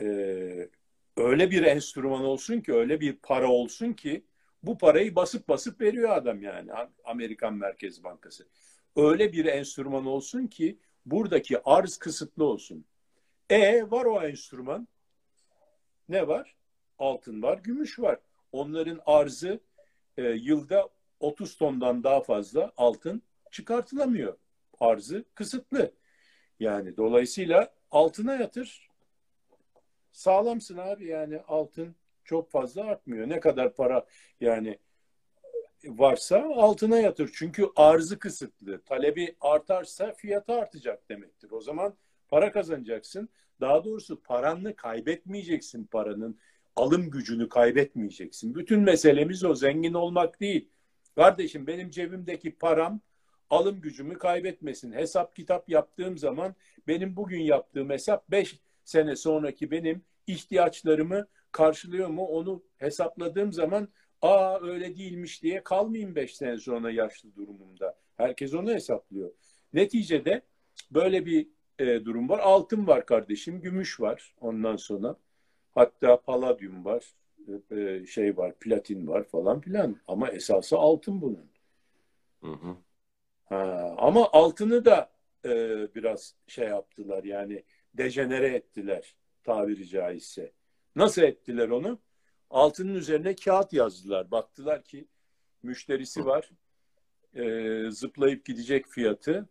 [0.00, 0.06] e,
[1.16, 4.24] öyle bir enstrüman olsun ki öyle bir para olsun ki
[4.62, 6.70] bu parayı basıp basıp veriyor adam yani
[7.04, 8.48] Amerikan Merkez Bankası.
[8.96, 12.84] Öyle bir enstrüman olsun ki buradaki arz kısıtlı olsun.
[13.50, 14.88] E var o enstrüman.
[16.08, 16.56] Ne var?
[16.98, 18.18] Altın var, gümüş var.
[18.52, 19.60] Onların arzı
[20.16, 20.88] e, yılda
[21.20, 24.36] 30 tondan daha fazla altın çıkartılamıyor.
[24.80, 25.92] Arzı kısıtlı.
[26.60, 28.88] Yani dolayısıyla altına yatır.
[30.12, 33.28] Sağlamsın abi yani altın çok fazla artmıyor.
[33.28, 34.06] Ne kadar para
[34.40, 34.78] yani
[35.84, 37.30] varsa altına yatır.
[37.34, 38.82] Çünkü arzı kısıtlı.
[38.82, 41.50] Talebi artarsa fiyatı artacak demektir.
[41.50, 41.94] O zaman
[42.28, 43.28] para kazanacaksın.
[43.60, 46.38] Daha doğrusu paranı kaybetmeyeceksin paranın.
[46.76, 48.54] Alım gücünü kaybetmeyeceksin.
[48.54, 49.54] Bütün meselemiz o.
[49.54, 50.68] Zengin olmak değil.
[51.14, 53.00] Kardeşim benim cebimdeki param
[53.50, 54.92] alım gücümü kaybetmesin.
[54.92, 56.54] Hesap kitap yaptığım zaman
[56.88, 63.88] benim bugün yaptığım hesap 5 sene sonraki benim ihtiyaçlarımı karşılıyor mu onu hesapladığım zaman
[64.22, 67.98] aa öyle değilmiş diye kalmayayım 5 sene sonra yaşlı durumumda.
[68.16, 69.30] Herkes onu hesaplıyor.
[69.72, 70.42] Neticede
[70.90, 72.38] böyle bir e, durum var.
[72.38, 75.16] Altın var kardeşim, gümüş var ondan sonra.
[75.74, 77.04] Hatta paladyum var,
[77.70, 79.96] e, e, şey var, platin var falan filan.
[80.08, 81.46] Ama esası altın bunun.
[82.40, 82.76] Hı hı.
[83.46, 85.10] Ha, ama altını da
[85.44, 85.50] e,
[85.94, 90.52] biraz şey yaptılar yani dejenere ettiler tabiri caizse.
[90.96, 91.98] Nasıl ettiler onu?
[92.50, 94.30] Altının üzerine kağıt yazdılar.
[94.30, 95.08] Baktılar ki
[95.62, 96.50] müşterisi var.
[97.34, 99.48] E, zıplayıp gidecek fiyatı.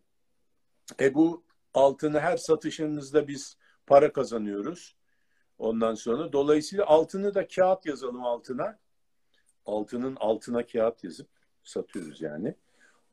[1.00, 1.44] E bu
[1.74, 4.96] altını her satışınızda biz para kazanıyoruz.
[5.58, 8.78] Ondan sonra dolayısıyla altını da kağıt yazalım altına.
[9.66, 11.28] Altının altına kağıt yazıp
[11.62, 12.54] satıyoruz yani.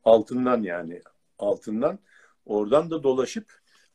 [0.03, 1.01] Altından yani
[1.39, 1.99] altından
[2.45, 3.45] oradan da dolaşıp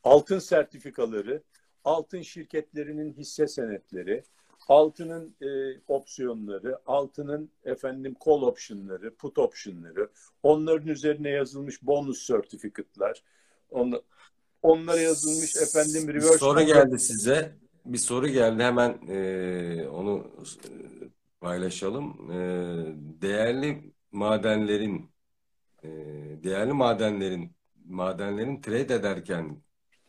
[0.05, 1.43] altın sertifikaları,
[1.85, 4.25] altın şirketlerinin hisse senetleri,
[4.69, 10.11] altının e, opsiyonları, altının efendim call optionları, put optionları,
[10.43, 13.23] onların üzerine yazılmış bonus certificate'lar,
[13.71, 14.03] on,
[14.63, 17.57] onlara yazılmış efendim Bir reverse soru geldi size.
[17.85, 20.73] Bir soru geldi hemen e, onu e,
[21.41, 22.31] paylaşalım.
[22.31, 22.39] E,
[23.23, 25.11] değerli madenlerin
[25.83, 25.89] e,
[26.43, 27.53] değerli madenlerin
[27.85, 29.63] madenlerin trade ederken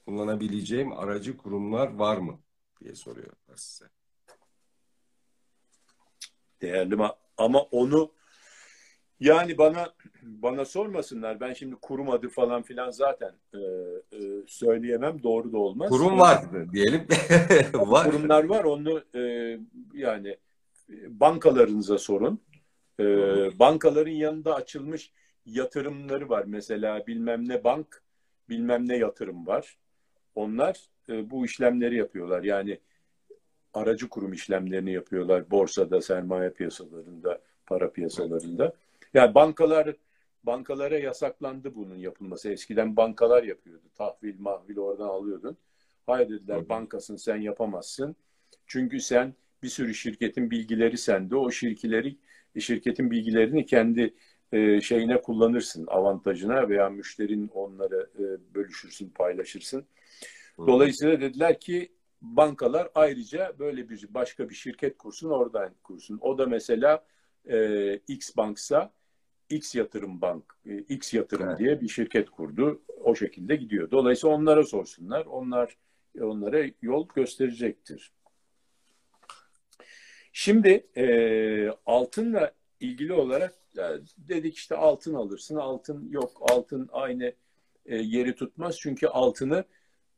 [0.06, 2.40] kullanabileceğim aracı kurumlar var mı
[2.82, 3.90] diye soruyorlar size.
[6.62, 8.12] Değerli ma ama onu
[9.20, 11.40] yani bana bana sormasınlar.
[11.40, 15.24] Ben şimdi kurum adı falan filan zaten e, e, söyleyemem.
[15.24, 15.90] Doğru da olmaz.
[15.90, 17.08] Kurum var diyelim.
[17.74, 18.12] var.
[18.12, 18.64] Kurumlar var.
[18.64, 19.22] Onu e,
[19.94, 20.38] yani
[21.08, 22.40] bankalarınıza sorun.
[23.00, 23.06] E,
[23.60, 25.12] bankaların yanında açılmış
[25.46, 26.44] yatırımları var.
[26.48, 28.04] Mesela bilmem ne bank,
[28.50, 29.78] bilmem ne yatırım var.
[30.36, 32.44] Onlar e, bu işlemleri yapıyorlar.
[32.44, 32.80] Yani
[33.74, 35.52] aracı kurum işlemlerini yapıyorlar.
[35.52, 38.74] Borsada, sermaye piyasalarında, para piyasalarında.
[39.14, 39.96] Yani bankalar
[40.44, 42.50] bankalara yasaklandı bunun yapılması.
[42.50, 43.84] Eskiden bankalar yapıyordu.
[43.96, 45.58] Tahvil, mahvil oradan alıyordun.
[46.06, 48.16] Hayır dediler bankasın sen yapamazsın.
[48.68, 49.34] Çünkü sen
[49.64, 51.36] bir sürü şirketin bilgileri sende.
[51.36, 52.18] O şirketleri
[52.60, 54.14] şirketin bilgilerini kendi
[54.52, 55.88] e, şeyine kullanırsın.
[55.88, 59.86] Avantajına veya müşterin onları e, bölüşürsün, paylaşırsın.
[60.58, 61.92] Dolayısıyla dediler ki
[62.22, 66.18] bankalar ayrıca böyle bir başka bir şirket kursun oradan kursun.
[66.22, 67.06] O da mesela
[67.46, 68.92] e, X Banksa
[69.50, 71.60] X Yatırım Bank, e, X Yatırım Evet.
[71.60, 72.82] diye bir şirket kurdu.
[73.04, 73.92] O şekilde gidiyor.
[73.92, 75.26] Dolayısıyla onlara sorsunlar.
[75.26, 75.78] Onlar
[76.22, 78.12] onlara yol gösterecektir.
[80.34, 81.06] Şimdi e,
[81.86, 83.56] altınla ilgili olarak
[84.18, 85.56] dedik işte altın alırsın.
[85.56, 86.32] Altın yok.
[86.52, 87.34] Altın aynı
[87.86, 88.80] e, yeri tutmaz.
[88.80, 89.64] Çünkü altını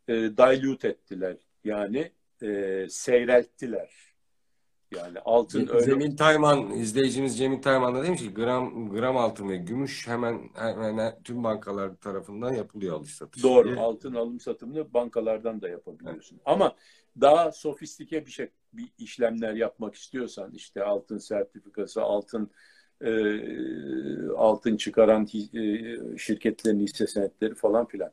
[0.07, 1.37] e, dilute ettiler.
[1.63, 4.11] Yani e, seyrelttiler.
[4.95, 9.57] Yani altın öyle Cemil Tayman, izleyicimiz Cemil Tayman da demiş ki gram gram altın ve
[9.57, 13.67] gümüş hemen hemen tüm bankalar tarafından yapılıyor alış satış Doğru.
[13.67, 13.79] diye.
[13.79, 16.39] Altın alım satımını bankalardan da yapabiliyorsun.
[16.45, 16.75] Ama
[17.21, 22.51] daha sofistike bir şey bir işlemler yapmak istiyorsan işte altın sertifikası, altın
[23.03, 23.11] e,
[24.37, 28.11] altın çıkaran e, şirketlerin hisse senetleri falan filan.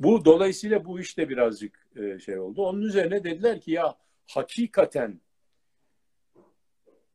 [0.00, 2.62] Bu dolayısıyla bu işte birazcık e, şey oldu.
[2.66, 5.20] Onun üzerine dediler ki ya hakikaten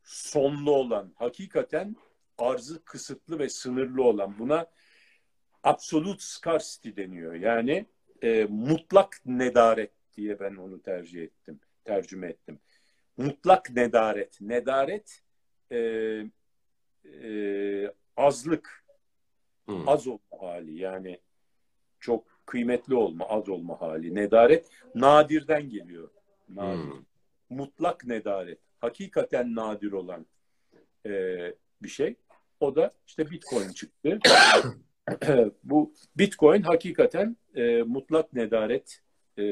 [0.04, 1.96] sonlu olan, hakikaten
[2.38, 4.68] arzı kısıtlı ve sınırlı olan buna
[5.64, 7.34] absolute scarcity deniyor.
[7.34, 7.86] Yani
[8.24, 12.60] e, mutlak nedaret diye ben onu tercih ettim, tercüme ettim.
[13.18, 14.42] Mutlak nedaret.
[14.42, 15.22] Nedaret
[15.72, 15.78] e,
[17.24, 18.84] e, azlık,
[19.70, 19.76] Hı.
[19.88, 20.80] az olma hali.
[20.80, 21.20] Yani
[22.00, 24.16] çok kıymetli olma, az olma hali.
[24.16, 26.10] Nedaret nadirden geliyor.
[26.50, 26.92] Nadir.
[26.92, 27.04] Hı.
[27.50, 28.60] Mutlak nedaret.
[28.80, 30.26] Hakikaten nadir olan
[31.06, 31.12] e,
[31.82, 32.16] bir şey.
[32.60, 34.20] O da işte Bitcoin çıktı.
[35.64, 39.02] Bu Bitcoin hakikaten e, mutlak nedaret
[39.38, 39.44] e,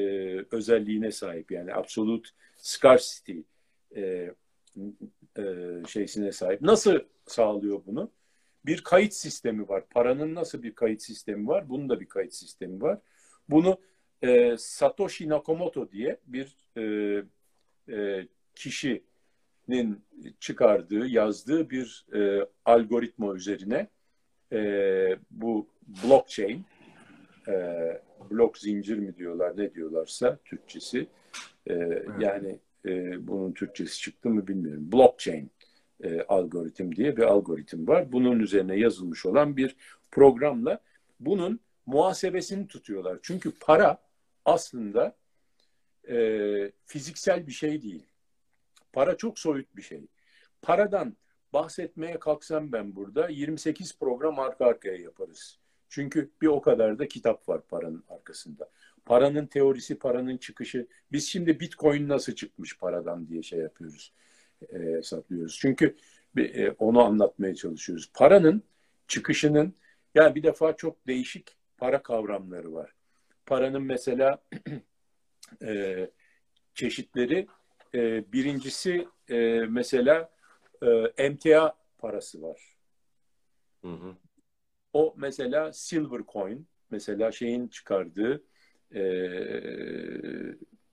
[0.50, 1.50] özelliğine sahip.
[1.50, 3.38] Yani absolute scarcity
[3.96, 4.34] e,
[5.38, 5.42] e,
[5.88, 6.60] şeysine sahip.
[6.60, 8.10] Nasıl sağlıyor bunu?
[8.66, 9.84] Bir kayıt sistemi var.
[9.90, 11.68] Paranın nasıl bir kayıt sistemi var?
[11.68, 12.98] Bunun da bir kayıt sistemi var.
[13.48, 13.78] Bunu
[14.22, 16.82] e, Satoshi Nakamoto diye bir e,
[17.88, 20.04] e, kişinin
[20.40, 23.88] çıkardığı, yazdığı bir e, algoritma üzerine
[24.52, 24.60] e,
[25.30, 25.68] bu
[26.04, 26.64] blockchain,
[27.48, 27.52] e,
[28.30, 31.06] blok zincir mi diyorlar, ne diyorlarsa Türkçesi.
[31.70, 31.74] E,
[32.20, 34.92] Yani e, bunun Türkçesi çıktı mı bilmiyorum.
[34.92, 35.50] Blockchain
[36.02, 38.12] e, algoritm diye bir algoritm var.
[38.12, 39.76] Bunun üzerine yazılmış olan bir
[40.10, 40.80] programla
[41.20, 43.18] bunun muhasebesini tutuyorlar.
[43.22, 44.02] Çünkü para
[44.44, 45.16] aslında
[46.08, 46.16] e,
[46.86, 48.06] fiziksel bir şey değil.
[48.92, 50.06] Para çok soyut bir şey.
[50.62, 51.16] Paradan
[51.52, 55.58] bahsetmeye kalksam ben burada 28 program arka arkaya yaparız.
[55.88, 58.70] Çünkü bir o kadar da kitap var paranın arkasında.
[59.06, 60.86] Paranın teorisi, paranın çıkışı.
[61.12, 64.12] Biz şimdi Bitcoin nasıl çıkmış paradan diye şey yapıyoruz,
[64.72, 65.58] e, hesaplıyoruz.
[65.60, 65.96] Çünkü
[66.36, 68.10] e, onu anlatmaya çalışıyoruz.
[68.14, 68.62] Paranın
[69.08, 69.74] çıkışının,
[70.14, 72.94] yani bir defa çok değişik para kavramları var.
[73.46, 74.42] Paranın mesela
[75.62, 76.10] e,
[76.74, 77.46] çeşitleri,
[77.94, 80.30] e, birincisi e, mesela
[80.82, 80.86] e,
[81.16, 82.76] emtia parası var.
[83.82, 84.16] Hı hı.
[84.92, 88.42] O mesela silver coin, mesela şeyin çıkardığı
[88.94, 89.02] e,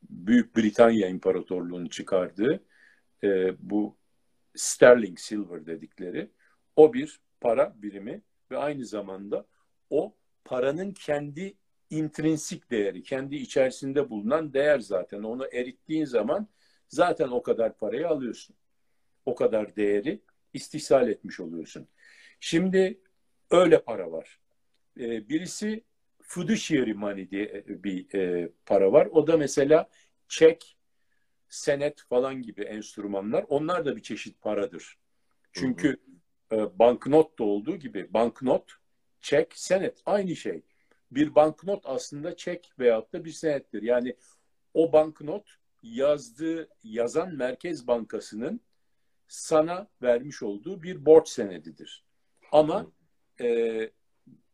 [0.09, 2.63] Büyük Britanya İmparatorluğu'nun çıkardığı
[3.23, 3.97] e, bu
[4.55, 6.29] sterling silver dedikleri
[6.75, 8.21] o bir para birimi
[8.51, 9.45] ve aynı zamanda
[9.89, 10.15] o
[10.45, 11.53] paranın kendi
[11.89, 15.23] intrinsik değeri, kendi içerisinde bulunan değer zaten.
[15.23, 16.47] Onu erittiğin zaman
[16.87, 18.55] zaten o kadar parayı alıyorsun.
[19.25, 20.21] O kadar değeri
[20.53, 21.87] istihsal etmiş oluyorsun.
[22.39, 22.99] Şimdi
[23.51, 24.39] öyle para var.
[24.99, 25.83] Ee, birisi
[26.33, 29.07] fiduciary money diye bir e, para var.
[29.11, 29.89] O da mesela
[30.27, 30.77] çek,
[31.49, 33.45] senet falan gibi enstrümanlar.
[33.49, 34.97] Onlar da bir çeşit paradır.
[35.51, 35.97] Çünkü
[36.49, 36.61] hı hı.
[36.61, 38.71] E, banknot da olduğu gibi banknot,
[39.21, 40.61] çek, senet aynı şey.
[41.11, 43.81] Bir banknot aslında çek veyahut da bir senettir.
[43.81, 44.15] Yani
[44.73, 45.47] o banknot
[45.83, 48.61] yazdığı, yazan Merkez Bankası'nın
[49.27, 52.05] sana vermiş olduğu bir borç senedidir.
[52.51, 52.91] Ama
[53.41, 53.89] e,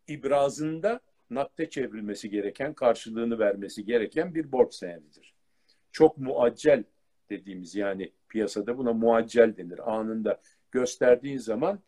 [0.08, 5.34] ibrazında nakde çevrilmesi gereken, karşılığını vermesi gereken bir borç senedidir.
[5.92, 6.84] Çok muaccel
[7.30, 9.92] dediğimiz yani piyasada buna muaccel denir.
[9.98, 11.80] Anında gösterdiğin zaman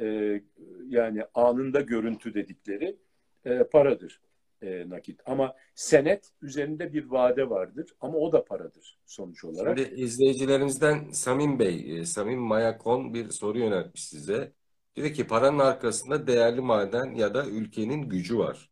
[0.00, 0.40] e,
[0.88, 2.96] yani anında görüntü dedikleri
[3.44, 4.20] e, paradır
[4.62, 5.20] e, nakit.
[5.26, 9.78] Ama senet üzerinde bir vade vardır ama o da paradır sonuç olarak.
[9.78, 14.52] Şimdi izleyicilerimizden Samim Bey, e, Samim Mayakon bir soru yöneltmiş size.
[14.96, 18.70] Diyor ki paranın arkasında değerli maden ya da ülkenin gücü var.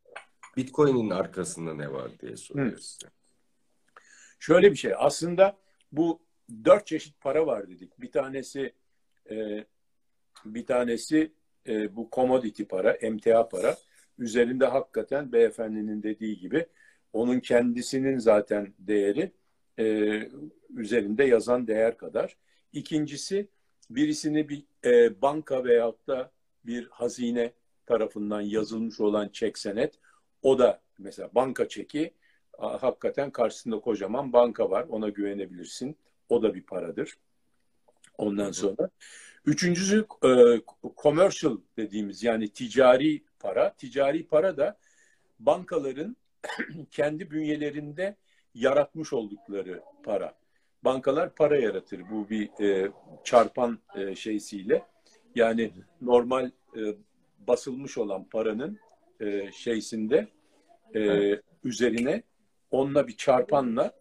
[0.58, 2.82] Bitcoin'in arkasında ne var diye soruyor Hı.
[2.82, 3.06] size.
[4.38, 5.56] Şöyle bir şey aslında
[5.92, 6.20] bu
[6.64, 8.00] dört çeşit para var dedik.
[8.00, 8.72] Bir tanesi
[9.30, 9.64] e,
[10.44, 11.32] bir tanesi
[11.68, 13.76] e, bu commodity para, emtia para.
[14.18, 16.66] Üzerinde hakikaten beyefendinin dediği gibi
[17.12, 19.32] onun kendisinin zaten değeri
[19.78, 19.84] e,
[20.76, 22.36] üzerinde yazan değer kadar.
[22.72, 23.48] İkincisi
[23.90, 26.32] birisini bir e, banka veyahut da
[26.66, 27.52] bir hazine
[27.86, 29.98] tarafından yazılmış olan çek senet.
[30.42, 32.14] O da mesela banka çeki
[32.58, 34.86] hakikaten karşısında kocaman banka var.
[34.88, 35.96] Ona güvenebilirsin.
[36.28, 37.18] O da bir paradır.
[38.18, 38.90] Ondan sonra.
[39.46, 40.60] Üçüncüsü e,
[40.96, 43.74] commercial dediğimiz yani ticari para.
[43.74, 44.78] Ticari para da
[45.38, 46.16] bankaların
[46.90, 48.16] kendi bünyelerinde
[48.54, 50.38] yaratmış oldukları para.
[50.84, 52.92] Bankalar para yaratır bu bir e,
[53.24, 54.82] çarpan e, şeysiyle.
[55.34, 56.80] Yani normal e,
[57.38, 58.78] basılmış olan paranın
[59.20, 60.28] e, şeysinde
[60.94, 61.32] e,
[61.64, 62.22] üzerine
[62.70, 63.92] onunla bir çarpanla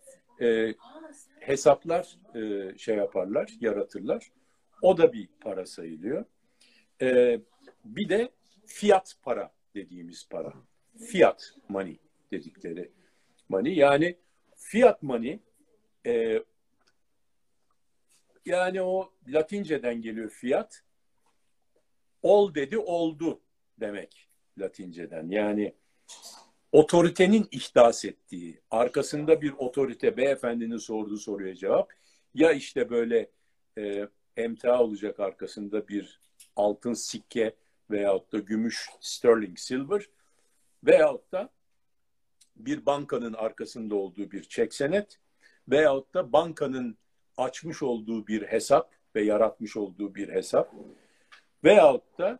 [0.42, 0.74] e,
[1.40, 4.32] hesaplar e, şey yaparlar, yaratırlar.
[4.82, 6.26] O da bir para sayılıyor.
[7.02, 7.40] E,
[7.86, 8.30] bir de
[8.66, 10.54] fiyat para dediğimiz para.
[11.08, 12.00] Fiyat money
[12.32, 12.92] dedikleri
[13.50, 13.76] money.
[13.76, 14.18] Yani
[14.56, 15.40] fiyat money
[16.06, 16.44] e,
[18.46, 20.84] yani o Latinceden geliyor fiyat.
[22.22, 23.42] Ol dedi oldu
[23.80, 24.27] demek
[24.60, 25.30] Latinceden.
[25.30, 25.74] Yani
[26.72, 31.94] otoritenin ihdas ettiği, arkasında bir otorite beyefendinin sorduğu soruya cevap
[32.34, 33.30] ya işte böyle
[33.78, 36.20] e, emtia olacak arkasında bir
[36.56, 37.56] altın sikke
[37.92, 40.10] veyahut da gümüş sterling silver
[40.84, 41.50] veyahut da
[42.56, 45.20] bir bankanın arkasında olduğu bir çek senet
[45.70, 46.98] veyahut da bankanın
[47.38, 50.74] açmış olduğu bir hesap ve yaratmış olduğu bir hesap
[51.64, 52.40] veyahut da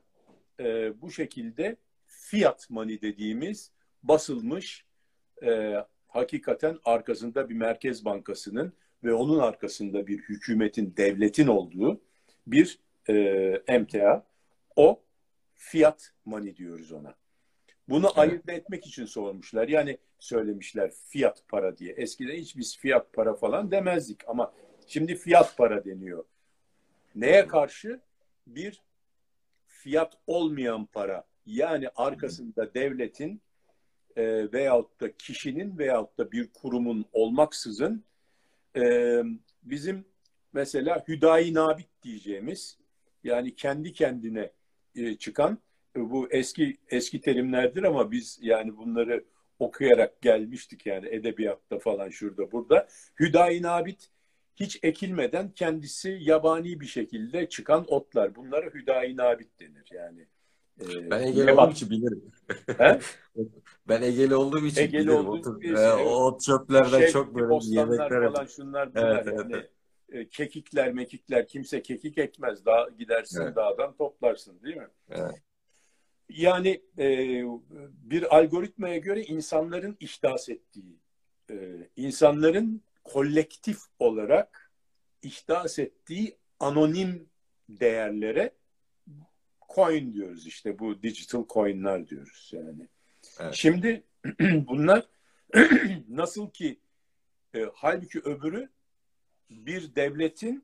[0.60, 1.78] e, bu şekilde
[2.30, 3.72] fiat money dediğimiz
[4.04, 4.86] basılmış
[5.44, 5.76] e,
[6.08, 8.74] hakikaten arkasında bir merkez bankasının
[9.04, 12.02] ve onun arkasında bir hükümetin, devletin olduğu
[12.48, 13.14] bir e,
[13.68, 14.24] emtia.
[14.76, 15.04] O
[15.54, 17.16] fiyat money diyoruz ona.
[17.90, 18.18] Bunu evet.
[18.18, 19.68] ayırt etmek için sormuşlar.
[19.68, 21.94] Yani söylemişler fiyat para diye.
[21.94, 24.54] Eskiden hiç biz fiyat para falan demezdik ama
[24.88, 26.26] şimdi fiyat para deniyor.
[27.16, 28.00] Neye karşı?
[28.48, 28.82] Bir
[29.68, 31.24] fiyat olmayan para.
[31.48, 33.42] Yani arkasında devletin
[34.16, 38.04] e, veyahut da kişinin veyahut da bir kurumun olmaksızın
[38.78, 39.22] e,
[39.64, 40.06] bizim
[40.54, 42.78] mesela hüdayi nabit diyeceğimiz
[43.24, 44.52] yani kendi kendine
[44.96, 45.58] e, çıkan
[45.96, 49.26] e, bu eski eski terimlerdir ama biz yani bunları
[49.60, 52.88] okuyarak gelmiştik yani edebiyatta falan şurada burada.
[53.20, 54.10] Hüdayi nabit
[54.56, 58.36] hiç ekilmeden kendisi yabani bir şekilde çıkan otlar.
[58.36, 60.28] Bunlara hüdayi nabit denir yani.
[60.82, 62.32] E, Ben Egeli olduğum için bilirim.
[62.78, 63.00] He?
[63.88, 65.28] Ben Egeli olduğum için Egeli bilirim.
[65.28, 69.28] olduğun O, için, tür- e, o çöplerden Şey, çok böyle yemekler falan şunlar bunlar Evet,
[69.28, 69.54] evet, yani.
[69.54, 69.72] evet.
[70.10, 72.66] E, kekikler mekikler kimse kekik ekmez.
[72.66, 73.56] Dağ, gidersin Evet.
[73.56, 74.88] dağdan toplarsın değil mi?
[75.10, 75.36] Evet.
[76.30, 77.08] Yani e,
[78.04, 80.96] bir algoritmaya göre insanların ihdas ettiği,
[81.52, 81.56] e,
[81.96, 84.72] insanların kolektif olarak
[85.22, 87.30] ihdas ettiği anonim
[87.70, 88.52] değerlere
[89.70, 92.88] coin diyoruz işte bu digital coin'ler diyoruz yani.
[93.40, 93.54] Evet.
[93.54, 94.04] Şimdi
[94.40, 95.08] bunlar
[96.10, 96.80] nasıl ki
[97.56, 98.70] e, halbuki öbürü
[99.50, 100.64] bir devletin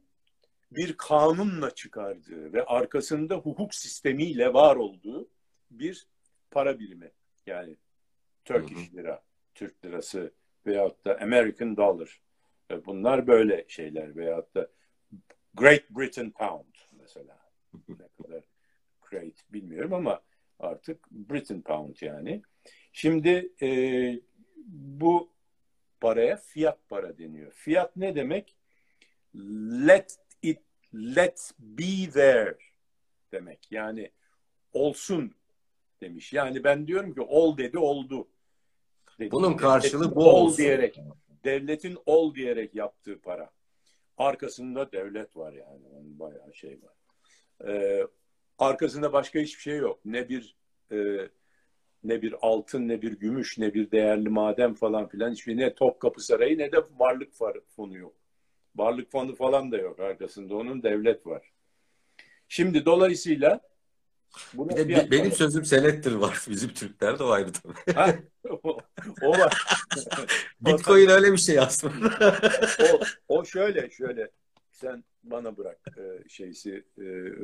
[0.71, 5.29] bir kanunla çıkardığı ve arkasında hukuk sistemiyle var olduğu
[5.71, 6.07] bir
[6.51, 7.11] para birimi.
[7.45, 7.77] Yani
[8.45, 9.23] Turkish lira,
[9.55, 10.33] Türk lirası
[10.65, 12.21] veyahut da American dollar.
[12.71, 14.69] E, Bunlar böyle şeyler veyahut da
[15.53, 17.39] Great Britain pound mesela.
[19.13, 20.21] Great bilmiyorum ama
[20.59, 22.41] artık Britain pound yani.
[22.93, 23.69] Şimdi e,
[24.67, 25.29] bu
[26.01, 27.51] paraya fiyat para deniyor.
[27.51, 28.55] Fiyat ne demek?
[29.87, 30.59] Let it
[30.93, 32.57] let be there
[33.31, 33.71] demek.
[33.71, 34.11] Yani
[34.73, 35.35] olsun
[36.01, 36.33] demiş.
[36.33, 38.27] Yani ben diyorum ki ol dedi oldu.
[39.19, 39.31] Dedi.
[39.31, 40.57] Bunun karşılığı Devletin bu ol olsun.
[40.57, 40.99] diyerek
[41.43, 43.49] devletin ol diyerek yaptığı para.
[44.17, 45.87] Arkasında devlet var yani.
[45.87, 46.93] Onun bayağı şey var.
[47.67, 48.07] Ee,
[48.63, 49.99] arkasında başka hiçbir şey yok.
[50.05, 50.55] Ne bir
[50.91, 50.97] e,
[52.03, 56.21] ne bir altın, ne bir gümüş, ne bir değerli maden falan filan hiçbir ne Topkapı
[56.21, 57.33] Sarayı ne de varlık
[57.75, 58.13] fonu yok.
[58.75, 60.55] Varlık fonu falan da yok arkasında.
[60.55, 61.51] Onun devlet var.
[62.47, 63.59] Şimdi dolayısıyla
[64.53, 66.45] buna Bir de be- benim para- sözüm senettir var.
[66.49, 67.93] Bizim Türklerde o ayrı tabii.
[67.95, 68.15] Ha,
[68.63, 68.77] o,
[69.21, 69.63] o var.
[70.61, 72.33] Bitcoin öyle bir şey aslında.
[72.79, 74.31] o, o şöyle şöyle
[74.83, 77.03] sen bana bırak e, şeysi e,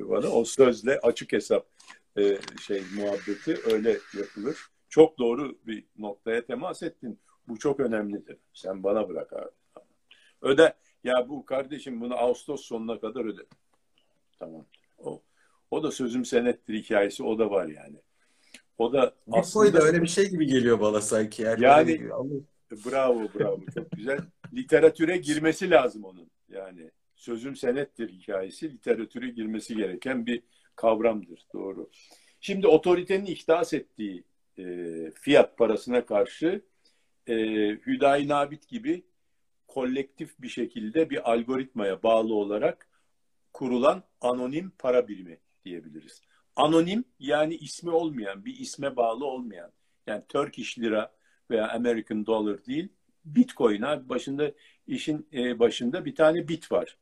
[0.10, 1.68] bana o sözle açık hesap
[2.18, 2.38] e,
[2.68, 4.58] şey muhabbeti öyle yapılır.
[4.90, 7.20] Çok doğru bir noktaya temas ettin.
[7.48, 8.38] Bu çok önemlidir.
[8.54, 9.50] Sen bana bırak abi.
[10.42, 10.74] Öde.
[11.04, 13.42] Ya bu kardeşim bunu Ağustos sonuna kadar öde.
[14.40, 14.66] Tamam.
[14.98, 15.22] O,
[15.72, 17.98] o da sözüm senettir hikayesi o da var yani.
[18.78, 21.42] O da Bitcoin de öyle bir şey gibi geliyor bana sanki.
[21.42, 22.02] Yani, Yani-
[22.86, 23.60] Bravo, bravo.
[23.74, 24.20] Çok güzel.
[24.54, 26.30] Literatüre girmesi lazım onun.
[26.50, 30.42] Yani sözüm senettir hikayesi literatüre girmesi gereken bir
[30.76, 31.46] kavramdır.
[31.54, 31.90] Doğru.
[32.42, 34.24] Şimdi otoritenin ihdas ettiği
[34.58, 34.66] e,
[35.12, 36.62] fiyat parasına karşı
[37.28, 37.36] e,
[37.70, 39.04] Hüdayi Nabit gibi
[39.68, 42.88] kolektif bir şekilde bir algoritmaya bağlı olarak
[43.54, 46.22] kurulan anonim para birimi diyebiliriz.
[46.56, 49.72] Anonim yani ismi olmayan, bir isme bağlı olmayan.
[50.08, 51.12] Yani Turkish lira
[51.50, 52.90] veya American dollar değil,
[53.26, 54.52] Bitcoin abi başında
[54.88, 56.98] işin e, başında bir tane bit var.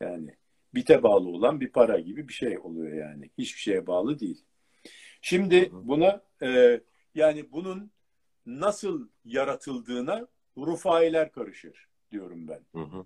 [0.00, 0.34] Yani
[0.74, 3.30] bite bağlı olan bir para gibi bir şey oluyor yani.
[3.38, 4.44] Hiçbir şeye bağlı değil.
[5.22, 6.80] Şimdi buna e,
[7.14, 7.90] yani bunun
[8.46, 10.26] nasıl yaratıldığına
[10.58, 12.60] rufailer karışır diyorum ben.
[12.80, 13.04] Hı hı.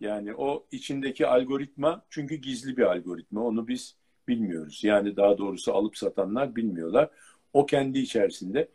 [0.00, 3.44] Yani o içindeki algoritma çünkü gizli bir algoritma.
[3.44, 3.96] Onu biz
[4.28, 4.84] bilmiyoruz.
[4.84, 7.10] Yani daha doğrusu alıp satanlar bilmiyorlar.
[7.52, 8.68] O kendi içerisinde.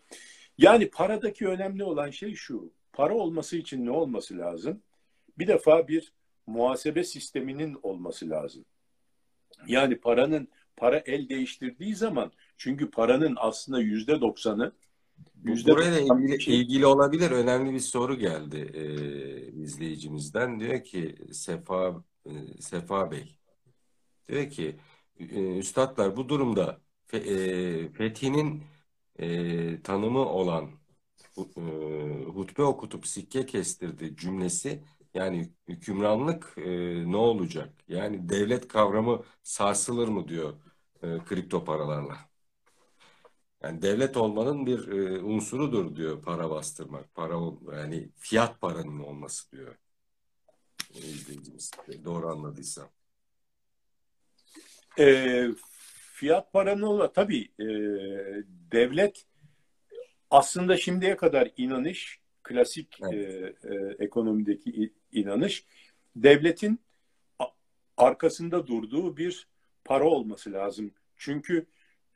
[0.57, 2.73] Yani paradaki önemli olan şey şu.
[2.93, 4.81] Para olması için ne olması lazım?
[5.37, 6.13] Bir defa bir
[6.47, 8.65] muhasebe sisteminin olması lazım.
[9.67, 14.71] Yani paranın para el değiştirdiği zaman çünkü paranın aslında yüzde doksanı
[15.35, 17.31] Burayla ilgili, şey- ilgili olabilir.
[17.31, 18.83] Önemli bir soru geldi e,
[19.61, 20.59] izleyicimizden.
[20.59, 22.31] Diyor ki Sefa e,
[22.61, 23.37] Sefa Bey.
[24.29, 24.75] Diyor ki
[25.19, 28.63] e, üstadlar bu durumda fe, e, fethinin
[29.19, 30.69] e, tanımı olan
[31.37, 31.61] e,
[32.25, 34.83] hutbe okutup sikke kestirdi cümlesi
[35.15, 36.71] yani hükümranlık e,
[37.11, 37.73] ne olacak?
[37.87, 40.53] Yani devlet kavramı sarsılır mı diyor
[41.03, 42.17] e, kripto paralarla.
[43.63, 47.15] Yani devlet olmanın bir e, unsurudur diyor para bastırmak.
[47.15, 47.35] Para
[47.77, 49.75] yani fiyat paranın olması diyor
[50.95, 51.71] e, izleyicimiz.
[52.05, 52.89] Doğru anladıysam.
[54.99, 55.47] E,
[56.13, 57.67] fiyat paranın ola tabii e,
[58.71, 59.25] devlet
[60.29, 65.65] aslında şimdiye kadar inanış klasik e, e, ekonomideki inanış
[66.15, 66.79] devletin
[67.97, 69.47] arkasında durduğu bir
[69.85, 70.91] para olması lazım.
[71.17, 71.65] Çünkü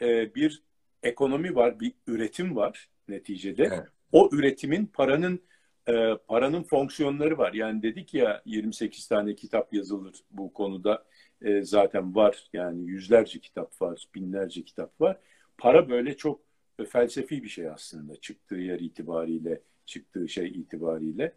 [0.01, 0.63] e, bir
[1.03, 3.63] ekonomi var, bir üretim var neticede.
[3.63, 3.87] Evet.
[4.11, 5.41] O üretimin paranın
[5.87, 7.53] e, paranın fonksiyonları var.
[7.53, 11.05] Yani dedik ya 28 tane kitap yazılır bu konuda
[11.41, 12.49] e, zaten var.
[12.53, 15.17] Yani yüzlerce kitap var, binlerce kitap var.
[15.57, 16.41] Para böyle çok
[16.79, 21.33] e, felsefi bir şey aslında çıktığı yer itibariyle, çıktığı şey itibariyle.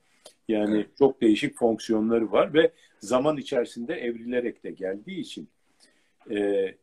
[0.49, 0.97] Yani Evet.
[0.99, 5.49] çok değişik fonksiyonları var ve zaman içerisinde evrilerek de geldiği için.
[6.31, 6.75] e,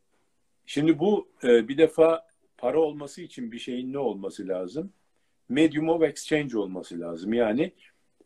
[0.66, 2.28] şimdi bu e, bir defa
[2.58, 4.94] para olması için bir şeyin ne olması lazım?
[5.50, 7.34] Medium of exchange olması lazım.
[7.34, 7.72] Yani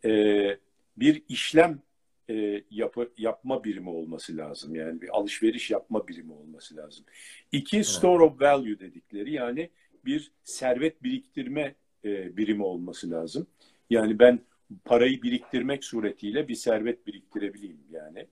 [0.06, 0.58] e,
[0.98, 1.82] bir işlem
[2.30, 4.76] e, yapı, yapma birimi olması lazım.
[4.76, 7.06] Yani bir alışveriş yapma birimi olması lazım.
[7.52, 7.86] İki, evet.
[7.88, 9.70] store of value dedikleri yani
[10.06, 13.48] bir servet biriktirme e, birimi olması lazım.
[13.90, 14.40] Yani ben
[14.86, 18.28] parayı biriktirmek suretiyle bir servet biriktirebileyim yani.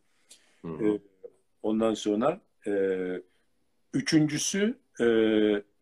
[0.62, 0.88] Hı hı.
[0.88, 1.00] E,
[1.64, 2.74] ondan sonra e,
[3.94, 5.06] üçüncüsü e,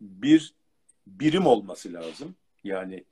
[0.02, 0.54] bir
[1.08, 2.36] birim olması lazım.
[2.64, 3.04] Yani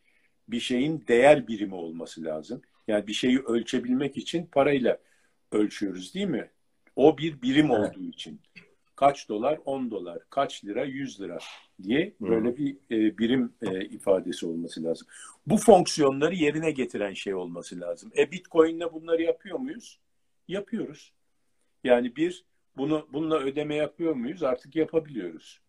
[0.47, 2.61] bir şeyin değer birimi olması lazım.
[2.87, 4.97] Yani bir şeyi ölçebilmek için parayla
[5.51, 6.49] ölçüyoruz değil mi?
[6.95, 7.97] O bir birim evet.
[7.97, 8.39] olduğu için.
[8.97, 9.59] Kaç dolar?
[9.65, 10.19] 10 dolar.
[10.29, 10.85] Kaç lira?
[10.85, 11.37] 100 lira
[11.83, 15.07] diye böyle bir e, birim e, ifadesi olması lazım.
[15.47, 18.11] Bu fonksiyonları yerine getiren şey olması lazım.
[18.17, 19.99] E Bitcoin'le bunları yapıyor muyuz?
[20.47, 21.13] Yapıyoruz.
[21.83, 22.45] Yani bir
[22.77, 24.43] bunu bununla ödeme yapıyor muyuz?
[24.43, 25.61] Artık yapabiliyoruz.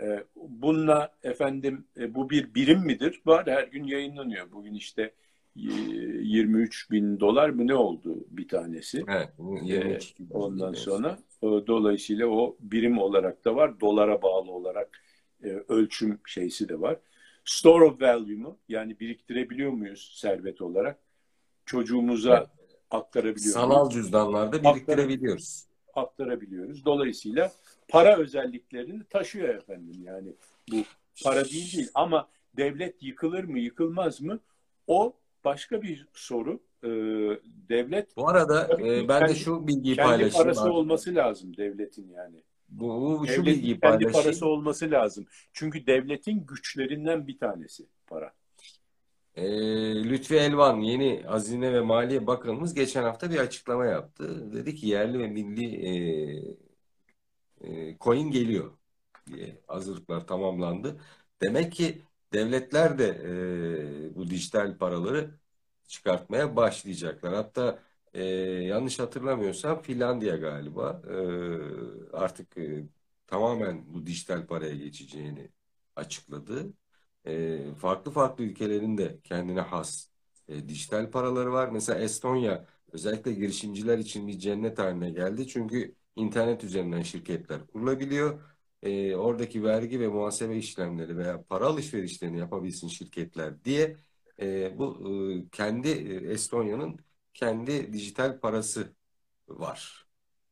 [0.00, 3.22] E, bununla efendim e, bu bir birim midir?
[3.26, 4.52] Var her gün yayınlanıyor.
[4.52, 5.14] Bugün işte
[5.54, 9.04] 23 bin dolar mı ne oldu bir tanesi?
[9.08, 9.28] Evet.
[9.62, 13.80] 22 ee, ondan sonra dolayısıyla o birim olarak da var.
[13.80, 15.02] Dolara bağlı olarak
[15.44, 16.98] e, ölçüm şeysi de var.
[17.44, 18.58] Store of value mu?
[18.68, 20.98] Yani biriktirebiliyor muyuz servet olarak?
[21.66, 22.78] Çocuğumuza evet.
[22.90, 25.64] aktarabiliyor Sanal cüzdanlarda biriktirebiliyoruz.
[25.94, 26.84] Aktarabiliyoruz.
[26.84, 27.52] Dolayısıyla
[27.88, 30.02] para özelliklerini taşıyor efendim.
[30.02, 30.32] Yani
[30.72, 30.76] bu
[31.24, 34.40] para değil değil ama devlet yıkılır mı yıkılmaz mı?
[34.86, 36.60] O başka bir soru.
[36.84, 36.88] Ee,
[37.68, 40.32] devlet Bu arada e, ben kendi, de şu bilgiyi kendi paylaşayım.
[40.32, 40.74] Kendi parası artık.
[40.74, 42.42] olması lazım devletin yani.
[42.68, 44.12] Bu, bu şu bilgiyi paylaşayım.
[44.12, 45.26] Kendi parası olması lazım.
[45.52, 48.32] Çünkü devletin güçlerinden bir tanesi para.
[49.34, 49.44] E,
[50.04, 54.52] Lütfi Elvan yeni Hazine ve Maliye Bakanımız geçen hafta bir açıklama yaptı.
[54.52, 55.92] Dedi ki yerli ve milli e,
[57.60, 58.72] e, coin geliyor
[59.26, 61.00] diye hazırlıklar tamamlandı.
[61.42, 62.02] Demek ki
[62.32, 63.06] devletler de
[64.10, 65.38] e, bu dijital paraları
[65.88, 67.34] çıkartmaya başlayacaklar.
[67.34, 67.82] Hatta
[68.14, 71.02] e, yanlış hatırlamıyorsam Finlandiya galiba
[72.12, 72.84] e, artık e,
[73.26, 75.50] tamamen bu dijital paraya geçeceğini
[75.96, 76.72] açıkladı.
[77.26, 80.08] E, farklı farklı ülkelerin de kendine has
[80.48, 81.68] e, dijital paraları var.
[81.68, 85.46] Mesela Estonya özellikle girişimciler için bir cennet haline geldi.
[85.48, 88.40] Çünkü internet üzerinden şirketler kurulabiliyor
[88.82, 93.96] e, oradaki vergi ve muhasebe işlemleri veya para alışverişlerini yapabilsin şirketler diye
[94.40, 96.96] e, bu e, kendi e, Estonya'nın
[97.34, 98.92] kendi dijital parası
[99.48, 100.06] var.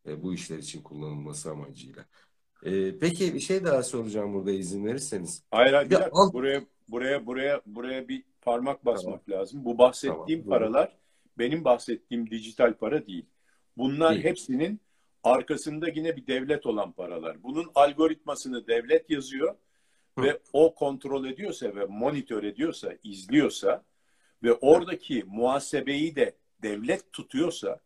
[0.07, 2.05] E, bu işler için kullanılması amacıyla.
[2.62, 5.43] E, peki bir şey daha soracağım burada izin verirseniz.
[5.51, 5.91] Hayır hayır.
[5.91, 6.33] Ya, al...
[6.33, 9.41] Buraya buraya buraya buraya bir parmak basmak tamam.
[9.41, 9.64] lazım.
[9.64, 10.97] Bu bahsettiğim tamam, paralar
[11.39, 13.26] benim bahsettiğim dijital para değil.
[13.76, 14.24] Bunlar değil.
[14.24, 14.81] hepsinin
[15.25, 17.43] arkasında yine bir devlet olan paralar.
[17.43, 19.55] Bunun algoritmasını devlet yazıyor
[20.19, 20.23] Hı.
[20.23, 23.85] ve o kontrol ediyorsa ve monitör ediyorsa, izliyorsa
[24.43, 27.81] ve oradaki muhasebeyi de devlet tutuyorsa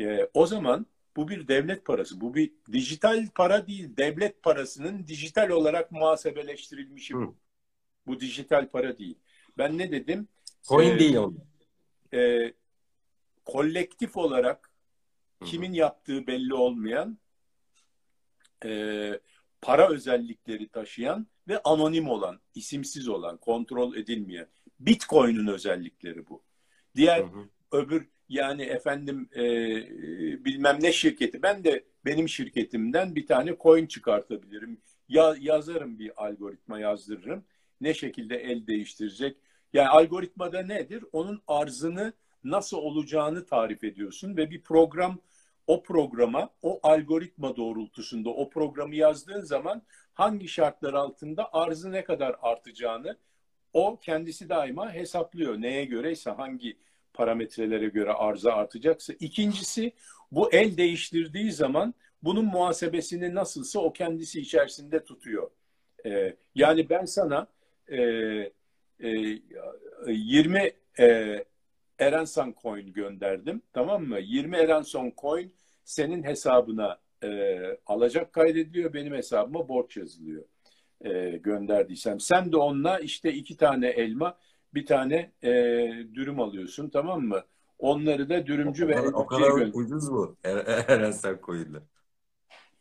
[0.00, 0.86] e, o zaman
[1.16, 2.20] bu bir devlet parası.
[2.20, 7.36] Bu bir dijital para değil, devlet parasının dijital olarak muhasebeleştirilmişi bu.
[8.06, 9.18] Bu dijital para değil.
[9.58, 10.28] Ben ne dedim?
[10.68, 11.34] Coin ee, değil o.
[12.14, 12.52] E,
[13.44, 14.71] kolektif olarak
[15.44, 17.18] kimin yaptığı belli olmayan
[18.64, 19.20] e,
[19.62, 24.48] para özellikleri taşıyan ve anonim olan, isimsiz olan, kontrol edilmeyen
[24.80, 26.42] Bitcoin'in özellikleri bu.
[26.96, 27.48] Diğer hı hı.
[27.72, 29.44] öbür yani efendim e,
[30.44, 34.80] bilmem ne şirketi ben de benim şirketimden bir tane coin çıkartabilirim.
[35.08, 37.44] Ya, yazarım bir algoritma yazdırırım.
[37.80, 39.36] Ne şekilde el değiştirecek?
[39.72, 41.04] Yani algoritmada nedir?
[41.12, 42.12] Onun arzını
[42.44, 45.18] nasıl olacağını tarif ediyorsun ve bir program
[45.66, 49.82] o programa, o algoritma doğrultusunda o programı yazdığın zaman
[50.14, 53.16] hangi şartlar altında arzı ne kadar artacağını
[53.72, 55.60] o kendisi daima hesaplıyor.
[55.60, 56.76] Neye göreyse hangi
[57.14, 59.12] parametrelere göre arıza artacaksa.
[59.20, 59.92] İkincisi
[60.32, 65.50] bu el değiştirdiği zaman bunun muhasebesini nasılsa o kendisi içerisinde tutuyor.
[66.06, 67.46] Ee, yani ben sana
[67.88, 67.98] e,
[69.00, 69.10] e,
[70.06, 71.44] 20 e,
[72.02, 73.62] Erenson coin gönderdim.
[73.72, 74.18] Tamam mı?
[74.20, 78.92] 20 Erenson coin senin hesabına e, alacak kaydediliyor.
[78.92, 80.44] Benim hesabıma borç yazılıyor.
[81.00, 82.20] E, gönderdiysem.
[82.20, 84.38] Sen de onunla işte iki tane elma
[84.74, 85.50] bir tane e,
[86.14, 86.88] dürüm alıyorsun.
[86.88, 87.42] Tamam mı?
[87.78, 90.36] Onları da dürümcü o ve o kadar ucuz mu?
[90.44, 91.82] Erenson coin'ler.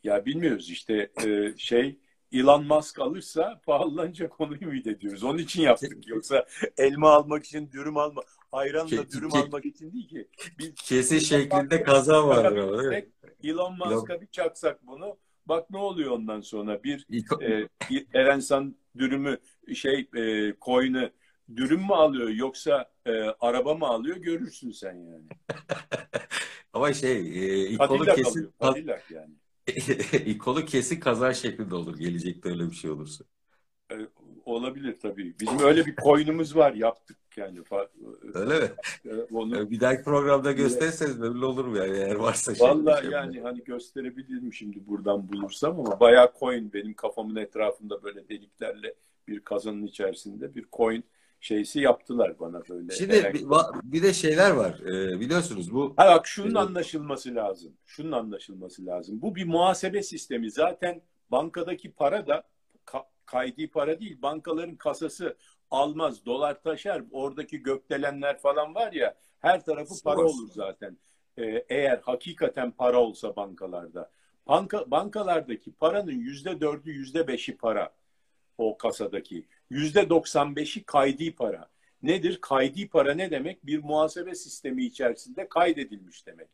[0.03, 1.99] Ya bilmiyoruz işte e, şey
[2.31, 5.23] Elon Musk alırsa pahalanacak onu ümit ediyoruz.
[5.23, 6.07] Onun için yaptık.
[6.07, 6.45] Yoksa
[6.77, 8.21] elma almak için dürüm alma,
[8.51, 10.27] ayranla ke, dürüm ke, almak için değil ki.
[10.59, 12.53] Biz, kese şeklinde kaza var.
[13.43, 17.07] Elon Musk'a bir çaksak bunu Bak ne oluyor ondan sonra bir
[17.41, 17.67] e,
[18.13, 19.37] Erensan dürümü
[19.75, 21.11] şey e, coin'ı
[21.55, 25.25] dürüm mü alıyor yoksa e, araba mı alıyor görürsün sen yani.
[26.73, 28.75] Ama şey e, ikolu Cadillac kesin alıyor.
[28.75, 29.33] Cadillac yani.
[30.25, 33.25] ikolu kesin kazan şeklinde olur gelecekte öyle bir şey olursa.
[33.91, 33.95] E,
[34.45, 35.35] olabilir tabii.
[35.39, 37.59] Bizim öyle bir coin'imiz var yaptık yani.
[38.33, 38.69] Öyle mi?
[39.05, 42.67] e, Onu E, Bir dahaki programda gösterirseniz memnun olurum yani eğer varsa şey.
[42.67, 48.29] Vallahi şey- yani hani gösterebilirim şimdi buradan bulursam ama bayağı coin benim kafamın etrafında böyle
[48.29, 48.93] deliklerle
[49.27, 51.03] bir kazanın içerisinde bir coin
[51.39, 52.91] şeysi yaptılar bana böyle.
[52.93, 54.79] Şimdi Herhangi- bir, bir de şeyler var.
[54.79, 56.57] E, biliyorsunuz bu Ha bak şunun Evet.
[56.57, 57.73] anlaşılması lazım.
[57.85, 59.21] Şunun anlaşılması lazım.
[59.21, 60.51] Bu bir muhasebe sistemi.
[60.51, 61.01] Zaten
[61.31, 62.43] bankadaki para da
[62.85, 64.21] ka- kaydi para değil.
[64.21, 65.35] Bankaların kasası
[65.71, 67.03] almaz, dolar taşar.
[67.11, 70.97] Oradaki gökdelenler falan var ya her tarafı para olur zaten.
[71.37, 74.11] Ee, eğer hakikaten para olsa bankalarda.
[74.47, 77.93] Banka, bankalardaki paranın yüzde dördü, yüzde beşi para.
[78.57, 79.45] O kasadaki.
[79.69, 81.69] Yüzde doksan beşi kaydi para.
[82.03, 82.37] Nedir?
[82.41, 83.65] Kaydi para ne demek?
[83.65, 86.47] Bir muhasebe sistemi içerisinde kaydedilmiş demek.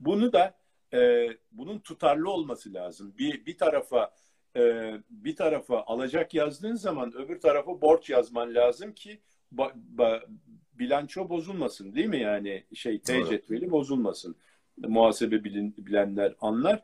[0.00, 0.54] Bunu da
[0.94, 3.14] e, bunun tutarlı olması lazım.
[3.18, 4.14] Bir bir tarafa
[4.56, 9.20] e, bir tarafa alacak yazdığın zaman öbür tarafa borç yazman lazım ki
[9.56, 10.26] ba- ba-
[10.74, 12.20] bilanço bozulmasın değil mi?
[12.20, 14.36] Yani şey T cetveli bozulmasın.
[14.76, 16.82] Muhasebe bilin, bilenler anlar.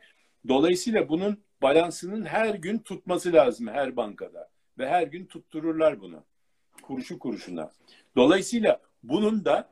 [0.48, 6.24] Dolayısıyla bunun balansının her gün tutması lazım her bankada ve her gün tuttururlar bunu.
[6.82, 7.72] Kuruşu kuruşuna.
[8.16, 9.68] Dolayısıyla bunun da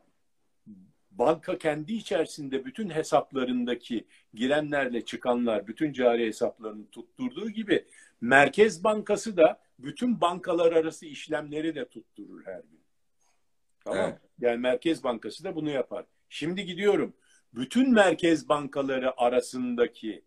[1.19, 7.85] banka kendi içerisinde bütün hesaplarındaki girenlerle çıkanlar, bütün cari hesaplarını tutturduğu gibi
[8.21, 12.81] Merkez Bankası da bütün bankalar arası işlemleri de tutturur her gün.
[13.85, 13.99] Tamam.
[13.99, 14.19] Evet.
[14.41, 16.05] Yani Merkez Bankası da bunu yapar.
[16.29, 17.15] Şimdi gidiyorum.
[17.55, 20.25] Bütün merkez bankaları arasındaki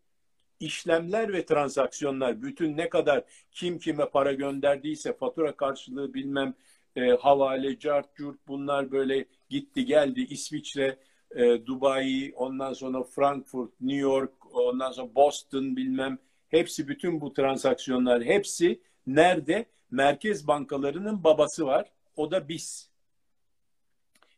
[0.59, 6.53] işlemler ve transaksiyonlar, bütün ne kadar kim kime para gönderdiyse fatura karşılığı bilmem
[6.95, 10.99] e, havale, cart, curt bunlar böyle gitti geldi İsviçre,
[11.35, 18.23] e, Dubai, ondan sonra Frankfurt, New York, ondan sonra Boston bilmem hepsi bütün bu transaksiyonlar
[18.23, 19.65] hepsi nerede?
[19.91, 21.91] Merkez bankalarının babası var.
[22.15, 22.89] O da biz.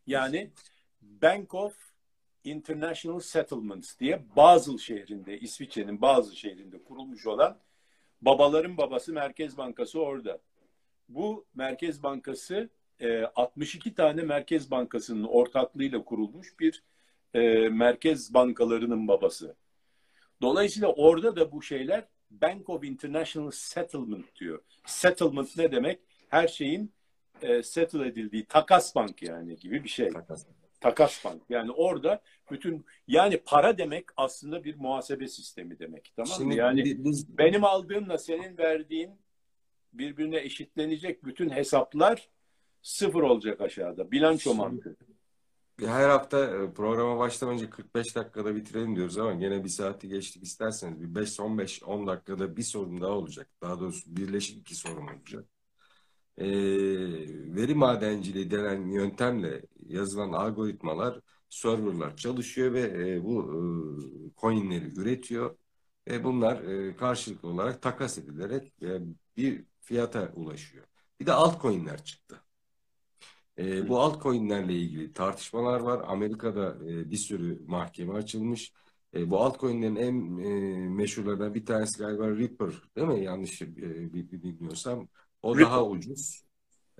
[0.06, 0.50] Yani
[1.02, 1.74] Bank of
[2.44, 7.58] International Settlements diye Basel şehrinde, İsviçre'nin Basel şehrinde kurulmuş olan
[8.22, 10.40] babaların babası Merkez Bankası orada.
[11.08, 12.70] Bu Merkez Bankası
[13.02, 16.82] e, 62 tane Merkez Bankası'nın ortaklığıyla kurulmuş bir
[17.34, 19.56] e, merkez bankalarının babası.
[20.42, 24.62] Dolayısıyla orada da bu şeyler Bank of International Settlement diyor.
[24.86, 26.00] Settlement ne demek?
[26.28, 26.92] Her şeyin
[27.42, 30.08] e, settle edildiği takas bank yani gibi bir şey.
[30.10, 30.46] Takas.
[30.80, 31.42] Takas bank.
[31.48, 36.12] Yani orada bütün yani para demek aslında bir muhasebe sistemi demek.
[36.16, 36.36] Tamam mı?
[36.38, 39.10] Şimdi Yani bi- biz benim aldığımla senin verdiğin
[39.92, 42.28] birbirine eşitlenecek bütün hesaplar
[42.82, 44.10] sıfır olacak aşağıda.
[44.10, 44.96] Bilanço mantığı.
[45.80, 50.42] her hafta e, programa başlamadan önce 45 dakikada bitirelim diyoruz ama gene bir saati geçtik
[50.42, 53.48] isterseniz bir 5 15 10 dakikada bir sorun daha olacak.
[53.62, 55.44] Daha doğrusu birleşik iki sorun olacak.
[56.38, 56.46] Ee,
[57.56, 63.42] veri madenciliği denen yöntemle yazılan algoritmalar, serverlar çalışıyor ve e, bu
[64.36, 65.56] e, coinleri üretiyor
[66.08, 69.00] ve bunlar e, karşılıklı olarak takas edilerek e,
[69.36, 70.86] bir fiyata ulaşıyor.
[71.20, 72.41] Bir de altcoin'ler çıktı.
[73.62, 76.04] E, bu altcoin'lerle ilgili tartışmalar var.
[76.06, 78.72] Amerika'da e, bir sürü mahkeme açılmış.
[79.14, 83.24] E, bu altcoin'lerin en e, meşhurlarından bir tanesi galiba Ripper, değil mi?
[83.24, 85.08] Yanlış e, bi- bi- bilmiyorsam.
[85.42, 85.64] O Ripple.
[85.64, 86.42] daha ucuz.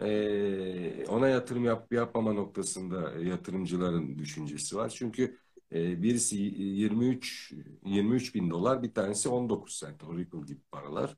[0.01, 4.89] E, ona yatırım yap yapmama noktasında yatırımcıların düşüncesi var.
[4.97, 5.39] Çünkü
[5.73, 7.53] e, birisi 23
[7.85, 10.05] 23 bin dolar, bir tanesi 19 sent.
[10.05, 11.17] O Ripple gibi paralar.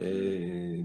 [0.00, 0.06] E,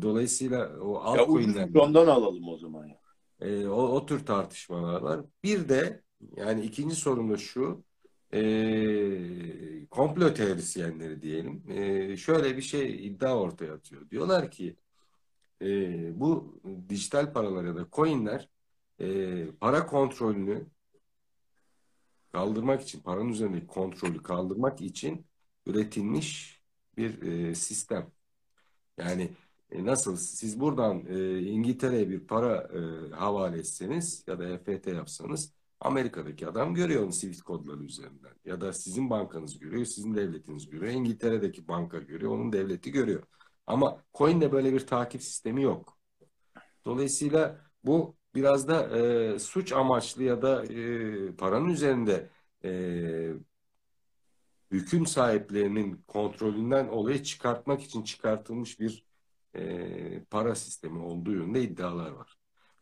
[0.01, 2.98] dolayısıyla o Ya altcoin'ler ucuz ondan alalım o zaman ya.
[3.41, 5.21] E, o, o tür tartışmalar var.
[5.43, 6.03] Bir de
[6.37, 7.83] yani ikinci sorun da şu
[8.33, 14.09] e, komplo teorisyenleri diyelim e, şöyle bir şey iddia ortaya atıyor.
[14.09, 14.77] Diyorlar ki
[15.61, 18.49] e, bu dijital paralar ya da coinler
[18.99, 20.67] e, para kontrolünü
[22.31, 25.27] kaldırmak için paranın üzerindeki kontrolü kaldırmak için
[25.65, 26.61] üretilmiş
[26.97, 28.11] bir e, sistem.
[28.97, 29.31] Yani
[29.71, 35.53] e, nasıl siz buradan e, İngiltere'ye bir para e, havale etseniz ya da EFT yapsanız
[35.79, 38.33] Amerika'daki adam görüyor onu Swift kodları üzerinden.
[38.45, 40.93] Ya da sizin bankanız görüyor, sizin devletiniz görüyor.
[40.93, 43.23] İngiltere'deki banka görüyor, onun devleti görüyor.
[43.67, 45.97] Ama coin'de böyle bir takip sistemi yok.
[46.85, 52.29] Dolayısıyla bu biraz da e, suç amaçlı ya da e, paranın üzerinde
[52.63, 52.71] e,
[54.71, 59.08] hüküm sahiplerinin kontrolünden olayı çıkartmak için çıkartılmış bir
[59.55, 62.37] e, para sistemi olduğu yönünde iddialar var.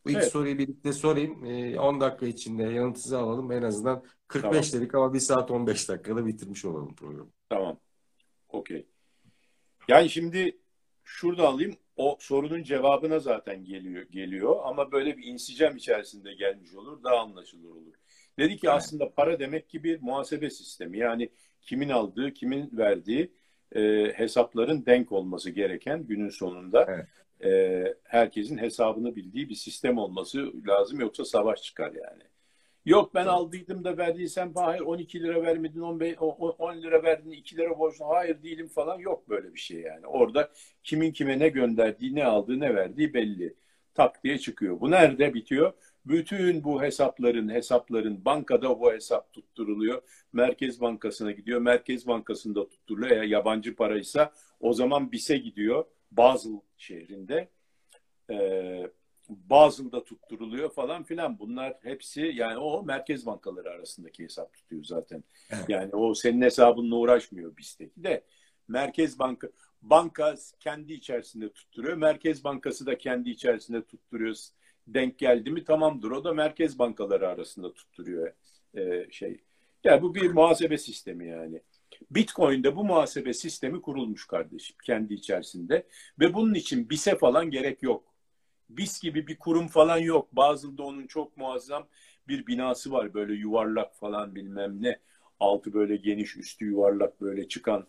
[0.05, 0.31] Bu iki Evet.
[0.31, 1.45] soruyu birlikte sorayım.
[1.45, 3.51] E, 10 dakika içinde yanıtınızı alalım.
[3.51, 4.81] En azından 45 Tamam.
[4.81, 7.29] dedik ama 1 saat 15 dakikada bitirmiş olalım programı.
[7.49, 7.79] Tamam.
[8.49, 8.87] Okey.
[9.87, 10.57] Yani şimdi
[11.03, 11.75] şurada alayım.
[11.95, 17.69] O sorunun cevabına zaten geliyor geliyor ama böyle bir insicam içerisinde gelmiş olur, daha anlaşılır
[17.69, 17.93] olur.
[18.39, 18.75] Dedi ki Evet.
[18.75, 20.97] aslında para demek ki bir muhasebe sistemi.
[20.97, 21.29] Yani
[21.61, 23.31] kimin aldığı, kimin verdiği
[23.75, 27.07] e, hesapların denk olması gereken günün sonunda Evet.
[27.45, 32.23] e, herkesin hesabını bildiği bir sistem olması lazım yoksa savaş çıkar yani.
[32.85, 33.31] Yok ben Evet.
[33.31, 37.79] aldıydım da verdiysem hayır 12 lira vermedin 15, o- o- 10 lira verdin 2 lira
[37.79, 40.07] borçlu hayır değilim falan yok böyle bir şey yani.
[40.07, 40.51] Orada
[40.83, 43.55] kimin kime ne gönderdiği ne aldığı ne verdiği belli.
[43.93, 44.79] Tak diye çıkıyor.
[44.81, 45.73] Bu nerede bitiyor?
[46.07, 50.01] Bütün bu hesapların hesapların bankada bu hesap tutturuluyor.
[50.33, 51.61] Merkez Bankası'na gidiyor.
[51.61, 53.11] Merkez Bankası'nda tutturuluyor.
[53.11, 55.85] Eğer yabancı paraysa o zaman BİS'e gidiyor.
[56.11, 57.49] Basel şehrinde.
[58.29, 58.87] Ee,
[59.29, 61.39] Basel'da tutturuluyor falan filan.
[61.39, 65.23] Bunlar hepsi yani o merkez bankaları arasındaki hesap tutuyor zaten.
[65.49, 65.65] Evet.
[65.69, 68.23] Yani o senin hesabınla uğraşmıyor BİS'teki de.
[68.67, 69.47] Merkez Banka
[69.81, 71.97] banka kendi içerisinde tutturuyor.
[71.97, 74.35] Merkez Bankası da kendi içerisinde tutturuyor.
[74.87, 76.11] Denk geldi mi tamamdır.
[76.11, 78.33] O da merkez bankaları arasında tutturuyor
[78.73, 79.41] e, şey.
[79.83, 81.61] Yani bu bir muhasebe sistemi yani.
[82.11, 85.87] Bitcoin'de bu muhasebe sistemi kurulmuş kardeşim kendi içerisinde
[86.19, 88.03] ve bunun için BIS'e falan gerek yok.
[88.69, 90.35] BIS gibi bir kurum falan yok.
[90.35, 91.87] Basel'da onun çok muazzam
[92.27, 94.99] bir binası var böyle yuvarlak falan bilmem ne.
[95.39, 97.87] Altı böyle geniş üstü yuvarlak böyle çıkan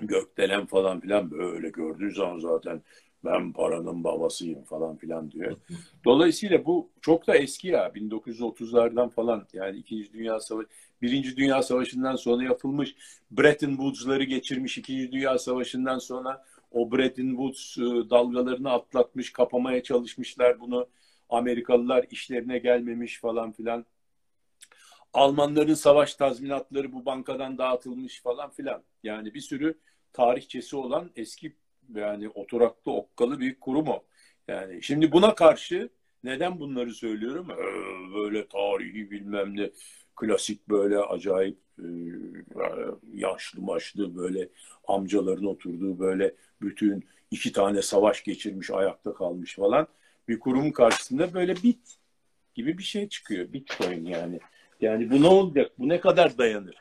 [0.00, 2.82] gökdelen falan filan böyle gördüğü zaman zaten
[3.24, 5.56] ben paranın babasıyım falan filan diyor.
[6.04, 7.88] Dolayısıyla bu çok da eski ya.
[7.88, 9.46] 1930'lardan falan.
[9.52, 10.68] Yani İkinci Dünya Savaşı
[11.02, 12.94] Birinci Dünya Savaşı'ndan sonra yapılmış
[13.30, 20.60] Bretton Woods'ları geçirmiş İkinci Dünya Savaşı'ndan sonra o Bretton Woods e, dalgalarını atlatmış kapamaya çalışmışlar
[20.60, 20.88] bunu.
[21.30, 23.86] Amerikalılar işlerine gelmemiş falan filan.
[25.12, 28.82] Almanların savaş tazminatları bu bankadan dağıtılmış falan filan.
[29.02, 29.78] Yani bir sürü
[30.12, 31.56] tarihçesi olan eski
[31.94, 34.04] yani oturaklı okkalı bir kurum o.
[34.48, 35.88] Yani şimdi buna karşı
[36.24, 37.50] neden bunları söylüyorum?
[37.50, 39.70] Ee, böyle tarihi bilmem ne
[40.16, 41.86] klasik böyle acayip e,
[43.14, 44.48] yaşlı maçlı böyle
[44.88, 49.86] amcaların oturduğu böyle bütün iki tane savaş geçirmiş ayakta kalmış falan
[50.28, 51.98] bir kurum karşısında böyle bit
[52.54, 53.52] gibi bir şey çıkıyor.
[53.52, 54.40] Bitcoin yani.
[54.80, 55.72] Yani bu ne olacak?
[55.78, 56.76] Bu ne kadar dayanır?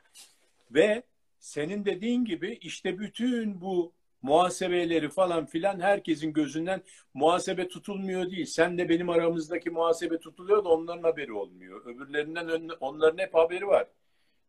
[0.71, 1.03] Ve
[1.39, 6.81] senin dediğin gibi işte bütün bu muhasebeleri falan filan herkesin gözünden
[7.13, 8.45] muhasebe tutulmuyor değil.
[8.45, 11.85] Sen de benim aramızdaki muhasebe tutuluyor da onların haberi olmuyor.
[11.85, 13.87] Öbürlerinden ön- onların hep haberi var.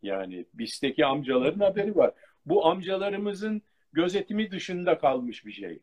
[0.03, 2.15] Yani BİS'teki amcaların haberi var.
[2.47, 3.63] Bu amcalarımızın
[3.93, 5.83] gözetimi dışında kalmış bir şey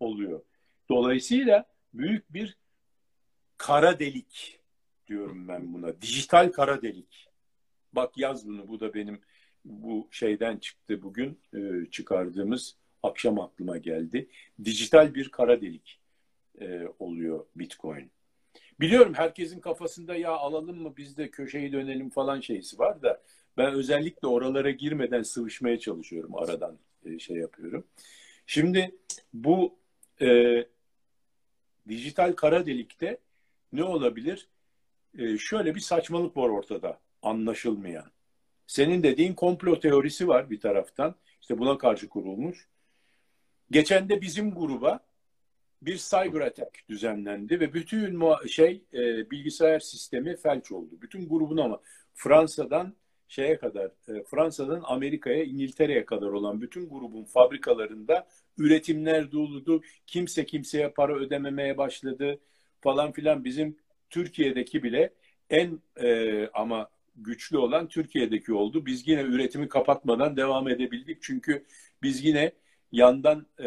[0.00, 0.42] oluyor.
[0.88, 1.64] Dolayısıyla
[1.94, 2.56] büyük bir
[3.56, 4.60] kara delik
[5.06, 6.00] diyorum ben buna.
[6.02, 7.28] Dijital kara delik.
[7.92, 8.68] Bak yaz bunu.
[8.68, 9.20] Bu da benim
[9.64, 14.28] bu şeyden çıktı bugün e, çıkardığımız akşam aklıma geldi.
[14.64, 16.00] Dijital bir kara delik
[16.60, 18.10] e, oluyor Bitcoin.
[18.80, 23.22] Biliyorum herkesin kafasında ya alalım mı biz de köşeyi dönelim falan şeysi var da
[23.56, 27.84] ben özellikle oralara girmeden sıvışmaya çalışıyorum aradan e, şey yapıyorum.
[28.46, 28.96] Şimdi
[29.32, 29.78] bu
[30.20, 30.66] e,
[31.88, 33.18] dijital kara delikte
[33.72, 34.48] ne olabilir?
[35.18, 38.10] E, şöyle bir saçmalık var ortada anlaşılmayan.
[38.66, 41.14] Senin dediğin komplo teorisi var bir taraftan.
[41.40, 42.68] İşte buna karşı kurulmuş.
[43.70, 45.00] Geçen de bizim gruba
[45.82, 50.98] bir cyber attack düzenlendi ve bütün şey e, bilgisayar sistemi felç oldu.
[51.02, 51.80] Bütün grubun ama
[52.14, 52.94] Fransa'dan
[53.28, 58.28] şeye kadar e, Fransa'dan Amerika'ya İngiltere'ye kadar olan bütün grubun fabrikalarında
[58.58, 59.82] üretimler durdu.
[60.06, 62.40] Kimse kimseye para ödememeye başladı
[62.80, 63.44] falan filan.
[63.44, 63.76] Bizim
[64.10, 65.12] Türkiye'deki bile
[65.50, 68.86] en e, ama güçlü olan Türkiye'deki oldu.
[68.86, 71.18] Biz yine üretimi kapatmadan devam edebildik.
[71.22, 71.64] Çünkü
[72.02, 72.52] biz yine
[72.92, 73.64] yandan e,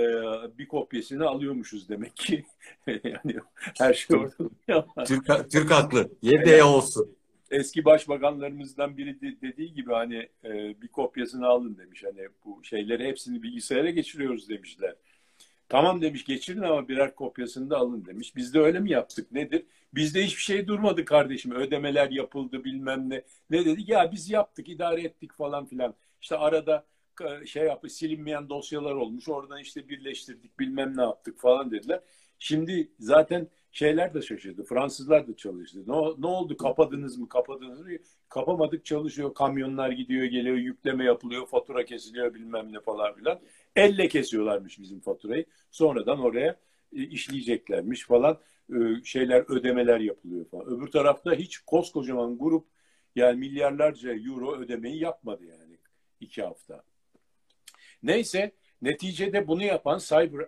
[0.58, 2.46] bir kopyasını alıyormuşuz demek ki.
[2.88, 3.36] yani
[3.78, 5.06] her şey ortada.
[5.06, 6.10] Türk, Türk haklı.
[6.22, 7.16] Yedeye olsun.
[7.52, 12.04] Eski başbakanlarımızdan biri de- dediği gibi hani e, bir kopyasını alın demiş.
[12.04, 14.96] Hani bu şeyleri hepsini bilgisayara geçiriyoruz demişler.
[15.70, 18.36] Tamam demiş geçirin ama birer kopyasını da alın demiş.
[18.36, 19.66] Biz de öyle mi yaptık nedir?
[19.94, 21.52] Bizde hiçbir şey durmadı kardeşim.
[21.52, 23.24] Ödemeler yapıldı bilmem ne.
[23.50, 23.90] Ne dedik?
[23.90, 25.94] Ya biz yaptık idare ettik falan filan.
[26.22, 26.86] İşte arada
[27.46, 29.30] şey yapı silinmeyen dosyalar olmuş.
[29.30, 32.00] Oradan işte birleştirdik bilmem ne yaptık falan dediler.
[32.40, 34.64] Şimdi zaten şeyler de şaşırdı.
[34.64, 35.80] Fransızlar da çalıştı.
[35.88, 36.58] Ne, ne oldu?
[36.58, 37.30] Kapadınız mı?
[37.30, 37.90] Kapadınız mı?
[38.30, 39.34] Kapamadık çalışıyor.
[39.34, 40.58] Kamyonlar gidiyor geliyor.
[40.58, 41.48] Yükleme yapılıyor.
[41.48, 43.40] Fatura kesiliyor bilmem ne falan filan.
[43.76, 45.46] Elle kesiyorlarmış bizim faturayı.
[45.72, 46.60] Sonradan oraya
[46.96, 48.40] e, işleyeceklermiş falan.
[48.70, 50.66] E, şeyler ödemeler yapılıyor falan.
[50.68, 52.68] Öbür tarafta hiç koskocaman grup
[53.16, 55.78] yani milyarlarca euro ödemeyi yapmadı yani
[56.20, 56.84] iki hafta.
[58.04, 58.52] Neyse
[58.82, 60.48] neticede bunu yapan cyber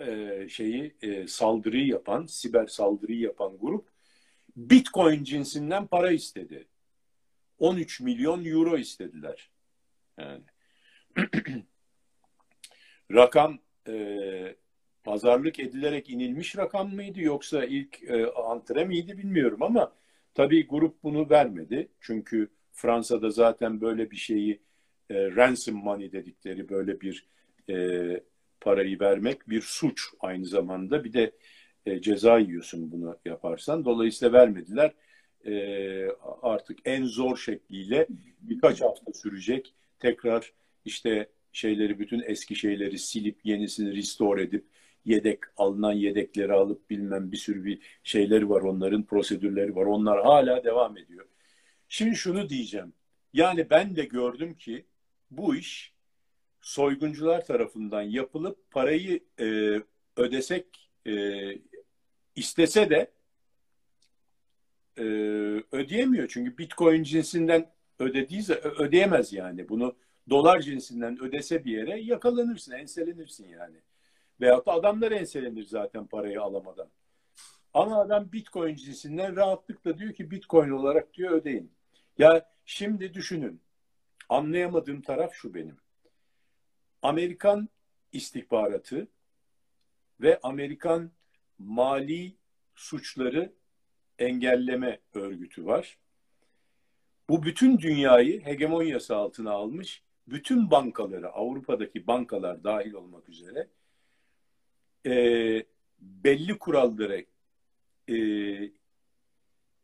[0.00, 3.88] e, şeyi e, saldırıyı yapan, siber saldırıyı yapan grup
[4.56, 6.68] Bitcoin cinsinden para istedi.
[7.58, 9.50] 13 milyon euro istediler.
[10.18, 10.42] Yani
[13.12, 13.58] rakam
[13.88, 14.56] e,
[15.04, 19.92] pazarlık edilerek inilmiş rakam mıydı yoksa ilk e, antre miydi bilmiyorum ama
[20.34, 21.88] tabii grup bunu vermedi.
[22.00, 24.62] Çünkü Fransa'da zaten böyle bir şeyi
[25.10, 27.26] e, ransom money dedikleri böyle bir
[27.70, 28.20] e,
[28.60, 31.04] parayı vermek bir suç aynı zamanda.
[31.04, 31.32] Bir de
[31.86, 33.84] e, ceza yiyorsun bunu yaparsan.
[33.84, 34.92] Dolayısıyla vermediler.
[35.46, 36.08] E,
[36.42, 38.06] artık en zor şekliyle
[38.40, 39.74] birkaç hafta sürecek.
[40.00, 40.52] Tekrar
[40.84, 44.64] işte şeyleri bütün eski şeyleri silip yenisini restore edip
[45.04, 50.64] yedek alınan yedekleri alıp bilmem bir sürü bir şeyleri var onların prosedürleri var onlar hala
[50.64, 51.26] devam ediyor.
[51.88, 52.92] Şimdi şunu diyeceğim
[53.32, 54.84] yani ben de gördüm ki
[55.30, 55.94] bu iş
[56.60, 59.80] soyguncular tarafından yapılıp parayı e,
[60.16, 61.12] ödesek e,
[62.36, 63.10] istese de
[64.98, 65.02] e,
[65.72, 66.28] ödeyemiyor.
[66.28, 69.68] Çünkü Bitcoin cinsinden ödediyse ödeyemez yani.
[69.68, 69.96] Bunu
[70.30, 73.76] dolar cinsinden ödese bir yere yakalanırsın, enselenirsin yani.
[74.40, 76.88] Veyahut da adamlar enselenir zaten parayı alamadan.
[77.74, 81.72] Ama adam Bitcoin cinsinden rahatlıkla diyor ki Bitcoin olarak diyor ödeyin.
[82.18, 83.60] Ya şimdi düşünün.
[84.28, 85.76] Anlayamadığım taraf şu benim.
[87.02, 87.68] Amerikan
[88.12, 89.08] istihbaratı
[90.20, 91.12] ve Amerikan
[91.58, 92.36] mali
[92.74, 93.52] suçları
[94.18, 95.98] engelleme örgütü var.
[97.28, 103.68] Bu bütün dünyayı hegemonyası altına almış, bütün bankaları, Avrupa'daki bankalar dahil olmak üzere
[105.06, 105.66] e,
[106.00, 107.26] belli kuralları
[108.08, 108.16] e,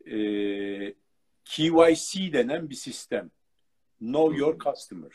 [0.07, 0.95] e,
[1.45, 3.31] KYC denen bir sistem.
[4.01, 5.13] Know your customer.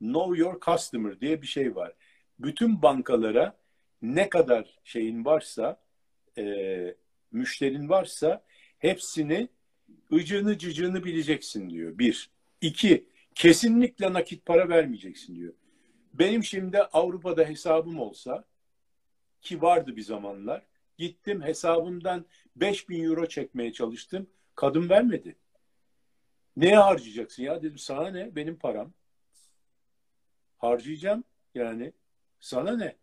[0.00, 1.92] Know your customer diye bir şey var.
[2.38, 3.56] Bütün bankalara
[4.02, 5.80] ne kadar şeyin varsa,
[6.38, 6.96] e,
[7.32, 8.44] müşterin varsa
[8.78, 9.48] hepsini
[10.12, 11.98] ıcını cıcını bileceksin diyor.
[11.98, 12.30] Bir.
[12.60, 15.54] İki, kesinlikle nakit para vermeyeceksin diyor.
[16.14, 18.44] Benim şimdi Avrupa'da hesabım olsa
[19.40, 20.66] ki vardı bir zamanlar
[20.98, 22.26] gittim hesabımdan
[22.56, 24.26] 5000 euro çekmeye çalıştım.
[24.54, 25.36] Kadın vermedi.
[26.56, 28.92] Neye harcayacaksın ya dedim sana ne benim param.
[30.58, 31.24] Harcayacağım
[31.54, 31.92] yani
[32.40, 32.96] sana ne?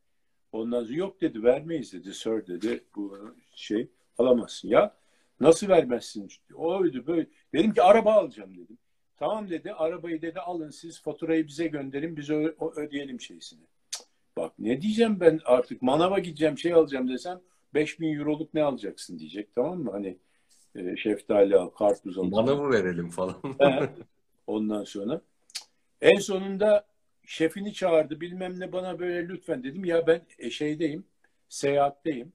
[0.52, 2.14] Ondan sonra yok dedi vermeyiz dedi.
[2.14, 4.96] Sir dedi bu şey alamazsın ya.
[5.40, 6.30] Nasıl vermezsin?
[6.56, 7.28] O öyle böyle.
[7.54, 8.78] Dedim ki araba alacağım dedim.
[9.18, 13.62] Tamam dedi arabayı dedi alın siz faturayı bize gönderin biz ö- ödeyelim şeysini.
[14.38, 17.42] bak ne diyeceğim ben artık manava gideceğim şey alacağım desem
[17.74, 19.92] 5000 euroluk ne alacaksın diyecek tamam mı?
[19.92, 20.18] Hani
[20.76, 22.24] e, şeftali al, karpuz al.
[22.24, 23.36] Manavı verelim falan.
[24.48, 25.22] Ondan sonra.
[26.02, 26.86] En sonunda
[27.26, 29.86] şefini çağırdı bilmem ne bana böyle lütfen dedim.
[29.86, 31.04] Ya ben e, şeydeyim
[31.50, 32.34] seyahatteyim.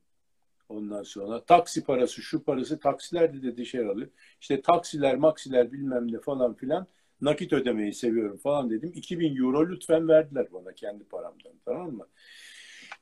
[0.69, 4.11] Ondan sonra taksi parası şu parası taksiler de dedi şey alıyor.
[4.41, 6.87] İşte taksiler maksiler bilmem ne falan filan
[7.21, 8.93] nakit ödemeyi seviyorum falan dedim.
[8.95, 12.07] 2000 euro lütfen verdiler bana kendi paramdan tamam mı?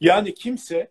[0.00, 0.90] Yani kimse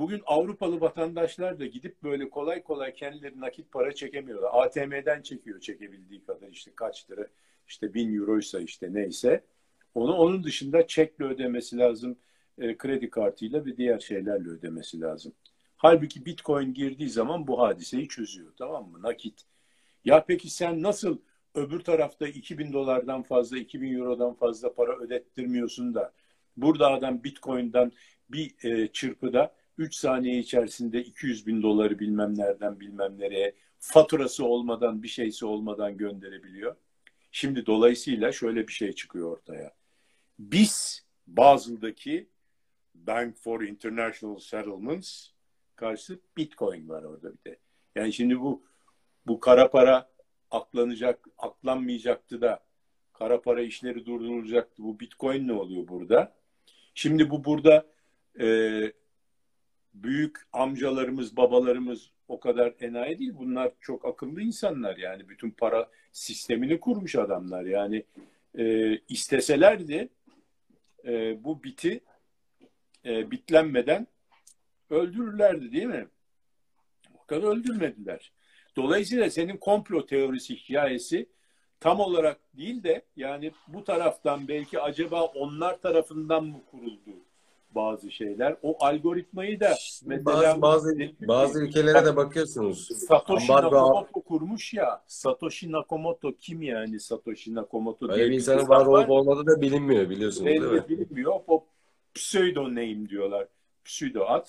[0.00, 6.24] bugün Avrupalı vatandaşlar da gidip böyle kolay kolay kendileri nakit para çekemiyorlar ATM'den çekiyor çekebildiği
[6.24, 7.26] kadar işte kaç lira
[7.68, 9.44] işte 1000 euroysa işte neyse
[9.94, 12.16] onu onun dışında çekle ödemesi lazım,
[12.58, 15.32] e, kredi kartıyla ve diğer şeylerle ödemesi lazım.
[15.76, 18.52] Halbuki Bitcoin girdiği zaman bu hadiseyi çözüyor.
[18.58, 19.02] Tamam mı?
[19.02, 19.42] Nakit.
[20.04, 21.18] Ya peki sen nasıl
[21.54, 26.12] öbür tarafta 2000 dolardan fazla, 2000 eurodan fazla para ödettirmiyorsun da
[26.56, 27.92] burada adam Bitcoin'den
[28.30, 35.02] bir e, çırpıda 3 saniye içerisinde 200 bin doları bilmem nereden bilmem nereye faturası olmadan
[35.02, 36.76] bir şeysi olmadan gönderebiliyor.
[37.32, 39.74] Şimdi dolayısıyla şöyle bir şey çıkıyor ortaya.
[40.38, 42.28] Biz Basel'daki
[42.94, 45.28] Bank for International Settlements
[45.76, 47.58] karşı Bitcoin var orada bir de.
[47.96, 48.62] Yani şimdi bu
[49.26, 50.10] bu kara para
[50.50, 52.64] aklanacak, aklanmayacaktı da
[53.12, 54.82] kara para işleri durdurulacaktı.
[54.82, 56.34] Bu Bitcoin ne oluyor burada?
[56.94, 57.86] Şimdi bu burada
[58.40, 58.46] e,
[59.94, 63.32] büyük amcalarımız, babalarımız o kadar enayi değil.
[63.34, 65.28] Bunlar çok akıllı insanlar yani.
[65.28, 67.64] Bütün para sistemini kurmuş adamlar.
[67.64, 68.04] Yani
[68.58, 70.08] e, isteselerdi
[71.04, 72.00] e, bu biti
[73.04, 74.06] e, bitlenmeden
[74.90, 76.06] öldürürlerdi değil mi?
[77.18, 78.32] Fakat öldürmediler.
[78.76, 81.28] Dolayısıyla senin komplo teorisi hikayesi
[81.80, 87.29] tam olarak değil de yani bu taraftan belki acaba onlar tarafından mı kuruldu
[87.74, 88.56] bazı şeyler?
[88.62, 89.74] O algoritmayı da
[90.06, 92.88] mesela bazı bazı, bazı ülkelere de bakıyorsunuz.
[93.08, 93.76] Satoshi Ambargo...
[93.76, 95.02] Nakamoto kurmuş ya.
[95.06, 100.46] Satoshi Nakamoto kim yani Satoshi Nakamoto Öyle bir insanın var olup olmadığı da bilinmiyor biliyorsunuz
[100.46, 100.88] değil mi?
[100.88, 101.40] Bilinmiyor.
[101.46, 101.66] O
[102.14, 103.48] pseudo name diyorlar.
[103.84, 104.46] Pseudo ad.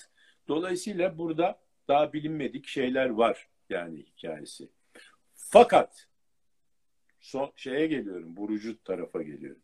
[0.48, 1.58] Dolayısıyla burada
[1.88, 4.68] daha bilinmedik şeyler var yani hikayesi.
[5.34, 6.06] Fakat
[7.20, 9.62] son şeye geliyorum, vurucu tarafa geliyorum.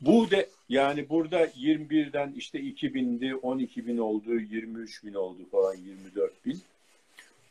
[0.00, 6.46] Bu de yani burada 21'den işte 2000'di, 12 bin oldu, 23 bin oldu falan, 24
[6.46, 6.58] bin.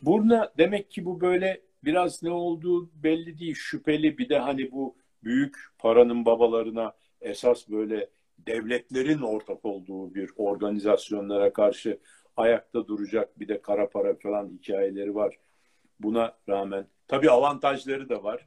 [0.01, 4.17] Burada demek ki bu böyle biraz ne olduğu belli değil, şüpheli.
[4.17, 8.09] Bir de hani bu büyük paranın babalarına esas böyle
[8.39, 11.99] devletlerin ortak olduğu bir organizasyonlara karşı
[12.37, 15.37] ayakta duracak bir de kara para falan hikayeleri var.
[15.99, 18.45] Buna rağmen tabii avantajları da var.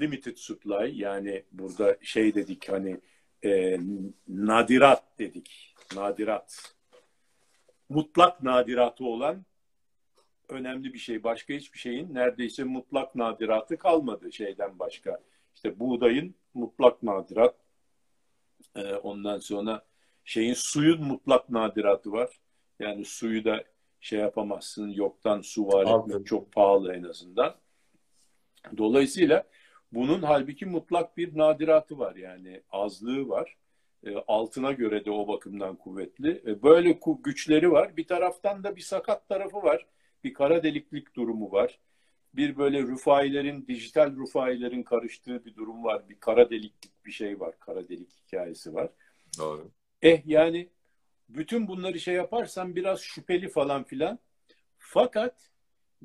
[0.00, 3.00] Limited supply yani burada şey dedik hani
[3.44, 3.78] e,
[4.28, 5.74] nadirat dedik.
[5.94, 6.74] Nadirat.
[7.88, 9.44] Mutlak nadiratı olan
[10.48, 11.24] önemli bir şey.
[11.24, 15.20] Başka hiçbir şeyin neredeyse mutlak nadiratı kalmadı şeyden başka.
[15.54, 17.54] İşte buğdayın mutlak nadirat.
[18.76, 19.84] E, ondan sonra
[20.24, 22.40] şeyin suyun mutlak nadiratı var.
[22.78, 23.64] Yani suyu da
[24.00, 24.88] şey yapamazsın.
[24.88, 27.54] Yoktan su var etmek çok pahalı en azından.
[28.76, 29.44] Dolayısıyla
[29.94, 33.56] bunun halbuki mutlak bir nadiratı var yani azlığı var.
[34.06, 36.42] E, altına göre de o bakımdan kuvvetli.
[36.46, 37.96] E, böyle güçleri var.
[37.96, 39.86] Bir taraftan da bir sakat tarafı var.
[40.24, 41.78] Bir kara deliklik durumu var.
[42.34, 46.08] Bir böyle rufailerin, dijital rufailerin karıştığı bir durum var.
[46.08, 47.54] Bir kara deliklik bir şey var.
[47.60, 48.90] Kara delik hikayesi var.
[49.38, 49.70] Doğru.
[50.02, 50.68] Eh yani
[51.28, 54.18] bütün bunları şey yaparsan biraz şüpheli falan filan.
[54.78, 55.50] Fakat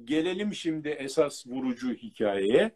[0.06, 2.72] gelelim şimdi esas vurucu hikayeye.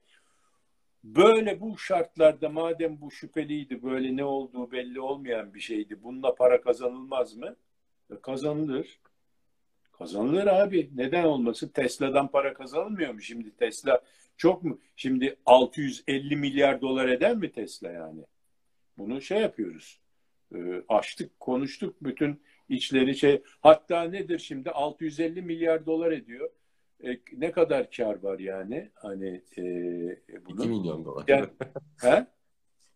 [1.03, 6.03] Böyle bu şartlarda madem bu şüpheliydi, böyle ne olduğu belli olmayan bir şeydi.
[6.03, 7.55] Bununla para kazanılmaz mı?
[8.11, 8.99] E, kazanılır.
[9.91, 10.89] Kazanılır abi.
[10.95, 11.67] Neden olmasın?
[11.67, 13.21] Tesla'dan para kazanılmıyor mu?
[13.21, 14.01] Şimdi Tesla
[14.37, 14.79] çok mu?
[14.95, 18.25] Şimdi 650 milyar dolar eder mi Tesla yani?
[18.97, 19.99] Bunu şey yapıyoruz.
[20.55, 20.57] E,
[20.89, 23.43] açtık, konuştuk bütün içleri şey.
[23.61, 26.49] Hatta nedir şimdi 650 milyar dolar ediyor.
[27.03, 28.91] E, ne kadar kar var yani?
[28.93, 29.61] Hani e,
[30.45, 30.61] bunun?
[30.61, 31.25] 2 milyon dolar.
[31.27, 31.47] Yani,
[32.01, 32.27] he?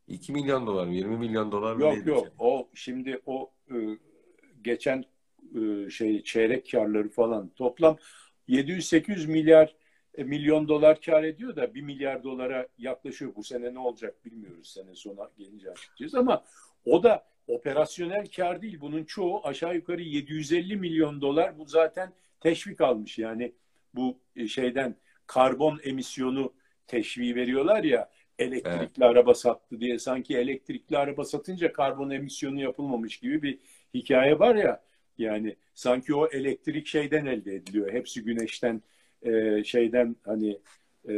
[0.08, 0.94] 2 milyon dolar mı?
[0.94, 1.82] 20 milyon dolar mı?
[1.82, 2.28] Yok yok.
[2.40, 3.76] O şimdi o e,
[4.62, 5.06] geçen
[5.56, 7.98] e, şey çeyrek karları falan toplam
[8.50, 9.76] 700-800 milyar
[10.16, 13.36] e, milyon dolar kar ediyor da 1 milyar dolara yaklaşıyor.
[13.36, 14.68] Bu sene ne olacak bilmiyoruz.
[14.68, 16.44] Sene sona gelince açıklayacağız ama
[16.86, 18.78] o da operasyonel kar değil.
[18.82, 21.60] Bunun çoğu aşağı yukarı 750 milyon dolar.
[21.60, 23.20] Bu zaten teşvik almış.
[23.20, 23.54] Yani
[23.98, 24.96] bu e, şeyden
[25.28, 26.54] karbon emisyonu
[26.88, 28.10] teşviği veriyorlar ya
[28.40, 29.02] elektrikli evet.
[29.02, 33.60] araba sattı diye sanki elektrikli araba satınca karbon emisyonu yapılmamış gibi bir
[33.94, 34.84] hikaye var ya
[35.18, 38.82] yani sanki o elektrik şeyden elde ediliyor hepsi güneşten
[39.22, 40.60] e, şeyden hani
[41.10, 41.16] e,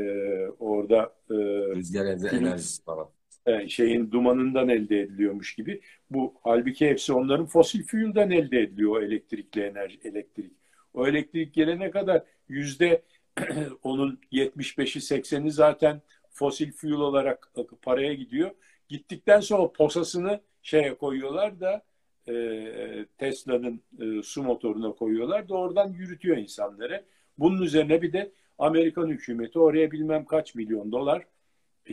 [0.59, 1.35] orada e,
[1.75, 3.09] rüzgar enerjisi falan
[3.45, 5.81] e, şeyin dumanından elde ediliyormuş gibi.
[6.09, 10.51] Bu halbuki hepsi onların fosil fuel'den elde ediliyor elektrikli enerji, elektrik.
[10.93, 13.01] O elektrik gelene kadar yüzde
[13.83, 17.51] onun 75'i 80'i zaten fosil fuel olarak
[17.81, 18.51] paraya gidiyor.
[18.89, 21.83] Gittikten sonra posasını şeye koyuyorlar da
[22.27, 27.05] e, Tesla'nın e, su motoruna koyuyorlar da oradan yürütüyor insanları.
[27.37, 31.23] Bunun üzerine bir de Amerikan hükümeti oraya bilmem kaç milyon dolar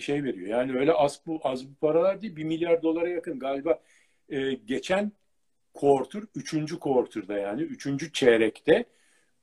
[0.00, 0.48] şey veriyor.
[0.48, 2.36] Yani öyle az bu az bu paralar değil.
[2.36, 3.82] Bir milyar dolara yakın galiba
[4.28, 5.12] e, geçen
[5.76, 8.84] quarter, üçüncü quarter'da yani üçüncü çeyrekte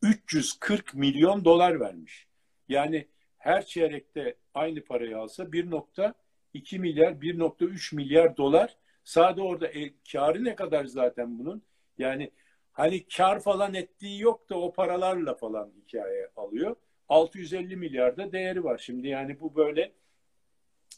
[0.01, 2.27] 340 milyon dolar vermiş.
[2.69, 3.07] Yani
[3.37, 8.77] her çeyrekte aynı parayı alsa 1.2 milyar, 1.3 milyar dolar.
[9.03, 11.63] Sade orada e, karı ne kadar zaten bunun?
[11.97, 12.31] Yani
[12.71, 16.75] hani kar falan ettiği yok da o paralarla falan hikaye alıyor.
[17.09, 18.77] 650 milyarda değeri var.
[18.77, 19.91] Şimdi yani bu böyle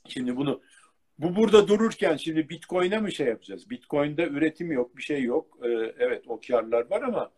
[0.08, 0.62] Şimdi bunu
[1.20, 3.70] bu burada dururken şimdi Bitcoin'e mi şey yapacağız?
[3.70, 5.58] Bitcoin'de üretim yok, bir şey yok.
[5.64, 5.68] Ee,
[6.00, 7.32] evet o karlar var ama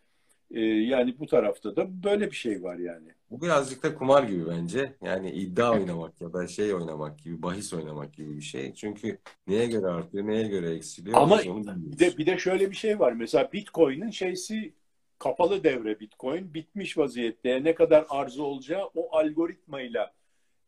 [0.51, 3.07] e, yani bu tarafta da böyle bir şey var yani.
[3.31, 4.93] Bu birazcık da kumar gibi bence.
[5.01, 8.73] Yani iddia oynamak ya da şey oynamak gibi, bahis oynamak gibi bir şey.
[8.73, 11.17] Çünkü neye göre artıyor, neye göre eksiliyor?
[11.17, 13.11] Ama bir de, bir de şöyle bir şey var.
[13.13, 14.73] Mesela Bitcoin'in şeysi
[15.19, 17.63] kapalı devre Bitcoin bitmiş vaziyette.
[17.63, 20.13] Ne kadar arzu olacağı o algoritmayla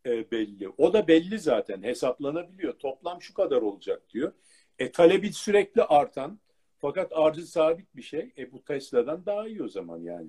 [0.06, 0.70] e, belli.
[0.78, 2.74] O da belli zaten hesaplanabiliyor.
[2.74, 4.32] Toplam şu kadar olacak diyor.
[4.80, 6.40] E talebi sürekli artan
[6.78, 8.34] fakat arzı sabit bir şey.
[8.38, 10.28] E bu Tesla'dan daha iyi o zaman yani.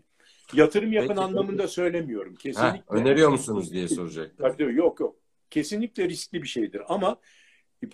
[0.54, 2.34] Yatırım yapın Peki, anlamında söylemiyorum.
[2.34, 2.68] Kesinlikle.
[2.68, 4.36] Ha, öneriyor musunuz diye soracaktım.
[4.46, 5.16] Tabii tabii, yok yok.
[5.50, 7.16] Kesinlikle riskli bir şeydir ama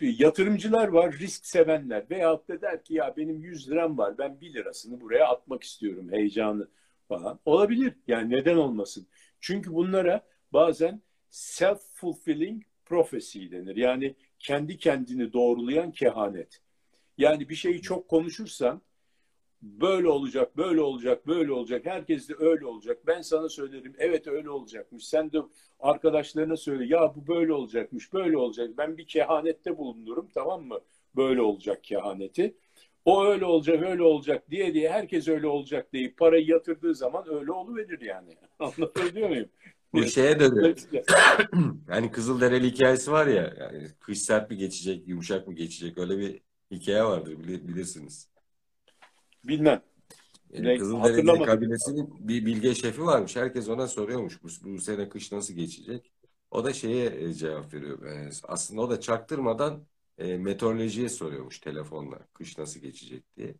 [0.00, 4.54] yatırımcılar var, risk sevenler veyahut da der ki ya benim 100 liram var ben 1
[4.54, 6.68] lirasını buraya atmak istiyorum heyecanı
[7.08, 7.40] falan.
[7.44, 9.06] Olabilir yani neden olmasın.
[9.40, 13.76] Çünkü bunlara bazen self-fulfilling prophecy denir.
[13.76, 16.60] Yani kendi kendini doğrulayan kehanet.
[17.18, 18.82] Yani bir şeyi çok konuşursan
[19.62, 21.86] böyle olacak, böyle olacak, böyle olacak.
[21.86, 22.98] Herkes de öyle olacak.
[23.06, 25.06] Ben sana söylerim, evet öyle olacakmış.
[25.06, 25.38] Sen de
[25.80, 28.70] arkadaşlarına söyle, ya bu böyle olacakmış, böyle olacak.
[28.78, 30.80] Ben bir kehanette bulunurum, tamam mı?
[31.16, 32.54] Böyle olacak kehaneti.
[33.04, 37.52] O öyle olacak, öyle olacak diye diye herkes öyle olacak deyip parayı yatırdığı zaman öyle
[37.52, 38.36] oluverir yani.
[38.58, 39.48] Anlatabiliyor muyum?
[39.96, 40.76] Bu şeye dönüyor.
[41.88, 46.40] yani Kızılderili hikayesi var ya, yani kış sert mi geçecek, yumuşak mı geçecek öyle bir
[46.70, 48.28] hikaye vardır bilirsiniz.
[49.44, 49.82] Bilmem.
[50.52, 53.36] Yani e, Kızılderili kabilesinin bir bilge şefi varmış.
[53.36, 56.12] Herkes ona soruyormuş bu, bu sene kış nasıl geçecek.
[56.50, 58.14] O da şeye e, cevap veriyor.
[58.14, 59.86] Yani aslında o da çaktırmadan
[60.18, 63.54] e, meteorolojiye soruyormuş telefonla kış nasıl geçecek diye.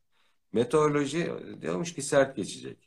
[0.52, 1.30] Meteoroloji
[1.60, 2.85] diyormuş ki sert geçecek.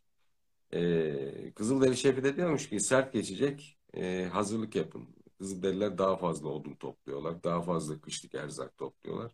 [0.74, 5.10] E, Kızılderili şefi de diyormuş ki sert geçecek e, hazırlık yapın.
[5.40, 7.44] Kızılderililer daha fazla odun topluyorlar.
[7.44, 9.32] Daha fazla kışlık erzak topluyorlar.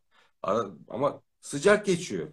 [0.89, 2.31] Ama sıcak geçiyor.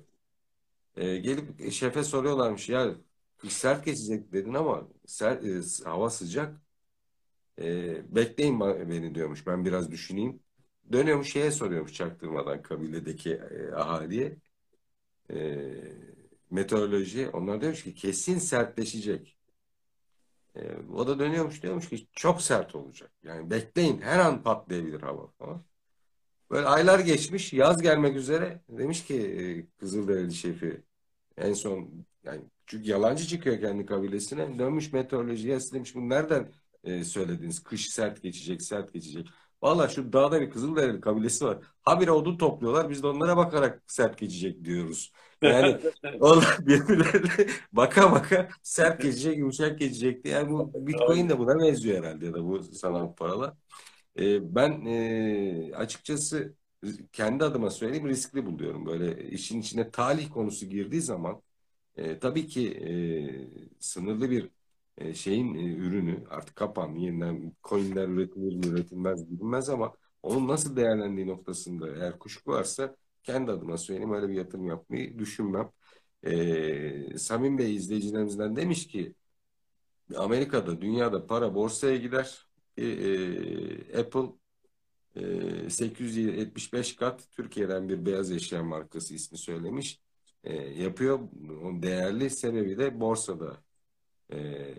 [0.97, 2.95] E, gelip şefe soruyorlarmış ya
[3.39, 6.62] kış sert geçecek dedin ama sert, e, hava sıcak.
[7.59, 9.47] E, bekleyin beni diyormuş.
[9.47, 10.41] Ben biraz düşüneyim.
[10.93, 14.37] Dönüyormuş şeye soruyormuş çaktırmadan kabiledeki e, ahaliye.
[15.31, 16.12] E,
[16.53, 17.29] meteoroloji.
[17.29, 19.39] Onlar diyormuş ki kesin sertleşecek.
[20.57, 20.61] E,
[20.95, 23.11] o da dönüyormuş diyormuş ki çok sert olacak.
[23.23, 25.65] Yani bekleyin her an patlayabilir hava falan.
[26.51, 28.61] Böyle aylar geçmiş, yaz gelmek üzere.
[28.69, 30.83] Demiş ki e, Kızılderili şefi
[31.37, 34.59] en son yani çünkü yalancı çıkıyor kendi kabilesine.
[34.59, 36.53] Dönmüş meteorolojiye demiş bunu nereden
[36.85, 37.62] e, söylediniz?
[37.62, 39.29] Kış sert geçecek, sert geçecek.
[39.63, 41.59] Valla şu dağda bir Kızılderili kabilesi var.
[41.83, 42.91] Habire odun topluyorlar.
[42.91, 45.13] Biz de onlara bakarak sert geçecek diyoruz.
[45.43, 45.77] Yani
[46.21, 50.35] onlar birbirlerine baka baka sert geçecek, yumuşak geçecek diye.
[50.35, 53.55] Yani bu Bitcoin de buna benziyor herhalde ya da bu sanal paralar.
[54.19, 56.55] E, ben e, açıkçası
[57.13, 58.87] kendi adıma söyleyeyim riskli buluyorum.
[58.87, 61.43] Böyle işin içine talih konusu girdiği zaman
[61.97, 62.91] e, tabii ki e,
[63.81, 64.51] sınırlı bir
[65.05, 69.93] e, şeyin e, ürünü artık kapan yeniden coinler üretilir mi üretilmez bilinmez ama
[70.23, 75.70] onun nasıl değerlendiği noktasında eğer kuşku varsa kendi adıma söyleyeyim öyle bir yatırım yapmayı düşünmem.
[76.23, 79.15] E, Samim Bey izleyicilerimizden demiş ki
[80.16, 82.47] Amerika'da dünyada para borsaya gider
[82.77, 84.33] e, Apple
[85.16, 90.01] e, 875 kat Türkiye'den bir beyaz eşya markası ismi söylemiş.
[90.45, 91.20] E, yapıyor.
[91.62, 93.62] Onun değerli sebebi de borsada
[94.33, 94.75] e,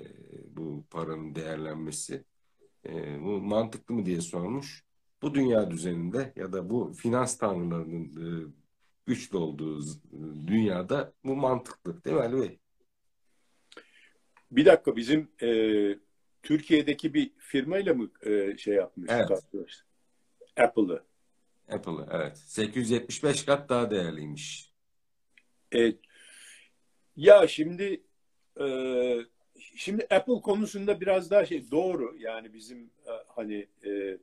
[0.55, 2.23] bu paranın değerlenmesi.
[2.85, 4.83] E, bu mantıklı mı diye sormuş.
[5.21, 8.53] Bu dünya düzeninde ya da bu finans tanrılarının e,
[9.05, 9.81] güçlü olduğu
[10.47, 12.59] dünyada bu mantıklı değil mi Ali Bey?
[14.51, 15.49] Bir dakika bizim e,
[16.43, 19.11] Türkiye'deki bir firmayla mı e, şey yapmış?
[19.11, 19.31] Evet.
[20.57, 21.03] Apple'ı.
[21.71, 22.37] Apple'ı evet.
[22.37, 24.73] 875 kat daha değerliymiş.
[25.75, 25.93] E,
[27.15, 28.03] ya şimdi
[28.59, 28.65] e,
[29.75, 34.17] şimdi Apple konusunda biraz daha şey doğru yani bizim e, hani e,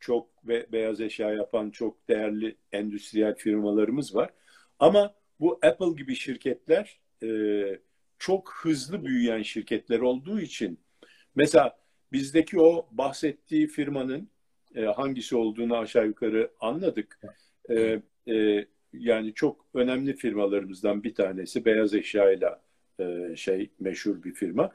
[0.00, 4.30] çok ve beyaz eşya yapan çok değerli endüstriyel firmalarımız var.
[4.78, 7.28] Ama bu Apple gibi şirketler e,
[8.18, 10.78] çok hızlı büyüyen şirketler olduğu için
[11.36, 11.76] Mesela
[12.12, 14.30] bizdeki o bahsettiği firmanın
[14.96, 17.20] hangisi olduğunu aşağı yukarı anladık.
[18.92, 22.62] Yani çok önemli firmalarımızdan bir tanesi beyaz eşyayla
[22.98, 24.72] e, şey meşhur bir firma.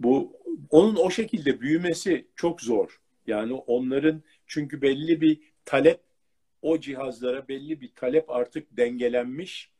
[0.00, 0.36] Bu
[0.70, 3.00] onun o şekilde büyümesi çok zor.
[3.26, 6.00] Yani onların çünkü belli bir talep
[6.62, 9.70] o cihazlara belli bir talep artık dengelenmiş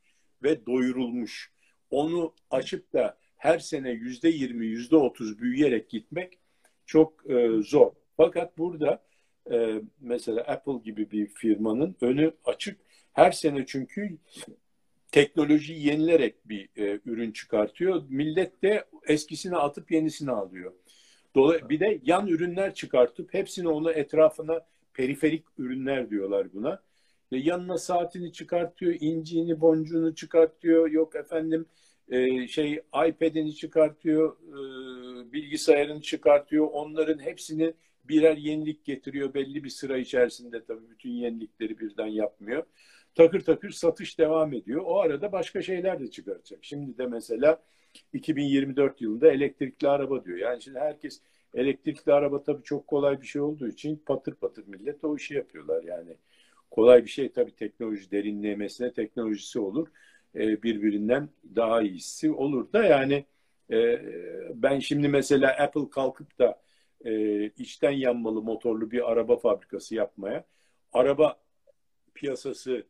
[0.43, 1.51] ve doyurulmuş.
[1.89, 6.39] Onu açıp da her sene yüzde yirmi, yüzde otuz büyüyerek gitmek
[6.85, 7.91] çok e, zor.
[8.17, 9.03] Fakat burada
[9.51, 12.79] e, mesela Apple gibi bir firmanın önü açık.
[13.13, 14.17] Her sene çünkü
[15.11, 18.03] teknolojiyi yenilerek bir e, ürün çıkartıyor.
[18.09, 20.73] Millet de eskisini atıp yenisini alıyor.
[21.35, 24.61] Dolay bir de yan ürünler çıkartıp hepsini onu etrafına
[24.93, 26.81] periferik ürünler diyorlar buna.
[27.31, 30.91] Ve yanına saatini çıkartıyor, inciğini, boncuğunu çıkartıyor.
[30.91, 31.65] Yok efendim
[32.09, 32.73] e, şey
[33.07, 36.67] iPad'ini çıkartıyor, e, bilgisayarını çıkartıyor.
[36.71, 37.73] Onların hepsini
[38.03, 42.63] birer yenilik getiriyor belli bir sıra içerisinde tabii bütün yenilikleri birden yapmıyor.
[43.15, 44.81] Takır takır satış devam ediyor.
[44.85, 46.59] O arada başka şeyler de çıkaracak.
[46.61, 47.61] Şimdi de mesela
[48.13, 50.37] 2024 yılında elektrikli araba diyor.
[50.37, 51.21] Yani şimdi herkes
[51.53, 55.83] elektrikli araba tabii çok kolay bir şey olduğu için patır patır millet o işi yapıyorlar
[55.83, 56.17] yani.
[56.71, 59.87] Kolay bir şey tabii teknoloji derinlemesine teknolojisi olur.
[60.35, 63.25] Ee, birbirinden daha iyisi olur da yani
[63.71, 64.01] e,
[64.53, 66.61] ben şimdi mesela Apple kalkıp da
[67.05, 70.45] e, içten yanmalı motorlu bir araba fabrikası yapmaya
[70.93, 71.39] araba
[72.13, 72.85] piyasası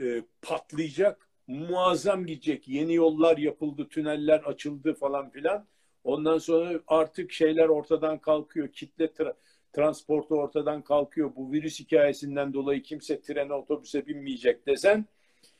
[0.00, 5.66] e, patlayacak muazzam gidecek yeni yollar yapıldı tüneller açıldı falan filan
[6.04, 9.34] ondan sonra artık şeyler ortadan kalkıyor kitle tra-
[9.72, 15.06] transportu ortadan kalkıyor bu virüs hikayesinden dolayı kimse trene otobüse binmeyecek desen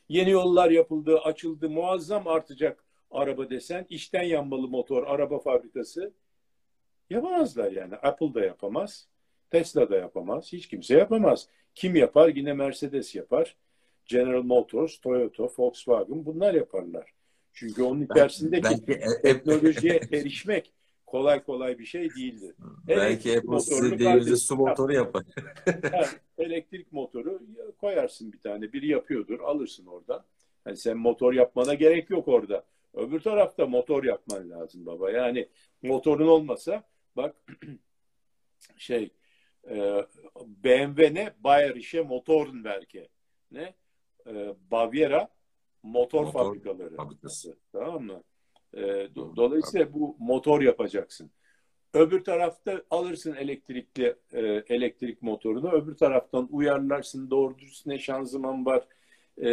[0.08, 6.12] yeni yollar yapıldı açıldı muazzam artacak araba desen içten yanmalı motor araba fabrikası
[7.10, 7.94] yapamazlar yani.
[7.94, 9.08] Apple da yapamaz.
[9.50, 10.52] Tesla da yapamaz.
[10.52, 11.48] Hiç kimse yapamaz.
[11.74, 12.28] Kim yapar?
[12.28, 13.56] Yine Mercedes yapar.
[14.06, 17.10] General Motors, Toyota, Volkswagen bunlar yaparlar.
[17.52, 20.72] Çünkü onun içerisindeki belki, e- teknolojiye erişmek
[21.06, 22.54] kolay kolay bir şey değildir.
[22.88, 25.24] belki Elektrik Apple size kardeşim su motoru yapar.
[25.92, 26.06] Ha,
[26.38, 27.42] elektrik motoru
[27.80, 28.72] koyarsın bir tane.
[28.72, 29.40] Biri yapıyordur.
[29.40, 30.24] Alırsın oradan.
[30.66, 32.64] Yani sen motor yapmana gerek yok orada.
[32.94, 35.10] Öbür tarafta motor yapman lazım baba.
[35.10, 35.48] Yani
[35.82, 36.84] motorun olmasa
[37.16, 37.36] bak
[38.76, 39.10] şey
[39.70, 40.04] e,
[40.46, 41.32] BMW ne?
[41.40, 43.08] Bayerische Motorenwerke.
[43.50, 43.74] Ne?
[44.26, 45.28] E, Baviera
[45.82, 46.96] motor, Motor fabrikaları.
[46.96, 47.56] fabrikası.
[47.72, 48.22] Tamam mı?
[48.74, 51.30] E, do- dolayısıyla bu motor yapacaksın.
[51.94, 55.72] Öbür tarafta alırsın elektrikli e, elektrik motorunu.
[55.72, 57.30] Öbür taraftan uyarlarsın.
[57.30, 58.88] Doğru dürüst ne şanzıman var,
[59.38, 59.48] e,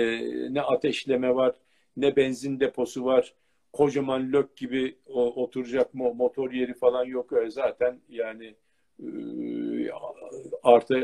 [0.53, 1.55] ne ateşleme var,
[1.97, 3.33] ne benzin deposu var.
[3.73, 8.55] Kocaman lök gibi o, oturacak mo- motor yeri falan yok öyle zaten yani
[8.99, 9.07] e,
[10.63, 10.95] arta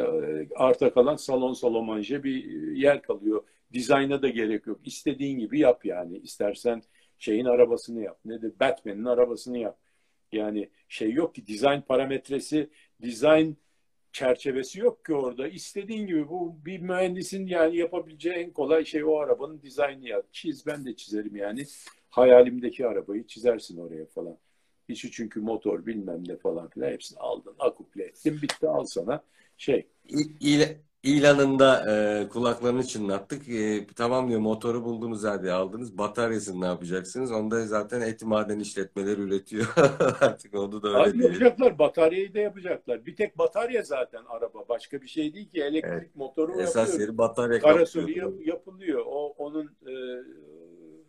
[0.55, 2.43] arta kalan salon salomanje bir
[2.77, 3.43] yer kalıyor.
[3.73, 4.79] Dizayna da gerek yok.
[4.85, 6.17] İstediğin gibi yap yani.
[6.17, 6.83] İstersen
[7.17, 8.19] şeyin arabasını yap.
[8.25, 8.53] Nedir?
[8.59, 9.77] Batman'in arabasını yap.
[10.31, 12.69] Yani şey yok ki dizayn parametresi,
[13.01, 13.57] dizayn
[14.11, 15.47] çerçevesi yok ki orada.
[15.47, 20.25] İstediğin gibi bu bir mühendisin yani yapabileceği en kolay şey o arabanın dizaynı yap.
[20.31, 21.65] Çiz ben de çizerim yani.
[22.09, 24.37] Hayalimdeki arabayı çizersin oraya falan.
[24.89, 29.23] Hiç çünkü motor bilmem ne falan filan hepsini aldın, akuple ettin, bitti al sana
[29.57, 29.87] şey.
[30.09, 30.61] İ- İl,
[31.03, 33.49] ilanında e, kulaklarını çınlattık.
[33.49, 35.97] E, tamam diyor motoru buldunuz hadi aldınız.
[35.97, 37.31] Bataryasını ne yapacaksınız?
[37.31, 39.73] Onda zaten eti maden işletmeleri üretiyor.
[40.21, 41.23] Artık onu da öyle Abi diyelim.
[41.33, 43.05] yapacaklar, bataryayı da yapacaklar.
[43.05, 44.59] Bir tek batarya zaten araba.
[44.69, 45.61] Başka bir şey değil ki.
[45.61, 46.15] Elektrik Evet.
[46.15, 46.99] motoru Esas yapıyor.
[47.07, 49.03] yeri batarya Karasörü yap- yapılıyor.
[49.07, 49.93] O onun e,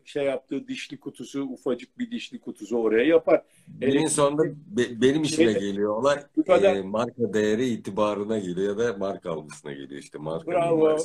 [0.09, 3.43] şey yaptığı dişli kutusu, ufacık bir dişli kutusu oraya yapar.
[3.80, 8.78] Günün Elektrik- sonunda be- benim işime Şeyde- geliyor olay kadar- e, marka değeri itibarına geliyor
[8.78, 10.98] ya da marka algısına geliyor işte marka Bravo.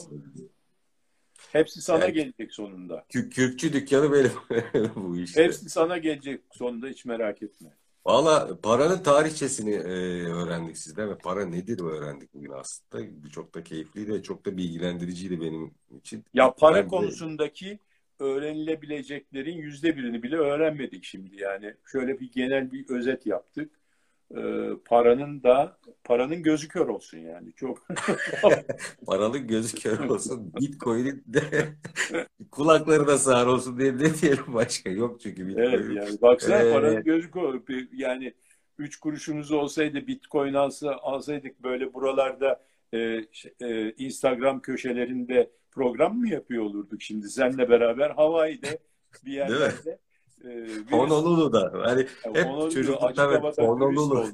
[1.52, 3.06] Hepsi sana Yani- gelecek sonunda.
[3.10, 4.32] Kü- Kürkçü dükkanı benim
[4.96, 5.44] bu işte.
[5.44, 7.70] Hepsi sana gelecek sonunda hiç merak etme.
[8.06, 13.04] Valla paranın tarihçesini e, öğrendik sizden ve para nedir öğrendik bugün aslında.
[13.32, 16.24] Çok da keyifliydi ve çok da bilgilendiriciydi benim için.
[16.34, 17.80] Ya para Ben de- konusundaki
[18.24, 21.74] öğrenilebileceklerin yüzde birini bile öğrenmedik şimdi yani.
[21.92, 23.72] Şöyle bir genel bir özet yaptık.
[24.38, 27.54] Ee, paranın da paranın gözü kör olsun yani.
[27.54, 27.88] Çok
[29.06, 30.54] Paralı gözü kör olsun.
[30.60, 31.42] Bitcoin'in de
[32.52, 34.90] kulakları da sağır olsun diye ne diyelim başka.
[34.90, 35.66] Yok çünkü Bitcoin.
[35.66, 37.62] Evet yani baksana Ee, paranın gözü kör.
[37.94, 38.34] Yani
[38.78, 42.64] üç kuruşumuz olsaydı Bitcoin alsa, alsaydık böyle buralarda
[42.94, 48.80] e, şey, e, Instagram köşelerinde program mı yapıyor olurduk şimdi seninle beraber Hawaii'de
[49.26, 50.00] bir yerlerde.
[50.46, 51.72] E, Honolulu'da.
[51.84, 54.28] Hani hep Honolulu, çocuklukta Honolulu.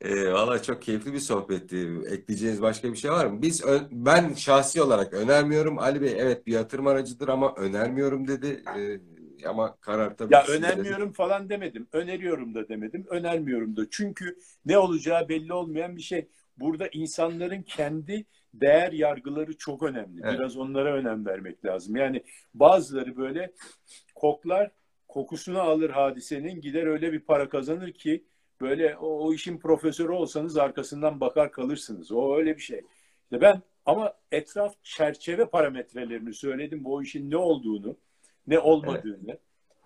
[0.00, 2.00] E, valla çok keyifli bir sohbetti.
[2.10, 3.42] Ekleyeceğiniz başka bir şey var mı?
[3.42, 5.78] Biz ben şahsi olarak önermiyorum.
[5.78, 8.62] Ali Bey evet bir yatırım aracıdır ama önermiyorum dedi.
[8.78, 9.00] E,
[9.48, 11.88] ama karar tabii Ya önermiyorum falan demedim.
[11.92, 13.06] Öneriyorum da demedim.
[13.10, 13.82] Önermiyorum da.
[13.90, 16.28] Çünkü ne olacağı belli olmayan bir şey.
[16.56, 20.20] Burada insanların kendi değer yargıları çok önemli.
[20.24, 20.38] Evet.
[20.38, 21.96] Biraz onlara önem vermek lazım.
[21.96, 22.22] Yani
[22.54, 23.52] bazıları böyle
[24.14, 24.70] koklar,
[25.08, 28.24] kokusunu alır hadisenin, gider öyle bir para kazanır ki
[28.60, 32.12] böyle o, o işin profesörü olsanız arkasından bakar kalırsınız.
[32.12, 32.80] O öyle bir şey.
[33.24, 36.84] İşte ben ama etraf çerçeve parametrelerini söyledim.
[36.84, 37.96] Bu işin ne olduğunu,
[38.46, 39.38] ne olmadığını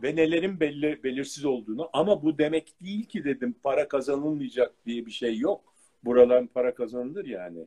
[0.03, 5.11] ve nelerin belli, belirsiz olduğunu ama bu demek değil ki dedim para kazanılmayacak diye bir
[5.11, 5.75] şey yok.
[6.05, 7.67] Buraların para kazanılır yani.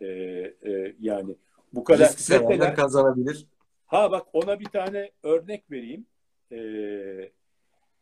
[0.00, 1.36] Ee, e, yani
[1.72, 2.08] bu kadar.
[2.08, 3.46] Risk Mesela- kazanabilir.
[3.86, 6.06] Ha bak ona bir tane örnek vereyim.
[6.52, 6.56] Ee,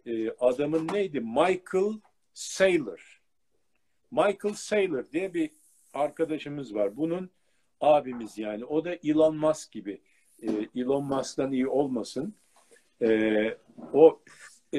[0.06, 1.20] e, adamın neydi?
[1.20, 2.00] Michael
[2.34, 3.22] Saylor.
[4.10, 5.50] Michael Saylor diye bir
[5.94, 6.96] arkadaşımız var.
[6.96, 7.30] Bunun
[7.80, 8.64] abimiz yani.
[8.64, 10.00] O da Elon Musk gibi.
[10.42, 12.34] Ee, Elon Musk'tan iyi olmasın.
[13.02, 13.56] Ee,
[13.92, 14.20] o
[14.74, 14.78] e,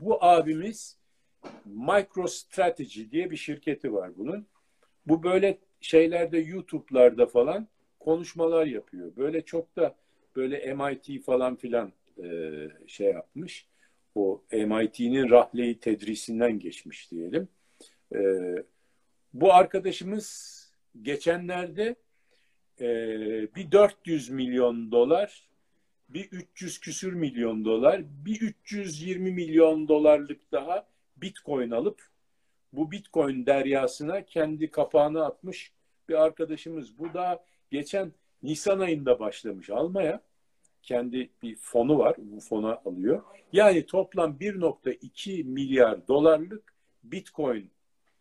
[0.00, 0.98] bu abimiz
[1.64, 4.46] MicroStrategy diye bir şirketi var bunun.
[5.06, 7.68] Bu böyle şeylerde YouTube'larda falan
[8.00, 9.16] konuşmalar yapıyor.
[9.16, 9.94] Böyle çok da
[10.36, 11.92] böyle MIT falan filan
[12.22, 12.28] e,
[12.86, 13.66] şey yapmış.
[14.14, 17.48] O MIT'nin rahleyi tedrisinden geçmiş diyelim.
[18.14, 18.18] E,
[19.34, 20.58] bu arkadaşımız
[21.02, 21.96] geçenlerde
[22.80, 22.86] e,
[23.54, 25.48] bir 400 milyon dolar,
[26.08, 30.86] bir 300 küsür milyon dolar, bir 320 milyon dolarlık daha
[31.16, 32.02] Bitcoin alıp
[32.72, 35.72] bu Bitcoin deryasına kendi kapağını atmış
[36.08, 36.98] bir arkadaşımız.
[36.98, 38.12] Bu da geçen
[38.42, 40.20] Nisan ayında başlamış almaya.
[40.82, 42.16] Kendi bir fonu var.
[42.18, 43.22] Bu fona alıyor.
[43.52, 46.74] Yani toplam 1.2 milyar dolarlık
[47.04, 47.70] Bitcoin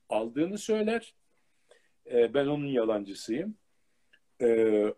[0.09, 1.13] aldığını söyler.
[2.11, 3.55] Ee, ben onun yalancısıyım.
[4.41, 4.93] Ee,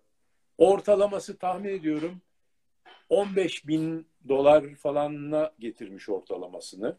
[0.58, 2.22] ortalaması tahmin ediyorum
[3.10, 6.98] 15 bin dolar falanına getirmiş ortalamasını.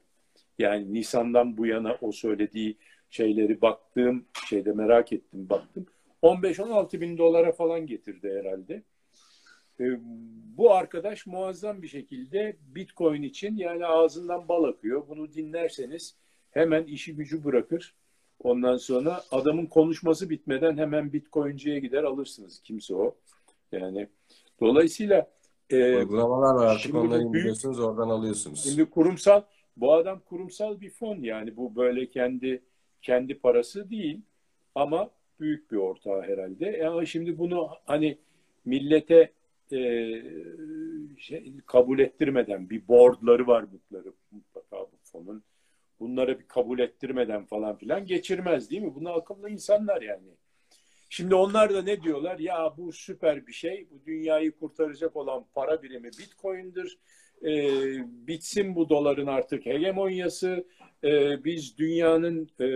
[0.61, 2.77] Yani Nisan'dan bu yana o söylediği
[3.11, 5.87] şeyleri baktığım şeyde merak ettim baktım.
[6.23, 8.83] 15-16 bin dolara falan getirdi herhalde.
[9.81, 9.85] Ee,
[10.57, 15.03] bu arkadaş muazzam bir şekilde Bitcoin için yani ağzından bal akıyor.
[15.09, 16.17] Bunu dinlerseniz
[16.51, 17.95] hemen işi gücü bırakır.
[18.43, 22.61] Ondan sonra adamın konuşması bitmeden hemen Bitcoin'ciye gider alırsınız.
[22.65, 23.15] Kimse o.
[23.73, 24.09] Yani
[24.61, 25.31] dolayısıyla
[25.71, 28.65] e, uygulamalar var artık onları indiriyorsunuz oradan alıyorsunuz.
[28.65, 29.43] Şimdi kurumsal
[29.77, 32.63] bu adam kurumsal bir fon yani bu böyle kendi
[33.03, 34.21] kendi parası değil
[34.75, 35.11] ama
[35.41, 36.67] büyük bir ortağı herhalde.
[36.67, 38.19] Yani şimdi bunu hani
[38.65, 39.33] millete
[39.73, 39.79] e,
[41.19, 45.43] şey, kabul ettirmeden bir boardları var mutlaka, mutlaka bu fonun.
[46.01, 48.95] Bunları bir kabul ettirmeden falan filan geçirmez değil mi?
[48.95, 50.29] Bunlar akıllı insanlar yani.
[51.09, 52.39] Şimdi onlar da ne diyorlar?
[52.39, 53.87] Ya bu süper bir şey.
[53.91, 56.99] Bu dünyayı kurtaracak olan para birimi Bitcoin'dir.
[57.45, 60.65] Ee, bitsin bu doların artık hegemonyası.
[61.05, 62.67] Ee, biz dünyanın e,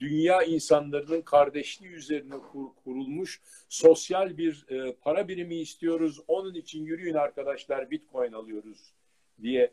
[0.00, 6.20] dünya insanlarının kardeşliği üzerine kur- kurulmuş sosyal bir e, para birimi istiyoruz.
[6.28, 8.94] Onun için yürüyün arkadaşlar Bitcoin alıyoruz
[9.42, 9.70] diye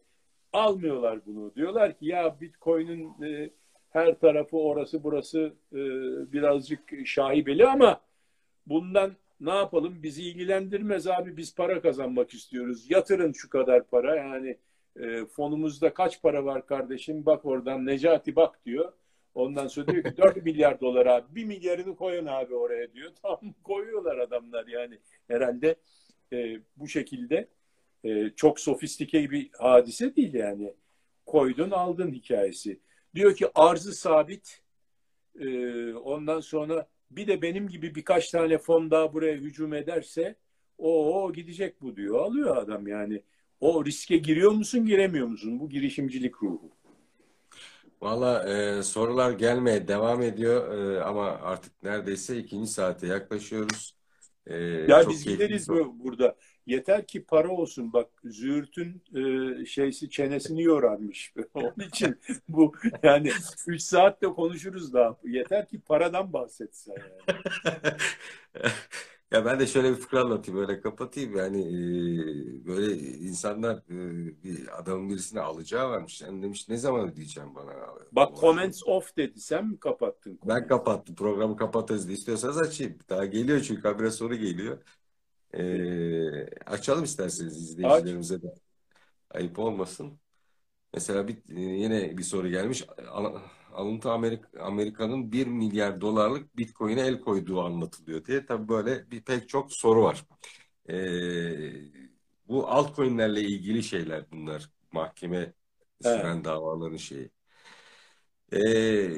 [0.53, 1.55] almıyorlar bunu.
[1.55, 3.49] Diyorlar ki ya Bitcoin'in e,
[3.89, 5.79] her tarafı orası burası e,
[6.33, 8.01] birazcık şaibeli ama
[8.67, 12.91] bundan ne yapalım bizi ilgilendirmez abi biz para kazanmak istiyoruz.
[12.91, 14.57] Yatırın şu kadar para yani
[14.99, 18.93] e, fonumuzda kaç para var kardeşim bak oradan Necati bak diyor.
[19.35, 21.35] Ondan sonra diyor ki 4 milyar dolar abi.
[21.35, 23.11] 1 milyarını koyun abi oraya diyor.
[23.21, 24.99] Tamam koyuyorlar adamlar yani.
[25.27, 25.75] Herhalde
[26.33, 27.47] e, bu şekilde
[28.03, 30.73] e, çok sofistike bir hadise değil yani.
[31.25, 32.79] Koydun aldın hikayesi.
[33.15, 34.61] Diyor ki arzı sabit.
[35.39, 35.47] E,
[35.93, 40.35] ondan sonra bir de benim gibi birkaç tane fon daha buraya hücum ederse
[40.77, 42.19] o gidecek bu diyor.
[42.19, 43.23] Alıyor adam yani.
[43.60, 45.60] O riske giriyor musun giremiyor musun?
[45.60, 46.72] Bu girişimcilik ruhu.
[48.02, 48.44] Valla
[48.80, 53.95] e, sorular gelmeye devam ediyor e, ama artık neredeyse ikinci saate yaklaşıyoruz.
[54.48, 54.53] E,
[54.88, 56.35] Ya çok biz gideriz bu- burada.
[56.65, 57.94] Yeter ki para olsun.
[57.94, 59.02] Bak Züğürt'ün
[59.61, 61.34] e, şeysi çenesini yorarmış.
[61.53, 62.73] Onun için bu
[63.03, 63.31] yani
[63.68, 65.18] 3 saatte konuşuruz daha.
[65.23, 67.34] Yeter ki paradan bahsetse yani.
[69.34, 74.80] Ya ben de şöyle bir fıkra anlatayım öyle kapatayım yani e, böyle insanlar e, bir
[74.80, 76.22] adamın birisine alacağı varmış.
[76.22, 77.72] Yani demiş ne zaman ödeyeceğim bana?
[78.11, 79.40] Bak comments off dedi.
[79.40, 80.40] Sen mi kapattın?
[80.45, 82.98] Ben kapattım programı kapatırız diye istiyorsanız açayım.
[83.10, 84.77] Daha geliyor çünkü habire soru geliyor.
[85.57, 88.47] E, açalım isterseniz izleyicilerimize de
[89.31, 90.19] ayıp olmasın.
[90.93, 92.85] Mesela bir, e, yine bir soru gelmiş.
[93.09, 93.39] Al-
[93.73, 98.45] Alıntı Amerika, Amerika'nın 1 milyar dolarlık Bitcoin'e el koyduğu anlatılıyor diye.
[98.45, 100.25] Tabii böyle bir pek çok soru var.
[100.89, 101.73] Ee,
[102.47, 104.69] bu altcoin'lerle ilgili şeyler bunlar.
[104.91, 105.53] Mahkeme
[106.01, 107.31] süren davaların şeyi.
[108.53, 109.11] Ee,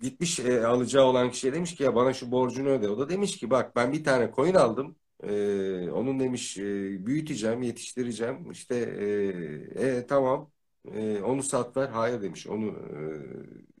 [0.00, 2.88] gitmiş e, alacağı olan kişiye demiş ki ya bana şu borcunu öde.
[2.88, 4.96] O da demiş ki bak ben bir tane coin aldım.
[5.22, 8.50] Ee, onun demiş e, büyüteceğim, yetiştireceğim.
[8.50, 10.50] İşte e, e, tamam
[10.94, 11.88] e, onu sat ver.
[11.88, 12.46] Hayır demiş.
[12.46, 12.66] Onu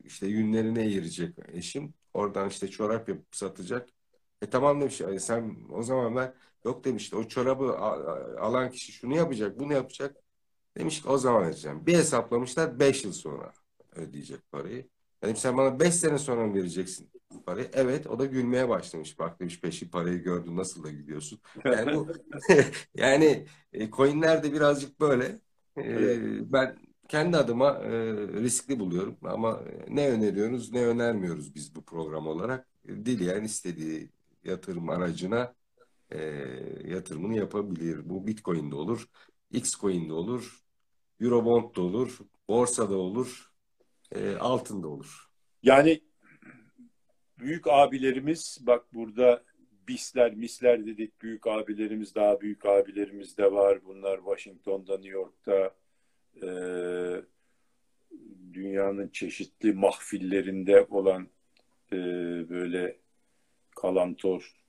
[0.02, 1.94] e, işte yünlerine eğirecek eşim.
[2.14, 3.88] Oradan işte çorap yapıp satacak.
[4.42, 5.00] E tamam demiş.
[5.00, 6.32] "E, sen o zaman ver.
[6.64, 7.14] Yok demiş.
[7.14, 7.78] O çorabı
[8.40, 10.16] alan kişi şunu yapacak, bunu yapacak.
[10.78, 11.86] Demiş ki o zaman vereceğim.
[11.86, 13.52] Bir hesaplamışlar 5 yıl sonra
[13.96, 14.88] ödeyecek parayı.
[15.22, 17.10] Dedim sen bana 5 sene sonra mı vereceksin
[17.46, 17.70] parayı?
[17.72, 18.06] Evet.
[18.06, 19.18] O da gülmeye başlamış.
[19.18, 21.40] Bak demiş peşin parayı gördün nasıl da gülüyorsun.
[21.70, 22.08] Yani bu
[22.94, 25.24] yani e, coinler de birazcık böyle.
[25.76, 26.22] E, Evet.
[26.52, 26.78] ben
[27.08, 27.90] kendi adıma e,
[28.42, 32.68] riskli buluyorum ama ne öneriyoruz ne önermiyoruz biz bu program olarak.
[32.88, 34.10] Dileyen istediği
[34.44, 35.54] yatırım aracına
[36.10, 36.18] e,
[36.84, 38.08] yatırımını yapabilir.
[38.10, 39.08] Bu Bitcoin de olur,
[39.50, 40.62] Xcoin de olur,
[41.20, 42.18] Eurobond da olur,
[42.48, 43.51] borsada olur,
[44.14, 45.30] e, altın da olur.
[45.62, 46.00] Yani
[47.38, 49.44] büyük abilerimiz bak burada
[49.88, 53.84] bisler misler dedik büyük abilerimiz daha büyük abilerimiz de var.
[53.84, 55.74] Bunlar Washington'da New York'ta
[56.42, 56.48] e,
[58.52, 61.28] dünyanın çeşitli mahfillerinde olan
[61.92, 61.96] e,
[62.48, 62.96] böyle
[63.76, 64.62] kalantor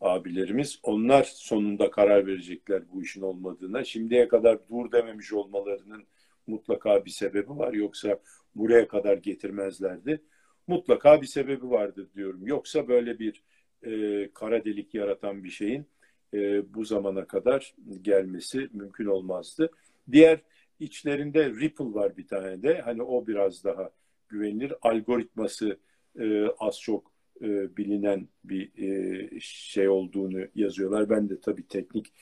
[0.00, 3.84] abilerimiz onlar sonunda karar verecekler bu işin olmadığına.
[3.84, 6.06] Şimdiye kadar dur dememiş olmalarının
[6.46, 7.72] mutlaka bir sebebi var.
[7.72, 8.18] Yoksa
[8.58, 10.22] buraya kadar getirmezlerdi.
[10.66, 12.46] Mutlaka bir sebebi vardır diyorum.
[12.46, 13.42] Yoksa böyle bir
[13.82, 15.86] e, kara delik yaratan bir şeyin
[16.34, 19.70] e, bu zamana kadar gelmesi mümkün olmazdı.
[20.12, 20.40] Diğer
[20.80, 22.80] içlerinde Ripple var bir tane de.
[22.80, 23.90] Hani o biraz daha
[24.28, 24.72] güvenilir.
[24.82, 25.78] Algoritması
[26.20, 27.12] e, az çok
[27.42, 31.10] e, bilinen bir e, şey olduğunu yazıyorlar.
[31.10, 32.12] Ben de tabii teknik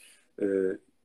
[0.42, 0.46] e,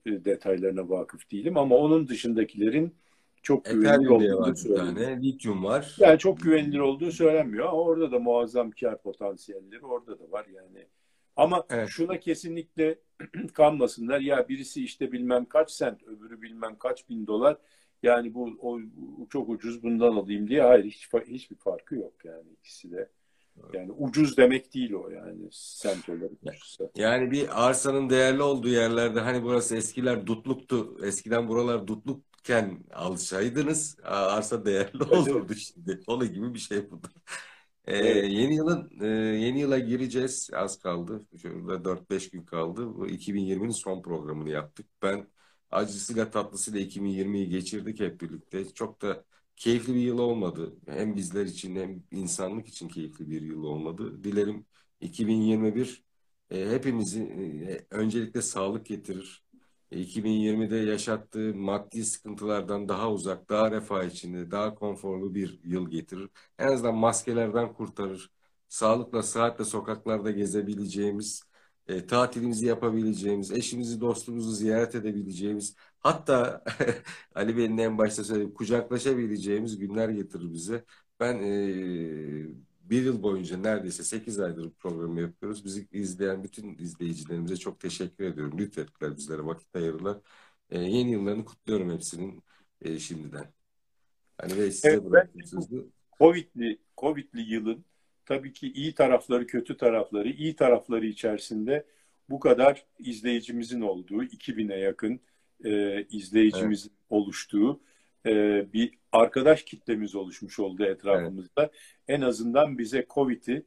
[0.06, 2.96] detaylarına vakıf değilim ama onun dışındakilerin
[3.42, 5.22] çok güvenilir olduğu söyleniyor.
[5.22, 5.96] Lityum var.
[6.00, 10.88] Yani çok güvenilir olduğu söylenmiyor ama orada da muazzam kar potansiyelleri orada da var yani.
[11.36, 11.90] Ama evet.
[11.90, 13.00] şuna kesinlikle
[13.54, 14.20] kanmasınlar.
[14.20, 17.58] Ya birisi işte bilmem kaç sent, öbürü bilmem kaç bin dolar.
[18.04, 18.80] Yani bu o,
[19.30, 20.62] çok ucuz bundan alayım diye.
[20.62, 23.10] Hayır hiç hiçbir farkı yok yani ikisi de.
[23.74, 25.40] Yani ucuz demek değil o yani
[26.10, 26.90] olarak ucuzsa.
[26.96, 30.98] Yani bir arsanın değerli olduğu yerlerde hani burası eskiler dutluktu.
[31.04, 31.88] Eskiden buralar
[32.42, 36.00] dutlukken alsaydınız arsa değerli olurdu şimdi.
[36.08, 37.02] Onun gibi bir şey bu.
[37.86, 38.32] Ee, evet.
[38.32, 40.50] yeni yılın e, yeni yıla gireceğiz.
[40.54, 41.26] Az kaldı.
[41.42, 42.96] Şurada 4-5 gün kaldı.
[42.96, 44.86] Bu 2020'nin son programını yaptık.
[45.02, 45.28] Ben
[45.72, 48.74] acısıyla tatlısıyla 2020'yi geçirdik hep birlikte.
[48.74, 50.76] Çok da keyifli bir yıl olmadı.
[50.88, 54.24] Hem bizler için hem insanlık için keyifli bir yıl olmadı.
[54.24, 54.66] Dilerim
[55.02, 56.04] 2021
[56.52, 59.44] e, hepimizi e, öncelikle sağlık getirir.
[59.92, 66.30] E, 2020'de yaşattığı maddi sıkıntılardan daha uzak, daha refah içinde, daha konforlu bir yıl getirir.
[66.60, 68.32] En azından maskelerden kurtarır.
[68.68, 71.44] Sağlıkla, sıhhatle sokaklarda gezebileceğimiz,
[71.88, 76.64] e, tatilimizi yapabileceğimiz, eşimizi, dostumuzu ziyaret edebileceğimiz, hatta
[77.36, 80.86] Ali Bey'in en başta söylediğim kucaklaşabileceğimiz günler getirir bize.
[81.20, 85.66] Ben e, bir yıl boyunca neredeyse 8 aydır programı yapıyoruz.
[85.66, 88.60] Bizi izleyen bütün izleyicilerimize çok teşekkür ediyorum.
[88.60, 90.18] Lütfettiler bizlere vakit ayırdılar.
[90.70, 92.44] E, yeni yıllarını kutluyorum hepsinin
[92.82, 93.46] e, şimdiden.
[94.38, 95.88] Hani ve size evet, bıraktım sözü.
[96.20, 97.86] Covid'li, Covid'li yılın
[98.26, 101.86] tabii ki iyi tarafları, kötü tarafları, iyi tarafları içerisinde
[102.30, 105.20] bu kadar izleyicimizin olduğu, 2000'e yakın
[105.66, 107.02] e, izleyicimizin evet.
[107.10, 107.82] oluştuğu
[108.26, 111.62] e, bir arkadaş kitlemiz oluşmuş oldu etrafımızda.
[111.62, 111.72] Evet.
[112.08, 113.66] En azından bize Covid'i,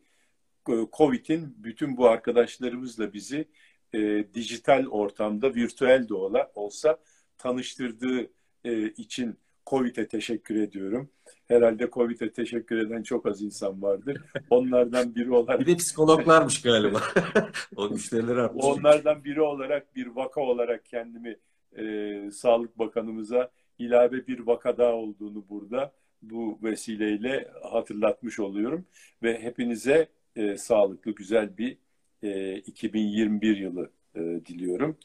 [0.92, 3.48] Covid'in bütün bu arkadaşlarımızla bizi
[3.94, 6.98] e, dijital ortamda, virtüel de ola, olsa
[7.38, 8.30] tanıştırdığı
[8.64, 11.10] e, için Covid'e teşekkür ediyorum.
[11.48, 14.22] Herhalde Covid'e teşekkür eden çok az insan vardır.
[14.50, 15.60] Onlardan biri olarak...
[15.66, 17.00] Bir de psikologlarmış galiba.
[17.76, 18.64] o müşteriler artmış.
[18.64, 21.36] Onlardan biri olarak, bir vaka olarak kendimi
[21.78, 25.92] e, Sağlık Bakanımıza ilave bir vaka daha olduğunu burada
[26.22, 28.84] bu vesileyle hatırlatmış oluyorum.
[29.22, 31.78] Ve hepinize e, sağlıklı, güzel bir
[32.22, 34.96] e, 2021 yılı e, diliyorum.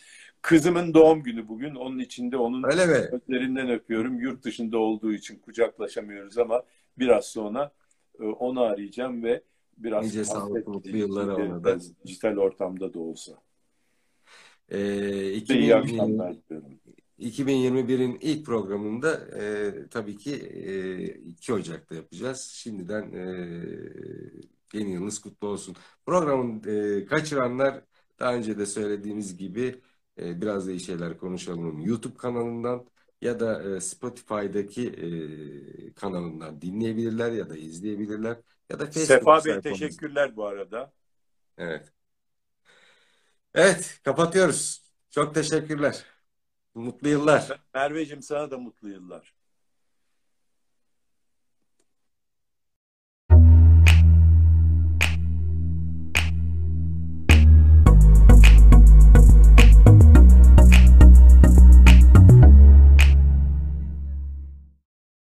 [0.41, 1.76] Kızımın doğum günü bugün.
[1.76, 2.64] Onun için de onun
[3.12, 4.20] gözlerinden öpüyorum.
[4.20, 6.64] Yurt dışında olduğu için kucaklaşamıyoruz ama
[6.98, 7.72] biraz sonra
[8.20, 9.41] e, onu arayacağım ve
[9.78, 11.78] biraz nice sağlıklı mutlu yıllara ona da.
[12.06, 13.34] Dijital ortamda da olsa.
[14.70, 16.38] Ee, 2020,
[17.20, 22.41] 2021'in ilk programında e, tabii ki e, 2 Ocak'ta yapacağız.
[22.41, 23.24] Şimdiden e,
[24.74, 25.76] yeni yılınız kutlu olsun.
[26.06, 27.82] Programın e, kaçıranlar
[28.20, 29.82] daha önce de söylediğimiz gibi
[30.20, 31.80] e, biraz da iyi şeyler konuşalım.
[31.80, 32.86] YouTube kanalından
[33.22, 38.38] ya da e, Spotify'daki e, kanalından dinleyebilirler ya da izleyebilirler
[38.70, 40.94] ya da Facebook Sefa Bey teşekkürler bu arada.
[41.58, 41.94] Evet.
[43.54, 44.82] Evet kapatıyoruz.
[45.10, 46.06] Çok teşekkürler.
[46.80, 47.61] Mutlu yıllar.
[47.73, 49.34] Merveciğim sana da mutlu yıllar.